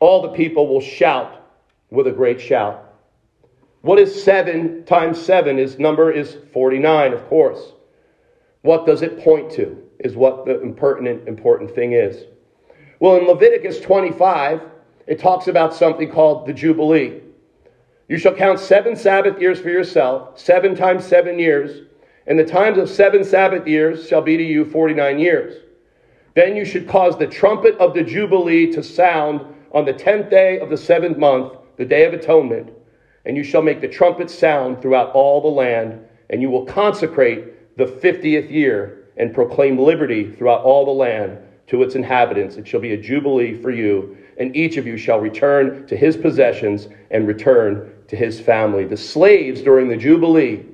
all 0.00 0.22
the 0.22 0.28
people 0.28 0.68
will 0.68 0.80
shout 0.80 1.44
with 1.90 2.06
a 2.06 2.12
great 2.12 2.40
shout. 2.40 2.84
What 3.82 3.98
is 3.98 4.22
seven 4.22 4.84
times 4.84 5.20
seven? 5.20 5.56
His 5.58 5.78
number 5.78 6.10
is 6.10 6.36
49, 6.52 7.12
of 7.12 7.26
course. 7.28 7.72
What 8.62 8.86
does 8.86 9.02
it 9.02 9.20
point 9.20 9.50
to? 9.52 9.82
Is 10.00 10.16
what 10.16 10.46
the 10.46 10.60
impertinent, 10.60 11.26
important 11.28 11.74
thing 11.74 11.92
is. 11.92 12.24
Well, 13.00 13.16
in 13.16 13.28
Leviticus 13.28 13.80
25, 13.80 14.60
it 15.06 15.20
talks 15.20 15.46
about 15.46 15.72
something 15.72 16.10
called 16.10 16.46
the 16.46 16.52
Jubilee. 16.52 17.20
You 18.08 18.18
shall 18.18 18.34
count 18.34 18.58
seven 18.58 18.96
Sabbath 18.96 19.40
years 19.40 19.60
for 19.60 19.68
yourself, 19.68 20.38
seven 20.38 20.74
times 20.74 21.04
seven 21.04 21.38
years, 21.38 21.86
and 22.26 22.36
the 22.38 22.44
times 22.44 22.76
of 22.76 22.90
seven 22.90 23.22
Sabbath 23.22 23.68
years 23.68 24.08
shall 24.08 24.20
be 24.20 24.36
to 24.36 24.42
you 24.42 24.64
49 24.64 25.18
years. 25.20 25.62
Then 26.34 26.56
you 26.56 26.64
should 26.64 26.88
cause 26.88 27.16
the 27.16 27.26
trumpet 27.26 27.76
of 27.78 27.94
the 27.94 28.02
Jubilee 28.02 28.72
to 28.72 28.82
sound 28.82 29.42
on 29.70 29.84
the 29.84 29.92
tenth 29.92 30.28
day 30.28 30.58
of 30.58 30.68
the 30.68 30.76
seventh 30.76 31.18
month, 31.18 31.52
the 31.76 31.84
day 31.84 32.04
of 32.04 32.14
atonement, 32.14 32.70
and 33.24 33.36
you 33.36 33.44
shall 33.44 33.62
make 33.62 33.80
the 33.80 33.88
trumpet 33.88 34.28
sound 34.28 34.82
throughout 34.82 35.12
all 35.12 35.40
the 35.40 35.48
land, 35.48 36.04
and 36.30 36.42
you 36.42 36.50
will 36.50 36.66
consecrate 36.66 37.76
the 37.76 37.86
50th 37.86 38.50
year 38.50 39.04
and 39.16 39.34
proclaim 39.34 39.78
liberty 39.78 40.32
throughout 40.32 40.62
all 40.62 40.84
the 40.84 40.90
land 40.90 41.38
to 41.68 41.82
its 41.82 41.94
inhabitants. 41.94 42.56
It 42.56 42.66
shall 42.66 42.80
be 42.80 42.92
a 42.92 42.96
jubilee 42.96 43.54
for 43.54 43.70
you, 43.70 44.16
and 44.38 44.54
each 44.56 44.76
of 44.76 44.86
you 44.86 44.96
shall 44.96 45.20
return 45.20 45.86
to 45.86 45.96
his 45.96 46.16
possessions 46.16 46.88
and 47.10 47.26
return 47.26 47.92
to 48.08 48.16
his 48.16 48.40
family. 48.40 48.84
The 48.84 48.96
slaves 48.96 49.62
during 49.62 49.88
the 49.88 49.96
jubilee 49.96 50.64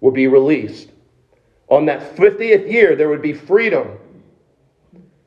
will 0.00 0.10
be 0.10 0.26
released. 0.26 0.90
On 1.68 1.86
that 1.86 2.16
50th 2.16 2.70
year, 2.70 2.94
there 2.94 3.08
would 3.08 3.22
be 3.22 3.32
freedom. 3.32 3.98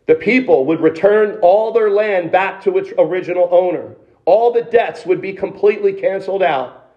The 0.05 0.15
people 0.15 0.65
would 0.65 0.79
return 0.79 1.39
all 1.41 1.71
their 1.71 1.89
land 1.89 2.31
back 2.31 2.61
to 2.63 2.77
its 2.77 2.91
original 2.97 3.49
owner. 3.51 3.95
All 4.25 4.51
the 4.51 4.61
debts 4.61 5.05
would 5.05 5.21
be 5.21 5.33
completely 5.33 5.93
canceled 5.93 6.43
out. 6.43 6.91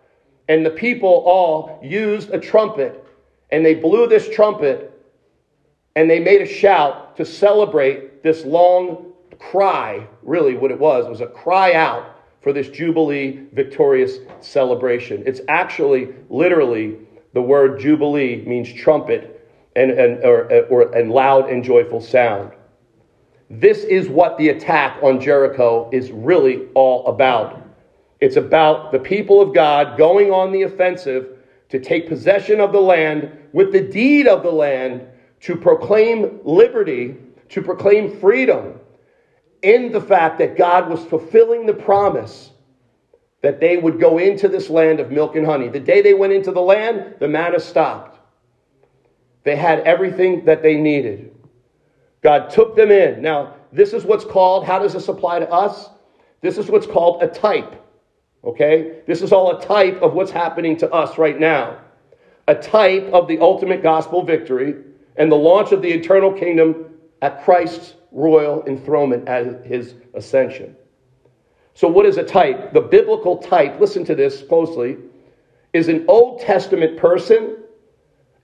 And 0.48 0.66
the 0.66 0.70
people 0.70 1.22
all 1.26 1.80
used 1.82 2.30
a 2.30 2.38
trumpet, 2.38 3.04
and 3.50 3.64
they 3.64 3.74
blew 3.74 4.06
this 4.08 4.28
trumpet, 4.28 4.89
and 5.97 6.09
they 6.09 6.20
made 6.20 6.41
a 6.41 6.47
shout 6.47 7.16
to 7.16 7.24
celebrate 7.24 8.22
this 8.22 8.45
long 8.45 9.12
cry. 9.38 10.07
Really, 10.22 10.55
what 10.55 10.70
it 10.70 10.78
was 10.78 11.09
was 11.09 11.20
a 11.20 11.26
cry 11.26 11.74
out 11.74 12.16
for 12.43 12.53
this 12.53 12.68
Jubilee 12.68 13.47
victorious 13.53 14.18
celebration. 14.41 15.22
It's 15.26 15.41
actually 15.49 16.14
literally 16.28 16.97
the 17.32 17.43
word 17.43 17.80
Jubilee 17.80 18.45
means 18.47 18.72
trumpet 18.72 19.49
and, 19.76 19.91
and, 19.91 20.24
or, 20.24 20.66
or, 20.66 20.95
and 20.97 21.11
loud 21.11 21.49
and 21.49 21.62
joyful 21.62 22.01
sound. 22.01 22.53
This 23.51 23.84
is 23.84 24.09
what 24.09 24.38
the 24.38 24.51
attack 24.51 25.03
on 25.03 25.20
Jericho 25.20 25.88
is 25.93 26.11
really 26.11 26.68
all 26.74 27.07
about. 27.07 27.61
It's 28.20 28.36
about 28.36 28.93
the 28.93 28.99
people 28.99 29.41
of 29.41 29.55
God 29.55 29.99
going 29.99 30.30
on 30.30 30.53
the 30.53 30.62
offensive 30.62 31.38
to 31.68 31.80
take 31.80 32.09
possession 32.09 32.61
of 32.61 32.72
the 32.72 32.80
land 32.80 33.30
with 33.53 33.72
the 33.72 33.80
deed 33.80 34.26
of 34.26 34.43
the 34.43 34.51
land 34.51 35.07
to 35.41 35.57
proclaim 35.57 36.41
liberty, 36.45 37.16
to 37.51 37.62
proclaim 37.62 38.18
freedom 38.20 38.78
in 39.62 39.93
the 39.93 40.01
fact 40.01 40.38
that 40.38 40.57
God 40.57 40.88
was 40.88 41.05
fulfilling 41.05 41.66
the 41.66 41.74
promise 41.74 42.51
that 43.43 43.61
they 43.61 43.76
would 43.76 43.99
go 43.99 44.18
into 44.18 44.49
this 44.49 44.68
land 44.68 45.01
of 45.01 45.11
milk 45.11 45.34
and 45.34 45.47
honey. 45.47 45.68
The 45.68 45.80
day 45.80 46.03
they 46.03 46.14
went 46.14 46.32
into 46.32 46.53
the 46.53 46.61
land, 46.61 47.16
the 47.20 47.28
manna 47.28 47.59
stopped. 47.59 48.18
They 49.45 49.57
had 49.57 49.80
everything 49.80 50.45
that 50.45 50.62
they 50.62 50.76
needed. 50.76 51.34
God 52.22 52.51
took 52.51 52.76
them 52.76 52.91
in. 52.91 53.22
Now, 53.22 53.55
this 53.72 53.95
is 53.95 54.05
what's 54.05 54.24
called, 54.24 54.66
how 54.66 54.78
does 54.78 54.93
this 54.93 55.09
apply 55.09 55.38
to 55.38 55.51
us? 55.51 55.88
This 56.43 56.59
is 56.59 56.68
what's 56.68 56.86
called 56.86 57.22
a 57.22 57.28
type. 57.28 57.82
Okay? 58.45 59.01
This 59.07 59.22
is 59.22 59.32
all 59.32 59.57
a 59.57 59.64
type 59.64 60.03
of 60.03 60.12
what's 60.12 60.30
happening 60.30 60.76
to 60.78 60.93
us 60.93 61.16
right 61.16 61.38
now. 61.38 61.78
A 62.47 62.55
type 62.55 63.05
of 63.12 63.26
the 63.26 63.38
ultimate 63.38 63.82
gospel 63.82 64.22
victory 64.22 64.74
and 65.16 65.30
the 65.30 65.36
launch 65.36 65.72
of 65.72 65.82
the 65.82 65.90
eternal 65.90 66.32
kingdom 66.32 66.86
at 67.22 67.42
Christ's 67.44 67.94
royal 68.12 68.64
enthronement 68.66 69.28
at 69.28 69.64
his 69.64 69.94
ascension. 70.14 70.76
So, 71.74 71.88
what 71.88 72.06
is 72.06 72.16
a 72.16 72.24
type? 72.24 72.72
The 72.72 72.80
biblical 72.80 73.38
type, 73.38 73.80
listen 73.80 74.04
to 74.06 74.14
this 74.14 74.42
closely, 74.42 74.96
is 75.72 75.88
an 75.88 76.04
Old 76.08 76.40
Testament 76.40 76.98
person, 76.98 77.56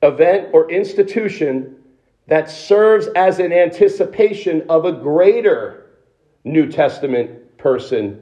event, 0.02 0.50
or 0.52 0.70
institution 0.70 1.76
that 2.28 2.50
serves 2.50 3.08
as 3.08 3.38
an 3.38 3.52
anticipation 3.52 4.64
of 4.68 4.84
a 4.84 4.92
greater 4.92 5.86
New 6.44 6.70
Testament 6.70 7.58
person, 7.58 8.20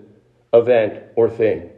event, 0.53 1.03
or 1.17 1.29
thing, 1.29 1.71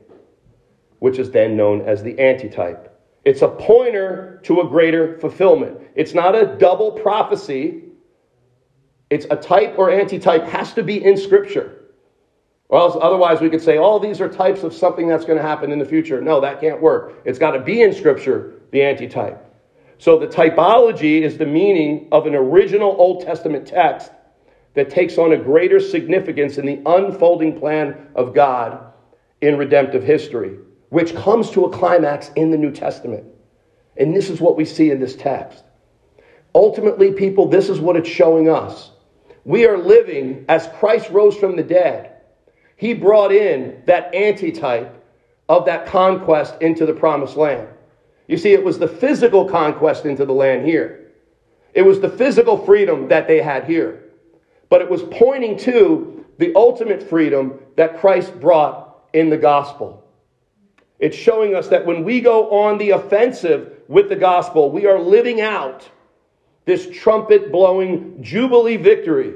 which 1.01 1.19
is 1.19 1.31
then 1.31 1.57
known 1.57 1.83
as 1.83 2.03
the 2.03 2.19
antitype. 2.19 2.86
It's 3.27 3.43
a 3.43 3.49
pointer 3.49 4.41
to 4.45 4.61
a 4.61 4.69
greater 4.69 5.19
fulfillment. 5.19 5.81
It's 5.97 6.15
not 6.15 6.37
a 6.37 6.47
double 6.47 6.93
prophecy. 6.93 7.83
It's 9.11 9.27
a 9.31 9.37
type 9.37 9.75
or 9.77 9.91
antitype 9.91 10.45
has 10.45 10.73
to 10.75 10.85
be 10.85 11.05
in 11.05 11.17
Scripture. 11.17 11.87
Or 12.69 12.79
else, 12.79 12.97
otherwise, 13.01 13.41
we 13.41 13.51
could 13.51 13.61
say, 13.61 13.79
all 13.79 13.97
oh, 13.97 13.99
these 13.99 14.21
are 14.21 14.29
types 14.29 14.63
of 14.63 14.73
something 14.73 15.09
that's 15.09 15.25
going 15.25 15.39
to 15.39 15.43
happen 15.43 15.73
in 15.73 15.81
the 15.81 15.85
future. 15.85 16.21
No, 16.21 16.41
that 16.41 16.61
can't 16.61 16.81
work. 16.81 17.21
It's 17.25 17.39
got 17.39 17.51
to 17.51 17.61
be 17.61 17.83
in 17.83 17.93
Scripture, 17.93 18.63
the 18.71 18.83
antitype. 18.83 19.43
So 19.99 20.21
the 20.21 20.29
typology 20.29 21.23
is 21.23 21.37
the 21.37 21.47
meaning 21.47 22.07
of 22.13 22.27
an 22.27 22.35
original 22.37 22.95
Old 22.97 23.25
Testament 23.25 23.67
text 23.67 24.13
that 24.75 24.89
takes 24.89 25.19
on 25.19 25.33
a 25.33 25.37
greater 25.37 25.81
significance 25.81 26.59
in 26.59 26.67
the 26.67 26.81
unfolding 26.87 27.59
plan 27.59 28.09
of 28.15 28.35
God 28.35 28.93
in 29.41 29.59
redemptive 29.59 30.05
history, 30.05 30.59
which 30.97 31.15
comes 31.15 31.51
to 31.51 31.67
a 31.67 31.71
climax 31.71 32.31
in 32.37 32.51
the 32.51 32.57
New 32.57 32.71
Testament. 32.71 33.23
And 33.99 34.17
this 34.17 34.31
is 34.31 34.41
what 34.41 34.57
we 34.57 34.65
see 34.65 34.91
in 34.91 34.99
this 34.99 35.15
text. 35.15 35.63
Ultimately, 36.55 37.13
people, 37.13 37.51
this 37.51 37.69
is 37.69 37.79
what 37.79 37.97
it's 37.97 38.09
showing 38.09 38.49
us. 38.49 38.93
We 39.45 39.67
are 39.67 39.77
living 39.77 40.47
as 40.49 40.71
Christ 40.79 41.11
rose 41.11 41.37
from 41.37 41.55
the 41.55 41.63
dead. 41.63 42.23
He 42.77 42.95
brought 42.95 43.31
in 43.31 43.83
that 43.85 44.15
antitype 44.15 45.05
of 45.51 45.67
that 45.67 45.85
conquest 45.85 46.55
into 46.63 46.87
the 46.87 46.95
promised 46.95 47.37
land. 47.37 47.69
You 48.27 48.39
see, 48.39 48.55
it 48.55 48.65
was 48.65 48.79
the 48.79 48.89
physical 48.89 49.45
conquest 49.45 50.07
into 50.07 50.25
the 50.25 50.33
land 50.33 50.65
here. 50.65 51.13
It 51.75 51.83
was 51.83 52.01
the 52.01 52.09
physical 52.09 52.65
freedom 52.65 53.09
that 53.09 53.29
they 53.29 53.43
had 53.43 53.67
here. 53.67 54.05
But 54.71 54.81
it 54.81 54.89
was 54.89 55.03
pointing 55.11 55.59
to 55.59 56.25
the 56.39 56.55
ultimate 56.55 57.03
freedom 57.03 57.59
that 57.77 58.01
Christ 58.01 58.41
brought 58.41 58.97
in 59.13 59.29
the 59.29 59.37
gospel. 59.37 60.03
It's 60.99 61.17
showing 61.17 61.55
us 61.55 61.69
that 61.69 61.85
when 61.85 62.05
we 62.05 62.21
go 62.21 62.51
on 62.51 62.79
the 62.79 62.91
offensive 62.91 63.81
with 63.89 64.09
the 64.09 64.17
gospel, 64.17 64.71
we 64.71 64.87
are 64.87 64.99
living 64.99 65.41
out 65.41 65.89
this 66.65 66.89
trumpet 66.91 67.53
blowing 67.53 68.23
jubilee 68.23 68.77
victory 68.77 69.35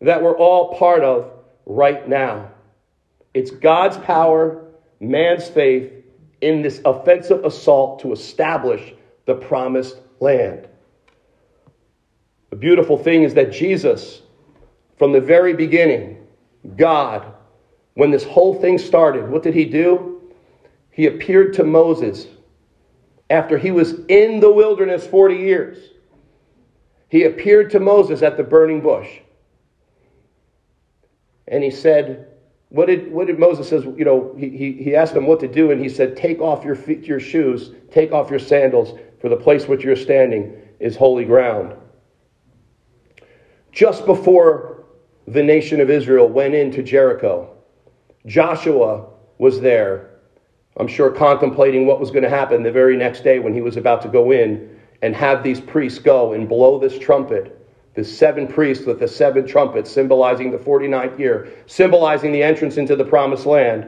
that 0.00 0.22
we're 0.22 0.36
all 0.36 0.76
part 0.76 1.02
of 1.02 1.30
right 1.66 2.08
now. 2.08 2.50
It's 3.34 3.50
God's 3.50 3.96
power, 3.98 4.64
man's 5.00 5.48
faith, 5.48 5.92
in 6.40 6.62
this 6.62 6.80
offensive 6.84 7.44
assault 7.44 8.00
to 8.00 8.12
establish 8.12 8.94
the 9.26 9.34
promised 9.34 9.98
land. 10.20 10.68
The 12.50 12.56
beautiful 12.56 12.96
thing 12.96 13.24
is 13.24 13.34
that 13.34 13.52
Jesus, 13.52 14.22
from 14.98 15.12
the 15.12 15.20
very 15.20 15.52
beginning, 15.52 16.26
God, 16.76 17.34
when 17.94 18.10
this 18.10 18.24
whole 18.24 18.60
thing 18.60 18.78
started, 18.78 19.28
what 19.28 19.42
did 19.42 19.54
he 19.54 19.64
do? 19.64 20.15
He 20.96 21.08
appeared 21.08 21.52
to 21.54 21.62
Moses 21.62 22.26
after 23.28 23.58
he 23.58 23.70
was 23.70 24.00
in 24.08 24.40
the 24.40 24.50
wilderness 24.50 25.06
40 25.06 25.34
years. 25.34 25.90
He 27.10 27.24
appeared 27.24 27.70
to 27.72 27.80
Moses 27.80 28.22
at 28.22 28.38
the 28.38 28.42
burning 28.42 28.80
bush. 28.80 29.18
And 31.48 31.62
he 31.62 31.70
said, 31.70 32.28
what 32.70 32.86
did, 32.86 33.12
what 33.12 33.26
did 33.26 33.38
Moses 33.38 33.68
says, 33.68 33.84
you 33.84 34.06
know, 34.06 34.34
he, 34.38 34.48
he, 34.48 34.72
he 34.72 34.96
asked 34.96 35.14
him 35.14 35.26
what 35.26 35.38
to 35.40 35.48
do, 35.48 35.70
and 35.70 35.82
he 35.82 35.90
said, 35.90 36.16
Take 36.16 36.40
off 36.40 36.64
your 36.64 36.74
feet, 36.74 37.04
your 37.04 37.20
shoes, 37.20 37.72
take 37.90 38.12
off 38.12 38.30
your 38.30 38.38
sandals, 38.38 38.98
for 39.20 39.28
the 39.28 39.36
place 39.36 39.68
which 39.68 39.84
you're 39.84 39.96
standing 39.96 40.56
is 40.80 40.96
holy 40.96 41.26
ground. 41.26 41.74
Just 43.70 44.06
before 44.06 44.86
the 45.28 45.42
nation 45.42 45.78
of 45.78 45.90
Israel 45.90 46.26
went 46.26 46.54
into 46.54 46.82
Jericho, 46.82 47.54
Joshua 48.24 49.10
was 49.36 49.60
there, 49.60 50.15
I'm 50.78 50.88
sure 50.88 51.10
contemplating 51.10 51.86
what 51.86 52.00
was 52.00 52.10
going 52.10 52.22
to 52.22 52.28
happen 52.28 52.62
the 52.62 52.70
very 52.70 52.96
next 52.96 53.24
day 53.24 53.38
when 53.38 53.54
he 53.54 53.62
was 53.62 53.76
about 53.76 54.02
to 54.02 54.08
go 54.08 54.30
in 54.30 54.78
and 55.02 55.14
have 55.14 55.42
these 55.42 55.60
priests 55.60 55.98
go 55.98 56.32
and 56.32 56.48
blow 56.48 56.78
this 56.78 56.98
trumpet 56.98 57.56
the 57.96 58.04
seven 58.04 58.46
priests 58.46 58.84
with 58.84 59.00
the 59.00 59.08
seven 59.08 59.46
trumpets, 59.46 59.90
symbolizing 59.90 60.50
the 60.50 60.58
49th 60.58 61.18
year, 61.18 61.48
symbolizing 61.64 62.30
the 62.30 62.42
entrance 62.42 62.76
into 62.76 62.94
the 62.94 63.04
promised 63.04 63.46
land. 63.46 63.86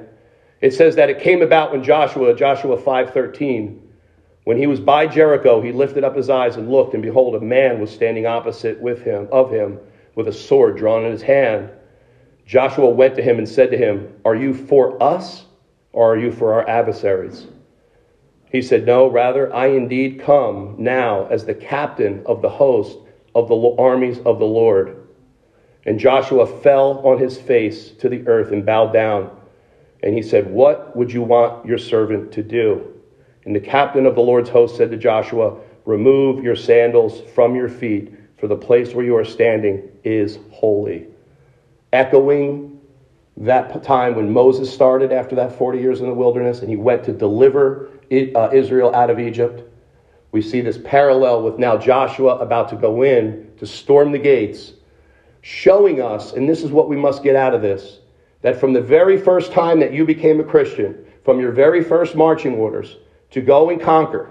It 0.63 0.73
says 0.73 0.97
that 0.97 1.11
it 1.11 1.21
came 1.21 1.43
about 1.43 1.73
when 1.73 1.83
Joshua, 1.85 2.35
Joshua 2.35 2.79
5:13, 2.79 3.83
when 4.45 4.57
he 4.57 4.67
was 4.67 4.81
by 4.81 5.07
Jericho, 5.07 5.61
he 5.61 5.73
lifted 5.73 6.05
up 6.05 6.17
his 6.17 6.31
eyes 6.31 6.57
and 6.57 6.71
looked, 6.71 6.95
and 6.95 7.03
behold, 7.03 7.35
a 7.35 7.41
man 7.41 7.81
was 7.81 7.91
standing 7.91 8.25
opposite 8.25 8.81
with 8.81 9.03
him 9.03 9.29
of 9.31 9.51
him 9.51 9.79
with 10.15 10.27
a 10.27 10.33
sword 10.33 10.79
drawn 10.79 11.05
in 11.05 11.13
his 11.13 11.23
hand. 11.23 11.69
Joshua 12.47 12.89
went 12.89 13.15
to 13.17 13.23
him 13.23 13.37
and 13.37 13.47
said 13.47 13.71
to 13.73 13.77
him, 13.77 14.15
Are 14.25 14.35
you 14.35 14.55
for 14.55 15.01
us 15.03 15.45
or 15.99 16.13
are 16.13 16.17
you 16.17 16.31
for 16.31 16.55
our 16.55 16.69
adversaries? 16.69 17.49
He 18.53 18.63
said, 18.63 18.87
No, 18.87 19.09
rather, 19.09 19.53
I 19.53 19.67
indeed 19.67 20.21
come 20.21 20.77
now 20.79 21.27
as 21.27 21.45
the 21.45 21.57
captain 21.57 22.23
of 22.25 22.41
the 22.41 22.49
host 22.49 22.97
of 23.35 23.49
the 23.49 23.75
armies 23.77 24.21
of 24.21 24.39
the 24.39 24.47
Lord. 24.47 25.09
And 25.85 25.99
Joshua 25.99 26.47
fell 26.47 27.01
on 27.01 27.19
his 27.19 27.37
face 27.37 27.91
to 27.99 28.09
the 28.09 28.25
earth 28.29 28.53
and 28.53 28.65
bowed 28.65 28.93
down. 28.93 29.37
And 30.05 30.15
he 30.15 30.23
said, 30.23 30.49
What 30.49 30.97
would 30.97 31.13
you 31.13 31.23
want 31.23 31.67
your 31.67 31.79
servant 31.79 32.31
to 32.35 32.45
do? 32.45 32.95
And 33.45 33.53
the 33.53 33.59
captain 33.59 34.07
of 34.07 34.15
the 34.15 34.21
Lord's 34.21 34.51
host 34.51 34.77
said 34.77 34.93
to 34.93 34.97
Joshua, 34.97 35.59
Remove 35.85 36.45
your 36.45 36.55
sandals 36.55 37.23
from 37.35 37.57
your 37.57 37.69
feet, 37.69 38.15
for 38.39 38.47
the 38.47 38.57
place 38.57 38.95
where 38.95 39.05
you 39.05 39.17
are 39.17 39.25
standing 39.25 39.91
is 40.05 40.39
holy. 40.53 41.09
Echoing 41.93 42.68
that 43.39 43.85
time 43.85 44.17
when 44.17 44.33
Moses 44.33 44.73
started 44.73 45.13
after 45.13 45.37
that 45.37 45.57
40 45.57 45.79
years 45.79 46.01
in 46.01 46.07
the 46.07 46.15
wilderness 46.15 46.61
and 46.61 46.69
he 46.69 46.77
went 46.77 47.05
to 47.05 47.13
deliver 47.13 47.89
uh, 48.11 48.51
Israel 48.53 48.95
out 48.95 49.11
of 49.11 49.21
Egypt. 49.21 49.63
We 50.33 50.43
see 50.43 50.61
this 50.61 50.79
parallel 50.85 51.43
with 51.43 51.59
now 51.59 51.77
Joshua 51.77 52.39
about 52.39 52.69
to 52.71 52.77
go 52.77 53.03
in 53.03 53.53
to 53.59 53.67
storm 53.67 54.11
the 54.11 54.19
gates, 54.19 54.73
showing 55.41 56.03
us, 56.03 56.33
and 56.33 56.49
this 56.49 56.63
is 56.63 56.71
what 56.71 56.89
we 56.89 56.97
must 56.97 57.23
get 57.23 57.37
out 57.37 57.55
of 57.55 57.63
this, 57.63 58.01
that 58.43 58.59
from 58.59 58.73
the 58.73 58.81
very 58.81 59.17
first 59.17 59.53
time 59.53 59.81
that 59.81 59.93
you 59.93 60.05
became 60.05 60.41
a 60.41 60.45
Christian, 60.45 61.07
from 61.25 61.41
your 61.41 61.53
very 61.53 61.83
first 61.83 62.17
marching 62.17 62.55
orders, 62.55 62.97
to 63.31 63.41
go 63.41 63.71
and 63.71 63.81
conquer, 63.81 64.31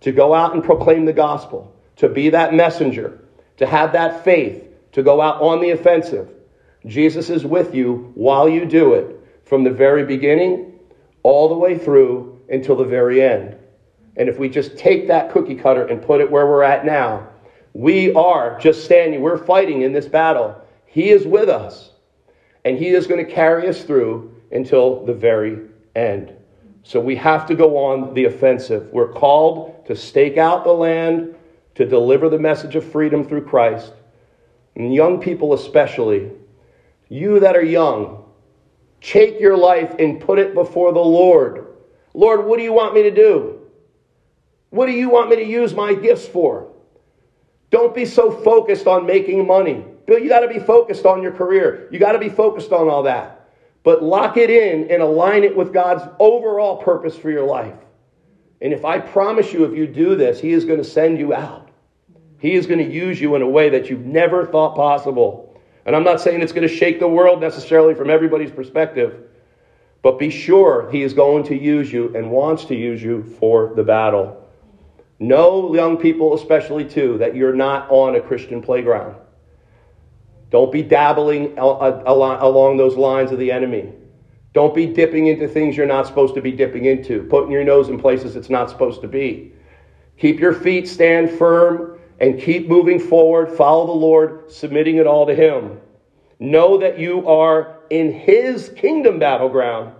to 0.00 0.12
go 0.12 0.32
out 0.32 0.54
and 0.54 0.64
proclaim 0.64 1.04
the 1.04 1.12
gospel, 1.12 1.74
to 1.96 2.08
be 2.08 2.30
that 2.30 2.54
messenger, 2.54 3.20
to 3.58 3.66
have 3.66 3.92
that 3.92 4.24
faith, 4.24 4.64
to 4.92 5.02
go 5.02 5.20
out 5.20 5.42
on 5.42 5.60
the 5.60 5.70
offensive. 5.70 6.30
Jesus 6.86 7.30
is 7.30 7.44
with 7.44 7.74
you 7.74 8.12
while 8.14 8.48
you 8.48 8.64
do 8.64 8.94
it, 8.94 9.20
from 9.44 9.64
the 9.64 9.70
very 9.70 10.04
beginning 10.04 10.78
all 11.22 11.48
the 11.48 11.56
way 11.56 11.76
through 11.76 12.40
until 12.48 12.76
the 12.76 12.84
very 12.84 13.22
end. 13.22 13.56
And 14.16 14.28
if 14.28 14.38
we 14.38 14.48
just 14.48 14.78
take 14.78 15.08
that 15.08 15.30
cookie 15.30 15.56
cutter 15.56 15.84
and 15.86 16.00
put 16.00 16.20
it 16.20 16.30
where 16.30 16.46
we're 16.46 16.62
at 16.62 16.86
now, 16.86 17.28
we 17.72 18.14
are 18.14 18.58
just 18.58 18.84
standing, 18.84 19.20
we're 19.20 19.36
fighting 19.36 19.82
in 19.82 19.92
this 19.92 20.06
battle. 20.06 20.56
He 20.86 21.10
is 21.10 21.26
with 21.26 21.48
us, 21.48 21.90
and 22.64 22.78
He 22.78 22.88
is 22.88 23.06
going 23.06 23.24
to 23.24 23.30
carry 23.30 23.68
us 23.68 23.82
through 23.82 24.34
until 24.50 25.04
the 25.04 25.12
very 25.12 25.58
end. 25.94 26.32
So 26.84 27.00
we 27.00 27.16
have 27.16 27.46
to 27.46 27.54
go 27.54 27.76
on 27.76 28.14
the 28.14 28.26
offensive. 28.26 28.88
We're 28.92 29.12
called 29.12 29.84
to 29.86 29.96
stake 29.96 30.38
out 30.38 30.64
the 30.64 30.72
land, 30.72 31.34
to 31.74 31.84
deliver 31.84 32.28
the 32.28 32.38
message 32.38 32.76
of 32.76 32.90
freedom 32.90 33.24
through 33.24 33.44
Christ. 33.44 33.92
And 34.76 34.94
young 34.94 35.20
people, 35.20 35.52
especially, 35.52 36.30
you 37.08 37.40
that 37.40 37.56
are 37.56 37.64
young, 37.64 38.24
take 39.00 39.40
your 39.40 39.56
life 39.56 39.94
and 39.98 40.20
put 40.20 40.38
it 40.38 40.54
before 40.54 40.92
the 40.92 41.00
Lord. 41.00 41.66
Lord, 42.14 42.44
what 42.44 42.58
do 42.58 42.62
you 42.62 42.72
want 42.72 42.94
me 42.94 43.02
to 43.02 43.10
do? 43.10 43.60
What 44.70 44.86
do 44.86 44.92
you 44.92 45.08
want 45.08 45.30
me 45.30 45.36
to 45.36 45.44
use 45.44 45.74
my 45.74 45.94
gifts 45.94 46.26
for? 46.26 46.72
Don't 47.70 47.94
be 47.94 48.04
so 48.04 48.30
focused 48.30 48.86
on 48.86 49.06
making 49.06 49.46
money. 49.46 49.84
Bill, 50.06 50.18
you 50.18 50.28
got 50.28 50.40
to 50.40 50.48
be 50.48 50.58
focused 50.58 51.04
on 51.04 51.22
your 51.22 51.32
career. 51.32 51.88
You 51.90 51.98
got 51.98 52.12
to 52.12 52.18
be 52.18 52.28
focused 52.28 52.72
on 52.72 52.88
all 52.88 53.02
that. 53.04 53.48
But 53.82 54.02
lock 54.02 54.36
it 54.36 54.50
in 54.50 54.90
and 54.90 55.02
align 55.02 55.44
it 55.44 55.56
with 55.56 55.72
God's 55.72 56.02
overall 56.18 56.78
purpose 56.78 57.16
for 57.16 57.30
your 57.30 57.46
life. 57.46 57.76
And 58.60 58.72
if 58.72 58.84
I 58.84 58.98
promise 58.98 59.52
you, 59.52 59.64
if 59.64 59.76
you 59.76 59.86
do 59.86 60.16
this, 60.16 60.40
He 60.40 60.52
is 60.52 60.64
going 60.64 60.78
to 60.78 60.84
send 60.84 61.18
you 61.18 61.34
out. 61.34 61.70
He 62.38 62.54
is 62.54 62.66
going 62.66 62.78
to 62.78 62.92
use 62.92 63.20
you 63.20 63.34
in 63.34 63.42
a 63.42 63.48
way 63.48 63.70
that 63.70 63.88
you've 63.88 64.04
never 64.04 64.46
thought 64.46 64.74
possible. 64.74 65.45
And 65.86 65.94
I'm 65.94 66.04
not 66.04 66.20
saying 66.20 66.42
it's 66.42 66.52
going 66.52 66.66
to 66.66 66.74
shake 66.74 66.98
the 66.98 67.08
world 67.08 67.40
necessarily 67.40 67.94
from 67.94 68.10
everybody's 68.10 68.50
perspective, 68.50 69.22
but 70.02 70.18
be 70.18 70.30
sure 70.30 70.90
He 70.90 71.02
is 71.02 71.14
going 71.14 71.44
to 71.44 71.56
use 71.56 71.92
you 71.92 72.14
and 72.16 72.30
wants 72.30 72.64
to 72.66 72.74
use 72.74 73.02
you 73.02 73.22
for 73.38 73.72
the 73.74 73.84
battle. 73.84 74.42
Know, 75.20 75.74
young 75.74 75.96
people 75.96 76.34
especially 76.34 76.84
too, 76.84 77.16
that 77.18 77.34
you're 77.34 77.54
not 77.54 77.88
on 77.88 78.16
a 78.16 78.20
Christian 78.20 78.60
playground. 78.60 79.14
Don't 80.50 80.70
be 80.70 80.82
dabbling 80.82 81.56
along 81.56 82.76
those 82.76 82.96
lines 82.96 83.32
of 83.32 83.38
the 83.38 83.50
enemy. 83.50 83.92
Don't 84.52 84.74
be 84.74 84.86
dipping 84.86 85.28
into 85.28 85.46
things 85.48 85.76
you're 85.76 85.86
not 85.86 86.06
supposed 86.06 86.34
to 86.34 86.40
be 86.40 86.52
dipping 86.52 86.86
into, 86.86 87.22
putting 87.24 87.50
your 87.50 87.64
nose 87.64 87.88
in 87.88 87.98
places 87.98 88.36
it's 88.36 88.50
not 88.50 88.70
supposed 88.70 89.00
to 89.02 89.08
be. 89.08 89.52
Keep 90.18 90.40
your 90.40 90.52
feet 90.52 90.88
stand 90.88 91.30
firm 91.30 91.95
and 92.20 92.40
keep 92.40 92.68
moving 92.68 92.98
forward. 92.98 93.56
Follow 93.56 93.86
the 93.86 93.92
Lord, 93.92 94.50
submitting 94.50 94.96
it 94.96 95.06
all 95.06 95.26
to 95.26 95.34
Him. 95.34 95.80
Know 96.38 96.78
that 96.78 96.98
you 96.98 97.26
are 97.26 97.78
in 97.90 98.12
His 98.12 98.68
kingdom 98.70 99.18
battleground 99.18 99.94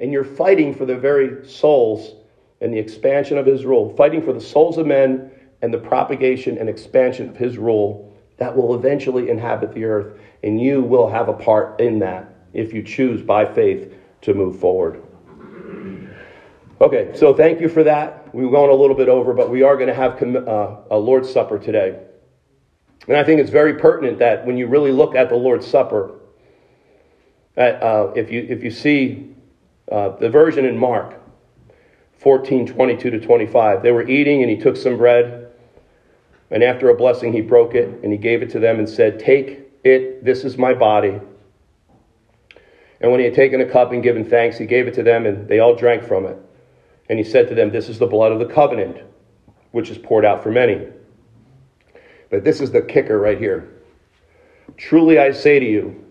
and 0.00 0.12
you're 0.12 0.24
fighting 0.24 0.74
for 0.74 0.84
the 0.84 0.96
very 0.96 1.46
souls 1.48 2.14
and 2.60 2.72
the 2.72 2.78
expansion 2.78 3.38
of 3.38 3.46
His 3.46 3.64
rule, 3.64 3.94
fighting 3.96 4.22
for 4.22 4.32
the 4.32 4.40
souls 4.40 4.78
of 4.78 4.86
men 4.86 5.30
and 5.62 5.72
the 5.72 5.78
propagation 5.78 6.58
and 6.58 6.68
expansion 6.68 7.28
of 7.28 7.36
His 7.36 7.58
rule 7.58 8.14
that 8.38 8.54
will 8.54 8.74
eventually 8.74 9.30
inhabit 9.30 9.72
the 9.74 9.84
earth. 9.84 10.18
And 10.42 10.60
you 10.60 10.82
will 10.82 11.08
have 11.08 11.28
a 11.28 11.32
part 11.32 11.80
in 11.80 11.98
that 12.00 12.34
if 12.52 12.72
you 12.72 12.82
choose 12.82 13.22
by 13.22 13.44
faith 13.44 13.94
to 14.22 14.34
move 14.34 14.58
forward. 14.58 15.02
Okay, 16.80 17.10
so 17.14 17.34
thank 17.34 17.60
you 17.60 17.68
for 17.68 17.82
that. 17.84 18.25
We 18.36 18.44
were 18.44 18.50
going 18.50 18.70
a 18.70 18.74
little 18.74 18.94
bit 18.94 19.08
over, 19.08 19.32
but 19.32 19.48
we 19.48 19.62
are 19.62 19.76
going 19.76 19.88
to 19.88 19.94
have 19.94 20.22
uh, 20.22 20.76
a 20.90 20.98
Lord's 20.98 21.32
Supper 21.32 21.58
today. 21.58 21.98
And 23.08 23.16
I 23.16 23.24
think 23.24 23.40
it's 23.40 23.48
very 23.48 23.78
pertinent 23.78 24.18
that 24.18 24.44
when 24.44 24.58
you 24.58 24.66
really 24.66 24.92
look 24.92 25.14
at 25.14 25.30
the 25.30 25.36
Lord's 25.36 25.66
Supper, 25.66 26.20
that, 27.54 27.82
uh, 27.82 28.12
if, 28.14 28.30
you, 28.30 28.46
if 28.46 28.62
you 28.62 28.70
see 28.70 29.34
uh, 29.90 30.10
the 30.18 30.28
version 30.28 30.66
in 30.66 30.76
Mark 30.76 31.18
14 32.18 32.66
22 32.66 33.08
to 33.08 33.20
25, 33.20 33.82
they 33.82 33.90
were 33.90 34.06
eating 34.06 34.42
and 34.42 34.50
he 34.50 34.58
took 34.58 34.76
some 34.76 34.98
bread, 34.98 35.50
and 36.50 36.62
after 36.62 36.90
a 36.90 36.94
blessing, 36.94 37.32
he 37.32 37.40
broke 37.40 37.74
it 37.74 37.88
and 38.02 38.12
he 38.12 38.18
gave 38.18 38.42
it 38.42 38.50
to 38.50 38.58
them 38.58 38.78
and 38.78 38.86
said, 38.86 39.18
Take 39.18 39.60
it, 39.82 40.22
this 40.22 40.44
is 40.44 40.58
my 40.58 40.74
body. 40.74 41.18
And 43.00 43.10
when 43.10 43.18
he 43.18 43.24
had 43.24 43.34
taken 43.34 43.62
a 43.62 43.66
cup 43.66 43.92
and 43.92 44.02
given 44.02 44.28
thanks, 44.28 44.58
he 44.58 44.66
gave 44.66 44.88
it 44.88 44.92
to 44.96 45.02
them, 45.02 45.24
and 45.24 45.48
they 45.48 45.58
all 45.58 45.74
drank 45.74 46.04
from 46.04 46.26
it. 46.26 46.36
And 47.08 47.18
he 47.18 47.24
said 47.24 47.48
to 47.48 47.54
them, 47.54 47.70
This 47.70 47.88
is 47.88 47.98
the 47.98 48.06
blood 48.06 48.32
of 48.32 48.38
the 48.38 48.46
covenant, 48.46 48.98
which 49.72 49.90
is 49.90 49.98
poured 49.98 50.24
out 50.24 50.42
for 50.42 50.50
many. 50.50 50.86
But 52.30 52.44
this 52.44 52.60
is 52.60 52.70
the 52.72 52.82
kicker 52.82 53.18
right 53.18 53.38
here. 53.38 53.68
Truly 54.76 55.18
I 55.18 55.30
say 55.30 55.58
to 55.60 55.66
you, 55.66 56.04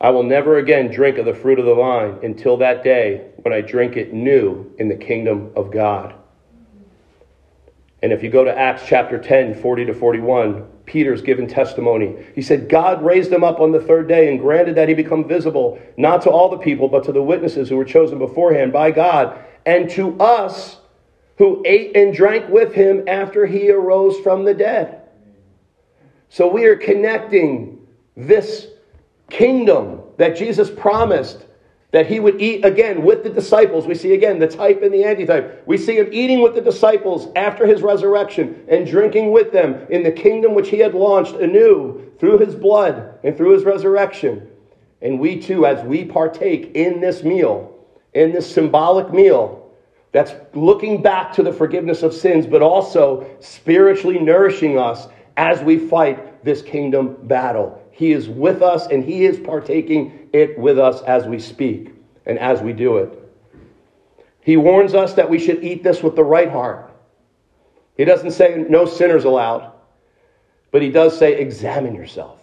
I 0.00 0.10
will 0.10 0.22
never 0.22 0.58
again 0.58 0.90
drink 0.90 1.18
of 1.18 1.26
the 1.26 1.34
fruit 1.34 1.58
of 1.58 1.66
the 1.66 1.74
vine 1.74 2.18
until 2.22 2.56
that 2.58 2.82
day 2.82 3.26
when 3.42 3.52
I 3.52 3.60
drink 3.60 3.96
it 3.96 4.14
new 4.14 4.72
in 4.78 4.88
the 4.88 4.96
kingdom 4.96 5.50
of 5.56 5.70
God. 5.70 6.14
And 8.02 8.12
if 8.12 8.22
you 8.22 8.30
go 8.30 8.44
to 8.44 8.58
Acts 8.58 8.84
chapter 8.86 9.18
10, 9.18 9.60
40 9.60 9.84
to 9.86 9.92
41, 9.92 10.66
Peter's 10.86 11.20
given 11.20 11.46
testimony. 11.46 12.16
He 12.34 12.40
said, 12.40 12.70
God 12.70 13.04
raised 13.04 13.30
him 13.30 13.44
up 13.44 13.60
on 13.60 13.72
the 13.72 13.80
third 13.80 14.08
day 14.08 14.30
and 14.30 14.40
granted 14.40 14.74
that 14.76 14.88
he 14.88 14.94
become 14.94 15.28
visible, 15.28 15.78
not 15.98 16.22
to 16.22 16.30
all 16.30 16.48
the 16.48 16.56
people, 16.56 16.88
but 16.88 17.04
to 17.04 17.12
the 17.12 17.22
witnesses 17.22 17.68
who 17.68 17.76
were 17.76 17.84
chosen 17.84 18.18
beforehand 18.18 18.72
by 18.72 18.90
God 18.90 19.38
and 19.66 19.88
to 19.90 20.18
us 20.20 20.78
who 21.36 21.62
ate 21.64 21.96
and 21.96 22.14
drank 22.14 22.48
with 22.50 22.74
him 22.74 23.04
after 23.08 23.46
he 23.46 23.70
arose 23.70 24.18
from 24.20 24.44
the 24.44 24.54
dead. 24.54 25.00
So 26.28 26.46
we 26.46 26.66
are 26.66 26.76
connecting 26.76 27.86
this 28.16 28.66
kingdom 29.30 30.02
that 30.18 30.36
Jesus 30.36 30.70
promised 30.70 31.46
that 31.92 32.06
he 32.06 32.20
would 32.20 32.40
eat 32.40 32.64
again 32.64 33.02
with 33.02 33.24
the 33.24 33.30
disciples. 33.30 33.86
We 33.86 33.94
see 33.94 34.12
again 34.12 34.38
the 34.38 34.46
type 34.46 34.82
and 34.82 34.94
the 34.94 35.04
antitype. 35.04 35.66
We 35.66 35.76
see 35.76 35.96
him 35.98 36.08
eating 36.12 36.40
with 36.40 36.54
the 36.54 36.60
disciples 36.60 37.28
after 37.34 37.66
his 37.66 37.82
resurrection 37.82 38.64
and 38.68 38.86
drinking 38.86 39.32
with 39.32 39.50
them 39.50 39.86
in 39.90 40.02
the 40.02 40.12
kingdom 40.12 40.54
which 40.54 40.68
he 40.68 40.78
had 40.78 40.94
launched 40.94 41.34
anew 41.34 42.12
through 42.18 42.38
his 42.38 42.54
blood 42.54 43.18
and 43.24 43.36
through 43.36 43.54
his 43.54 43.64
resurrection. 43.64 44.48
And 45.02 45.18
we 45.18 45.40
too, 45.40 45.66
as 45.66 45.84
we 45.84 46.04
partake 46.04 46.72
in 46.74 47.00
this 47.00 47.24
meal, 47.24 47.69
in 48.14 48.32
this 48.32 48.52
symbolic 48.52 49.12
meal 49.12 49.70
that's 50.12 50.34
looking 50.54 51.02
back 51.02 51.32
to 51.34 51.42
the 51.42 51.52
forgiveness 51.52 52.02
of 52.02 52.12
sins, 52.12 52.46
but 52.46 52.62
also 52.62 53.26
spiritually 53.40 54.18
nourishing 54.18 54.78
us 54.78 55.08
as 55.36 55.62
we 55.62 55.78
fight 55.78 56.44
this 56.44 56.62
kingdom 56.62 57.16
battle. 57.22 57.80
He 57.92 58.12
is 58.12 58.28
with 58.28 58.62
us 58.62 58.86
and 58.86 59.04
He 59.04 59.24
is 59.24 59.38
partaking 59.38 60.28
it 60.32 60.58
with 60.58 60.78
us 60.78 61.02
as 61.02 61.26
we 61.26 61.38
speak 61.38 61.94
and 62.26 62.38
as 62.38 62.60
we 62.60 62.72
do 62.72 62.98
it. 62.98 63.16
He 64.40 64.56
warns 64.56 64.94
us 64.94 65.14
that 65.14 65.28
we 65.28 65.38
should 65.38 65.62
eat 65.62 65.82
this 65.82 66.02
with 66.02 66.16
the 66.16 66.24
right 66.24 66.50
heart. 66.50 66.92
He 67.96 68.04
doesn't 68.04 68.32
say 68.32 68.64
no 68.68 68.86
sinners 68.86 69.24
allowed, 69.24 69.72
but 70.72 70.82
He 70.82 70.90
does 70.90 71.16
say 71.16 71.38
examine 71.38 71.94
yourself. 71.94 72.40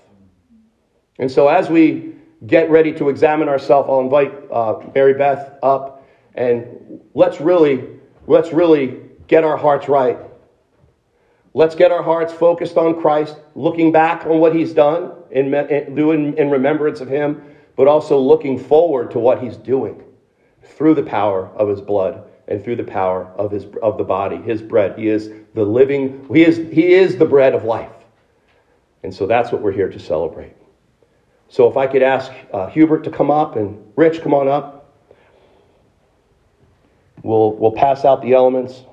And 1.20 1.30
so 1.30 1.48
as 1.48 1.70
we 1.70 2.14
get 2.46 2.70
ready 2.70 2.94
to 2.94 3.10
examine 3.10 3.50
ourselves, 3.50 3.90
I'll 3.90 4.00
invite 4.00 4.37
uh, 4.52 4.82
Mary 4.94 5.14
Beth 5.14 5.58
up 5.64 5.98
and 6.38 7.02
let's 7.16 7.42
really, 7.42 7.84
let's 8.28 8.54
really 8.54 9.02
get 9.28 9.44
our 9.44 9.58
hearts 9.58 9.90
right. 9.90 10.20
Let's 11.54 11.74
get 11.74 11.92
our 11.92 12.04
hearts 12.04 12.32
focused 12.32 12.78
on 12.78 13.02
Christ, 13.02 13.36
looking 13.56 13.92
back 13.92 14.26
on 14.28 14.40
what 14.40 14.56
He's 14.56 14.74
done, 14.74 15.12
in, 15.32 15.54
in, 15.54 15.96
doing 15.96 16.38
in 16.38 16.52
remembrance 16.52 17.02
of 17.02 17.10
Him, 17.10 17.42
but 17.76 17.88
also 17.88 18.20
looking 18.20 18.60
forward 18.60 19.10
to 19.12 19.20
what 19.20 19.42
He's 19.42 19.58
doing 19.58 20.04
through 20.62 20.94
the 20.94 21.04
power 21.04 21.48
of 21.56 21.68
His 21.68 21.82
blood 21.82 22.24
and 22.48 22.64
through 22.64 22.76
the 22.76 22.84
power 22.84 23.26
of 23.36 23.52
His 23.52 23.66
of 23.82 23.98
the 23.98 24.04
body, 24.04 24.38
His 24.38 24.62
bread. 24.62 24.98
He 24.98 25.08
is 25.08 25.32
the 25.56 25.64
living. 25.64 26.28
He 26.32 26.44
is 26.44 26.58
He 26.72 26.94
is 26.94 27.18
the 27.18 27.26
bread 27.26 27.56
of 27.56 27.64
life, 27.64 27.92
and 29.02 29.12
so 29.12 29.26
that's 29.26 29.52
what 29.52 29.62
we're 29.62 29.72
here 29.72 29.90
to 29.90 30.00
celebrate. 30.00 30.57
So 31.50 31.70
if 31.70 31.78
I 31.78 31.88
could 31.88 32.04
ask 32.04 32.32
uh, 32.54 32.68
Hubert 32.68 33.04
to 33.06 33.10
come 33.10 33.32
up 33.32 33.56
and 33.56 33.92
Rich, 33.96 34.22
come 34.22 34.34
on 34.34 34.48
up. 34.48 34.94
We'll, 37.24 37.54
we'll 37.54 37.72
pass 37.72 38.06
out 38.06 38.22
the 38.22 38.34
elements. 38.34 38.84